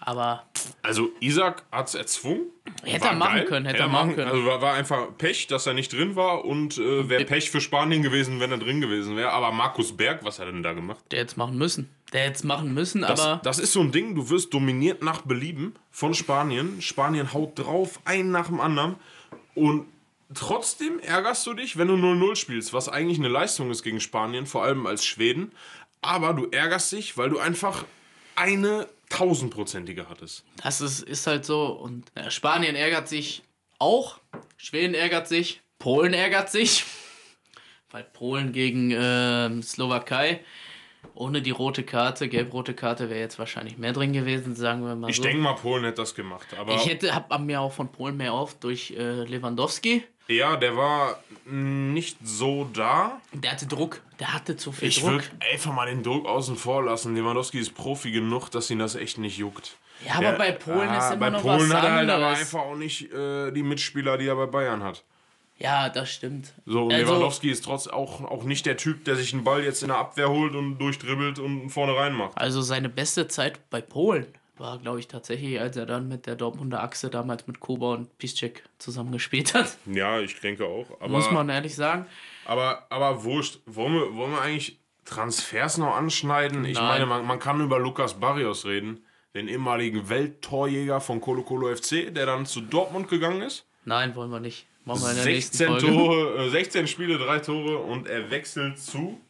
aber 0.00 0.44
Also 0.82 1.10
Isaac 1.20 1.62
hat 1.70 1.88
es 1.88 1.94
erzwungen. 1.94 2.46
Hätte 2.84 3.08
er 3.08 3.14
machen 3.14 3.36
geil. 3.36 3.44
können, 3.44 3.66
hätte 3.66 3.78
er 3.80 3.88
machen 3.88 4.14
können. 4.14 4.30
Also 4.30 4.44
war, 4.46 4.60
war 4.62 4.74
einfach 4.74 5.08
Pech, 5.18 5.46
dass 5.46 5.66
er 5.66 5.74
nicht 5.74 5.92
drin 5.92 6.16
war 6.16 6.44
und 6.44 6.78
äh, 6.78 7.08
wäre 7.08 7.24
Pech 7.24 7.50
für 7.50 7.60
Spanien 7.60 8.02
gewesen, 8.02 8.40
wenn 8.40 8.50
er 8.50 8.58
drin 8.58 8.80
gewesen 8.80 9.16
wäre. 9.16 9.30
Aber 9.32 9.52
Markus 9.52 9.96
Berg, 9.96 10.24
was 10.24 10.38
hat 10.38 10.46
er 10.46 10.52
denn 10.52 10.62
da 10.62 10.72
gemacht? 10.72 11.04
der 11.10 11.20
hätte 11.20 11.30
es 11.32 11.36
machen 11.36 11.58
müssen. 11.58 11.90
Der 12.12 12.22
hätte 12.22 12.36
es 12.36 12.44
machen 12.44 12.74
müssen, 12.74 13.02
Das, 13.02 13.20
aber 13.20 13.40
das 13.42 13.58
ist 13.58 13.72
so 13.72 13.80
ein 13.80 13.92
Ding, 13.92 14.14
du 14.14 14.30
wirst 14.30 14.52
dominiert 14.52 15.02
nach 15.02 15.22
Belieben 15.22 15.74
von 15.90 16.14
Spanien. 16.14 16.80
Spanien 16.82 17.32
haut 17.32 17.58
drauf, 17.58 18.00
einen 18.04 18.30
nach 18.32 18.46
dem 18.48 18.60
anderen. 18.60 18.96
Und 19.54 19.86
trotzdem 20.34 20.98
ärgerst 21.00 21.46
du 21.46 21.54
dich, 21.54 21.76
wenn 21.76 21.88
du 21.88 21.94
0-0 21.94 22.36
spielst, 22.36 22.72
was 22.72 22.88
eigentlich 22.88 23.18
eine 23.18 23.28
Leistung 23.28 23.70
ist 23.70 23.82
gegen 23.82 24.00
Spanien, 24.00 24.46
vor 24.46 24.64
allem 24.64 24.86
als 24.86 25.04
Schweden. 25.04 25.52
Aber 26.02 26.32
du 26.32 26.46
ärgerst 26.50 26.92
dich, 26.92 27.16
weil 27.18 27.28
du 27.30 27.38
einfach 27.38 27.84
eine 28.40 28.88
tausendprozentige 29.08 30.08
hattest. 30.08 30.44
das 30.62 30.80
ist, 30.80 31.02
ist 31.02 31.26
halt 31.26 31.44
so. 31.44 31.66
Und 31.66 32.10
äh, 32.14 32.30
Spanien 32.30 32.76
ärgert 32.76 33.08
sich 33.08 33.42
auch, 33.78 34.18
Schweden 34.56 34.94
ärgert 34.94 35.28
sich, 35.28 35.60
Polen 35.78 36.14
ärgert 36.14 36.50
sich, 36.50 36.84
weil 37.90 38.04
Polen 38.04 38.52
gegen 38.52 38.92
ähm, 38.94 39.62
Slowakei 39.62 40.40
ohne 41.14 41.42
die 41.42 41.50
rote 41.50 41.82
Karte, 41.82 42.28
gelb-rote 42.28 42.74
Karte 42.74 43.10
wäre 43.10 43.20
jetzt 43.20 43.38
wahrscheinlich 43.38 43.78
mehr 43.78 43.92
drin 43.92 44.12
gewesen, 44.12 44.54
sagen 44.54 44.84
wir 44.84 44.94
mal 44.94 45.10
Ich 45.10 45.16
so. 45.16 45.22
denke 45.22 45.38
mal, 45.42 45.54
Polen 45.54 45.84
hätte 45.84 45.96
das 46.02 46.14
gemacht. 46.14 46.46
Aber 46.58 46.74
Ich 46.74 46.86
hätte, 46.86 47.14
hab 47.14 47.38
mir 47.40 47.60
auch 47.60 47.72
von 47.72 47.90
Polen 47.90 48.16
mehr 48.16 48.32
auf 48.32 48.58
durch 48.58 48.92
äh, 48.92 49.24
Lewandowski. 49.24 50.04
Ja, 50.30 50.56
der 50.56 50.76
war 50.76 51.18
nicht 51.46 52.18
so 52.22 52.68
da. 52.72 53.20
Der 53.32 53.52
hatte 53.52 53.66
Druck, 53.66 54.00
der 54.18 54.32
hatte 54.32 54.56
zu 54.56 54.72
viel 54.72 54.88
Ich 54.88 55.00
Druck. 55.00 55.10
würde 55.10 55.24
einfach 55.52 55.72
mal 55.72 55.86
den 55.86 56.02
Druck 56.02 56.26
außen 56.26 56.56
vor 56.56 56.84
lassen. 56.84 57.14
Lewandowski 57.14 57.58
ist 57.58 57.74
Profi 57.74 58.10
genug, 58.12 58.48
dass 58.50 58.70
ihn 58.70 58.78
das 58.78 58.94
echt 58.94 59.18
nicht 59.18 59.36
juckt. 59.38 59.76
Ja, 60.06 60.14
aber 60.14 60.32
bei 60.32 60.52
Polen 60.52 60.88
ist 60.94 61.08
immer 61.08 61.16
bei 61.16 61.30
noch 61.30 61.42
Polen 61.42 61.68
was 61.68 61.74
hat 61.76 61.84
er 61.84 61.92
halt 61.92 62.10
anderes. 62.10 62.38
einfach 62.40 62.60
auch 62.60 62.76
nicht 62.76 63.12
äh, 63.12 63.50
die 63.50 63.62
Mitspieler, 63.62 64.16
die 64.16 64.26
er 64.28 64.36
bei 64.36 64.46
Bayern 64.46 64.82
hat. 64.82 65.04
Ja, 65.58 65.90
das 65.90 66.10
stimmt. 66.10 66.54
So, 66.64 66.84
und 66.84 66.92
Also- 66.94 67.04
Lewandowski 67.06 67.50
ist 67.50 67.64
trotz 67.64 67.86
auch, 67.86 68.22
auch 68.22 68.44
nicht 68.44 68.64
der 68.64 68.78
Typ, 68.78 69.04
der 69.04 69.16
sich 69.16 69.34
einen 69.34 69.44
Ball 69.44 69.62
jetzt 69.62 69.82
in 69.82 69.88
der 69.88 69.98
Abwehr 69.98 70.30
holt 70.30 70.54
und 70.54 70.78
durchdribbelt 70.78 71.38
und 71.38 71.68
vorne 71.68 71.94
reinmacht. 71.94 72.32
Also 72.38 72.62
seine 72.62 72.88
beste 72.88 73.28
Zeit 73.28 73.68
bei 73.68 73.82
Polen 73.82 74.26
war, 74.60 74.78
glaube 74.78 75.00
ich, 75.00 75.08
tatsächlich, 75.08 75.58
als 75.58 75.76
er 75.76 75.86
dann 75.86 76.06
mit 76.06 76.26
der 76.26 76.36
Dortmunder 76.36 76.82
Achse 76.82 77.10
damals 77.10 77.46
mit 77.46 77.58
Kuba 77.58 77.94
und 77.94 78.16
Piszczek 78.18 78.62
zusammengespielt 78.78 79.54
hat. 79.54 79.76
Ja, 79.86 80.20
ich 80.20 80.38
denke 80.38 80.66
auch. 80.66 80.86
Aber, 81.00 81.08
Muss 81.08 81.30
man 81.30 81.48
ehrlich 81.48 81.74
sagen. 81.74 82.06
aber, 82.44 82.86
aber 82.90 83.24
wurscht. 83.24 83.58
Wollen 83.66 83.94
wir, 83.94 84.14
wollen 84.14 84.32
wir 84.32 84.40
eigentlich 84.42 84.78
Transfers 85.04 85.78
noch 85.78 85.96
anschneiden? 85.96 86.64
Ich 86.64 86.76
Nein. 86.76 86.86
meine, 86.86 87.06
man, 87.06 87.26
man 87.26 87.38
kann 87.38 87.60
über 87.60 87.78
Lukas 87.78 88.20
Barrios 88.20 88.66
reden, 88.66 89.04
den 89.34 89.48
ehemaligen 89.48 90.08
Welttorjäger 90.08 91.00
von 91.00 91.20
Colo 91.20 91.42
Colo 91.42 91.74
FC, 91.74 92.14
der 92.14 92.26
dann 92.26 92.46
zu 92.46 92.60
Dortmund 92.60 93.08
gegangen 93.08 93.42
ist. 93.42 93.66
Nein, 93.84 94.14
wollen 94.14 94.30
wir 94.30 94.40
nicht. 94.40 94.66
Machen 94.84 95.02
wir 95.02 95.10
in 95.10 95.16
der 95.16 95.24
nächsten 95.24 95.56
16 95.56 95.80
Folge. 95.80 95.86
Tore, 95.86 96.46
äh, 96.46 96.50
16 96.50 96.86
Spiele, 96.86 97.18
3 97.18 97.38
Tore 97.40 97.78
und 97.78 98.06
er 98.06 98.30
wechselt 98.30 98.78
zu. 98.78 99.20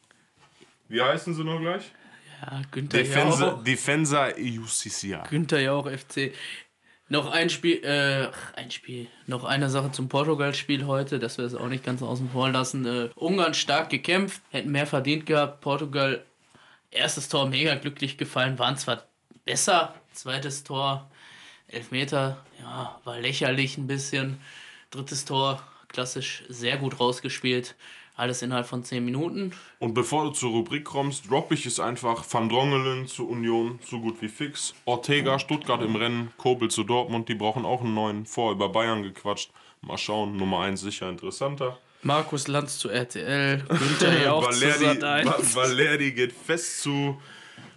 Wie 0.88 1.00
heißen 1.00 1.34
sie 1.34 1.44
noch 1.44 1.60
gleich? 1.60 1.92
Ja, 2.40 2.62
Günther 2.70 2.98
Defensa, 2.98 3.46
Jauch. 3.46 3.64
Defensa 3.64 4.36
Justicia. 4.38 5.24
Günther 5.28 5.60
Jauch 5.60 5.88
FC. 5.88 6.32
Noch 7.08 7.28
ein 7.30 7.50
Spiel, 7.50 7.82
äh, 7.82 8.28
ein 8.56 8.70
Spiel, 8.70 9.08
noch 9.26 9.42
eine 9.42 9.68
Sache 9.68 9.90
zum 9.90 10.08
Portugal-Spiel 10.08 10.86
heute, 10.86 11.18
dass 11.18 11.38
wir 11.38 11.44
es 11.44 11.56
auch 11.56 11.66
nicht 11.66 11.84
ganz 11.84 12.02
außen 12.02 12.30
vor 12.30 12.50
lassen. 12.50 12.86
Äh, 12.86 13.10
Ungarn 13.16 13.52
stark 13.54 13.90
gekämpft, 13.90 14.40
hätten 14.50 14.70
mehr 14.70 14.86
verdient 14.86 15.26
gehabt. 15.26 15.60
Portugal, 15.60 16.24
erstes 16.92 17.28
Tor 17.28 17.48
mega 17.48 17.74
glücklich 17.74 18.16
gefallen, 18.16 18.60
waren 18.60 18.76
zwar 18.76 19.02
besser, 19.44 19.94
zweites 20.12 20.62
Tor, 20.62 21.10
Elfmeter, 21.66 22.44
ja, 22.60 23.00
war 23.04 23.18
lächerlich 23.18 23.76
ein 23.76 23.88
bisschen. 23.88 24.40
Drittes 24.90 25.24
Tor, 25.24 25.62
klassisch 25.88 26.44
sehr 26.48 26.76
gut 26.76 27.00
rausgespielt. 27.00 27.74
Alles 28.20 28.42
innerhalb 28.42 28.66
von 28.66 28.84
10 28.84 29.04
Minuten. 29.04 29.52
Und 29.78 29.94
bevor 29.94 30.24
du 30.24 30.30
zur 30.30 30.50
Rubrik 30.50 30.84
kommst, 30.84 31.30
droppe 31.30 31.54
ich 31.54 31.64
es 31.66 31.80
einfach. 31.80 32.24
Van 32.30 32.48
Drongelen 32.48 33.06
zu 33.08 33.26
Union, 33.28 33.78
so 33.84 33.98
gut 34.00 34.20
wie 34.20 34.28
fix. 34.28 34.74
Ortega, 34.84 35.38
Stuttgart 35.38 35.82
im 35.82 35.96
Rennen. 35.96 36.30
Kobel 36.36 36.70
zu 36.70 36.84
Dortmund, 36.84 37.28
die 37.28 37.34
brauchen 37.34 37.64
auch 37.64 37.80
einen 37.80 37.94
neuen. 37.94 38.26
Vor 38.26 38.52
über 38.52 38.68
Bayern 38.68 39.02
gequatscht. 39.02 39.50
Mal 39.80 39.96
schauen, 39.98 40.36
Nummer 40.36 40.60
1 40.60 40.80
sicher 40.82 41.08
interessanter. 41.08 41.78
Markus 42.02 42.46
Lanz 42.48 42.78
zu 42.78 42.88
RTL, 42.90 43.58
Günther 43.68 44.22
Jauch 44.24 44.50
zu 44.50 44.60
Valerdi, 44.60 44.84
Sat1. 45.02 45.24
Va- 45.26 45.38
Valerdi 45.62 46.12
geht 46.12 46.32
fest 46.32 46.82
zu 46.82 47.20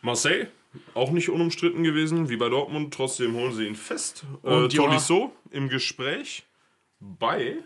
Marseille. 0.02 0.48
Auch 0.94 1.12
nicht 1.12 1.30
unumstritten 1.30 1.84
gewesen, 1.84 2.30
wie 2.30 2.36
bei 2.38 2.50
Dortmund. 2.50 2.94
Trotzdem 2.94 3.36
holen 3.36 3.54
sie 3.54 3.66
ihn 3.68 3.76
fest. 3.76 4.24
Äh, 4.44 4.48
Und 4.48 4.74
Johann- 4.74 4.90
Tolisso 4.92 5.32
im 5.52 5.70
Gespräch 5.70 6.44
bei 7.00 7.58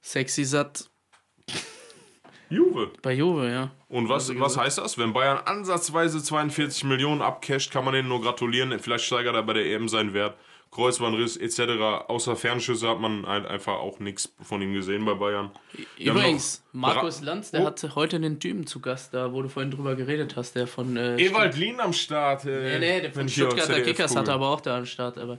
Sexy 0.00 0.44
satt 0.44 0.90
Juve. 2.52 2.90
bei 3.02 3.12
Juve, 3.14 3.50
ja. 3.50 3.70
Und 3.88 4.08
was, 4.08 4.38
was 4.38 4.56
heißt 4.56 4.78
das? 4.78 4.98
Wenn 4.98 5.12
Bayern 5.12 5.38
ansatzweise 5.44 6.22
42 6.22 6.84
Millionen 6.84 7.22
abcasht, 7.22 7.70
kann 7.72 7.84
man 7.84 7.94
denen 7.94 8.08
nur 8.08 8.20
gratulieren. 8.22 8.78
Vielleicht 8.78 9.04
steigert 9.04 9.34
er 9.34 9.42
bei 9.42 9.54
der 9.54 9.66
EM 9.66 9.88
seinen 9.88 10.12
Wert. 10.14 10.34
Kreuzbandriss 10.70 11.36
etc. 11.36 11.60
Außer 12.08 12.34
Fernschüsse 12.34 12.88
hat 12.88 12.98
man 12.98 13.26
halt 13.26 13.44
einfach 13.44 13.74
auch 13.74 13.98
nichts 14.00 14.32
von 14.40 14.62
ihm 14.62 14.72
gesehen 14.72 15.04
bei 15.04 15.12
Bayern. 15.12 15.50
Wir 15.98 16.12
Übrigens, 16.12 16.62
Markus 16.72 17.20
Lanz, 17.20 17.50
der 17.50 17.60
Oh. 17.60 17.66
hat 17.66 17.86
heute 17.94 18.16
einen 18.16 18.40
Typen 18.40 18.66
zu 18.66 18.80
Gast, 18.80 19.12
da 19.12 19.34
wo 19.34 19.42
du 19.42 19.50
vorhin 19.50 19.70
drüber 19.70 19.94
geredet 19.96 20.34
hast, 20.34 20.54
der 20.56 20.66
von 20.66 20.96
äh, 20.96 21.16
Ewald 21.22 21.56
Lien 21.58 21.78
am 21.78 21.92
Start. 21.92 22.46
Äh, 22.46 22.78
Nee, 22.78 22.78
nee, 22.78 23.00
der 23.02 23.12
von 23.12 23.28
Stuttgarter 23.28 23.82
Kickers 23.82 24.16
hat 24.16 24.28
er 24.28 24.34
aber 24.34 24.48
auch 24.48 24.62
da 24.62 24.78
am 24.78 24.86
Start. 24.86 25.18
Aber 25.18 25.36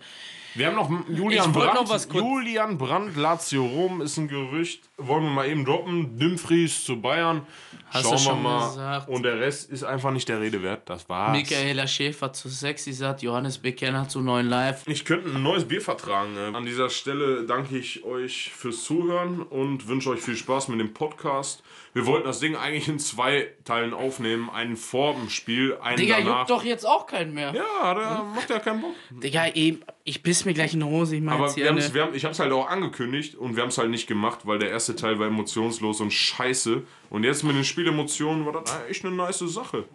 Wir 0.56 0.68
haben 0.68 0.76
noch 0.76 0.90
Julian 1.10 1.52
Brandt. 1.52 1.74
noch 1.76 1.90
was 1.90 2.08
Julian 2.12 2.78
Brandt, 2.78 3.16
Lazio 3.18 3.66
Rom 3.66 4.02
ist 4.02 4.18
ein 4.18 4.28
Gerücht. 4.28 4.90
Wollen 4.98 5.24
wir 5.24 5.32
mal 5.32 5.48
eben 5.48 5.66
droppen. 5.66 6.18
Dumfries 6.20 6.84
zu 6.86 7.02
Bayern. 7.02 7.42
Hast 7.90 8.04
Schauen 8.10 8.24
wir 8.26 8.50
mal. 8.50 8.68
gesagt. 8.70 9.10
Und 9.10 9.24
der 9.24 9.40
Rest 9.40 9.70
ist 9.70 9.84
einfach 9.84 10.12
nicht 10.12 10.28
der 10.30 10.40
Rede 10.42 10.62
wert. 10.64 10.90
Das 10.90 11.08
war's. 11.10 11.32
Michaela 11.36 11.88
Schäfer 11.88 12.34
zu 12.34 12.50
Sexy 12.50 12.94
satt, 12.94 13.22
Johannes 13.22 13.58
Bekenner 13.58 14.08
zu 14.08 14.22
neuen 14.22 14.48
Live. 14.48 14.84
Ich 14.88 15.06
könnte 15.06 15.30
ein 15.30 15.44
neues 15.44 15.66
Bier 15.66 15.82
vertragen. 15.82 16.36
Äh, 16.38 16.56
An 16.56 16.66
dieser 16.66 16.90
Stelle 16.90 17.46
danke 17.46 17.78
ich 17.78 18.04
euch 18.04 18.52
fürs 18.56 18.84
Zuhören 18.84 19.42
und 19.42 19.88
wünsche 19.88 20.10
euch 20.10 20.22
viel 20.22 20.36
Spaß 20.36 20.68
mit 20.70 20.80
dem 20.80 20.94
Podcast. 20.94 21.64
Wir 21.94 22.08
wollten 22.08 22.26
das 22.26 22.40
Ding 22.40 22.56
eigentlich 22.56 22.88
in 22.88 22.98
zwei 22.98 23.50
Teilen 23.66 23.94
aufnehmen. 23.94 24.50
Einen 24.50 24.78
vor 24.78 25.14
dem 25.14 25.30
Spiel, 25.30 25.78
einen 25.82 25.98
Digga, 25.98 26.18
danach. 26.18 26.40
juckt 26.40 26.50
doch 26.50 26.64
jetzt 26.64 26.86
auch 26.86 27.06
keinen 27.06 27.34
mehr. 27.34 27.54
Ja, 27.54 27.94
der 27.94 28.24
macht 28.36 28.50
ja 28.50 28.60
keinen 28.60 28.82
Bock. 28.82 28.96
Digga, 29.12 29.46
ey, 29.46 29.80
ich 30.04 30.24
biss 30.24 30.44
mir 30.46 30.54
gleich 30.54 30.74
in 30.74 30.80
die 30.80 30.86
Hose. 30.88 31.16
Ich 31.16 31.22
mach 31.22 31.34
Aber 31.34 31.56
wir 31.56 31.70
eine... 31.70 31.82
haben's, 31.82 31.94
wir 31.94 32.02
haben, 32.04 32.16
ich 32.16 32.24
habe 32.26 32.32
es 32.32 32.40
halt 32.40 32.52
auch 32.52 32.68
angekündigt 32.68 33.36
und 33.36 33.56
wir 33.56 33.62
haben 33.62 33.70
es 33.70 33.78
halt 33.78 33.92
nicht 33.92 34.08
gemacht, 34.08 34.40
weil 34.46 34.58
der 34.58 34.70
erste 34.70 34.96
Teil 34.96 35.20
war 35.20 35.28
emotionslos 35.28 36.02
und 36.02 36.12
scheiße. 36.12 36.84
Und 37.12 37.24
jetzt 37.24 37.44
mit 37.44 37.56
den 37.56 37.64
Spielemotionen 37.64 38.46
war 38.46 38.54
das 38.54 38.76
echt 38.90 39.06
eine 39.06 39.16
nice 39.16 39.40
Sache. 39.40 39.86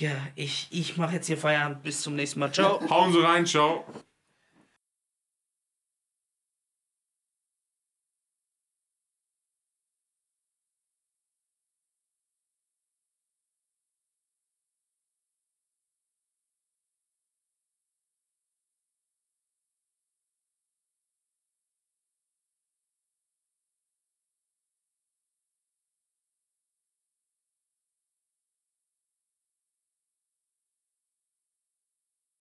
Digga, 0.00 0.12
ich, 0.36 0.68
ich 0.70 0.96
mach 0.96 1.12
jetzt 1.12 1.26
hier 1.26 1.36
Feierabend. 1.36 1.82
Bis 1.82 2.00
zum 2.00 2.14
nächsten 2.14 2.40
Mal. 2.40 2.50
Ciao. 2.50 2.80
Hauen 2.88 3.12
Sie 3.12 3.22
rein, 3.22 3.44
ciao. 3.44 3.84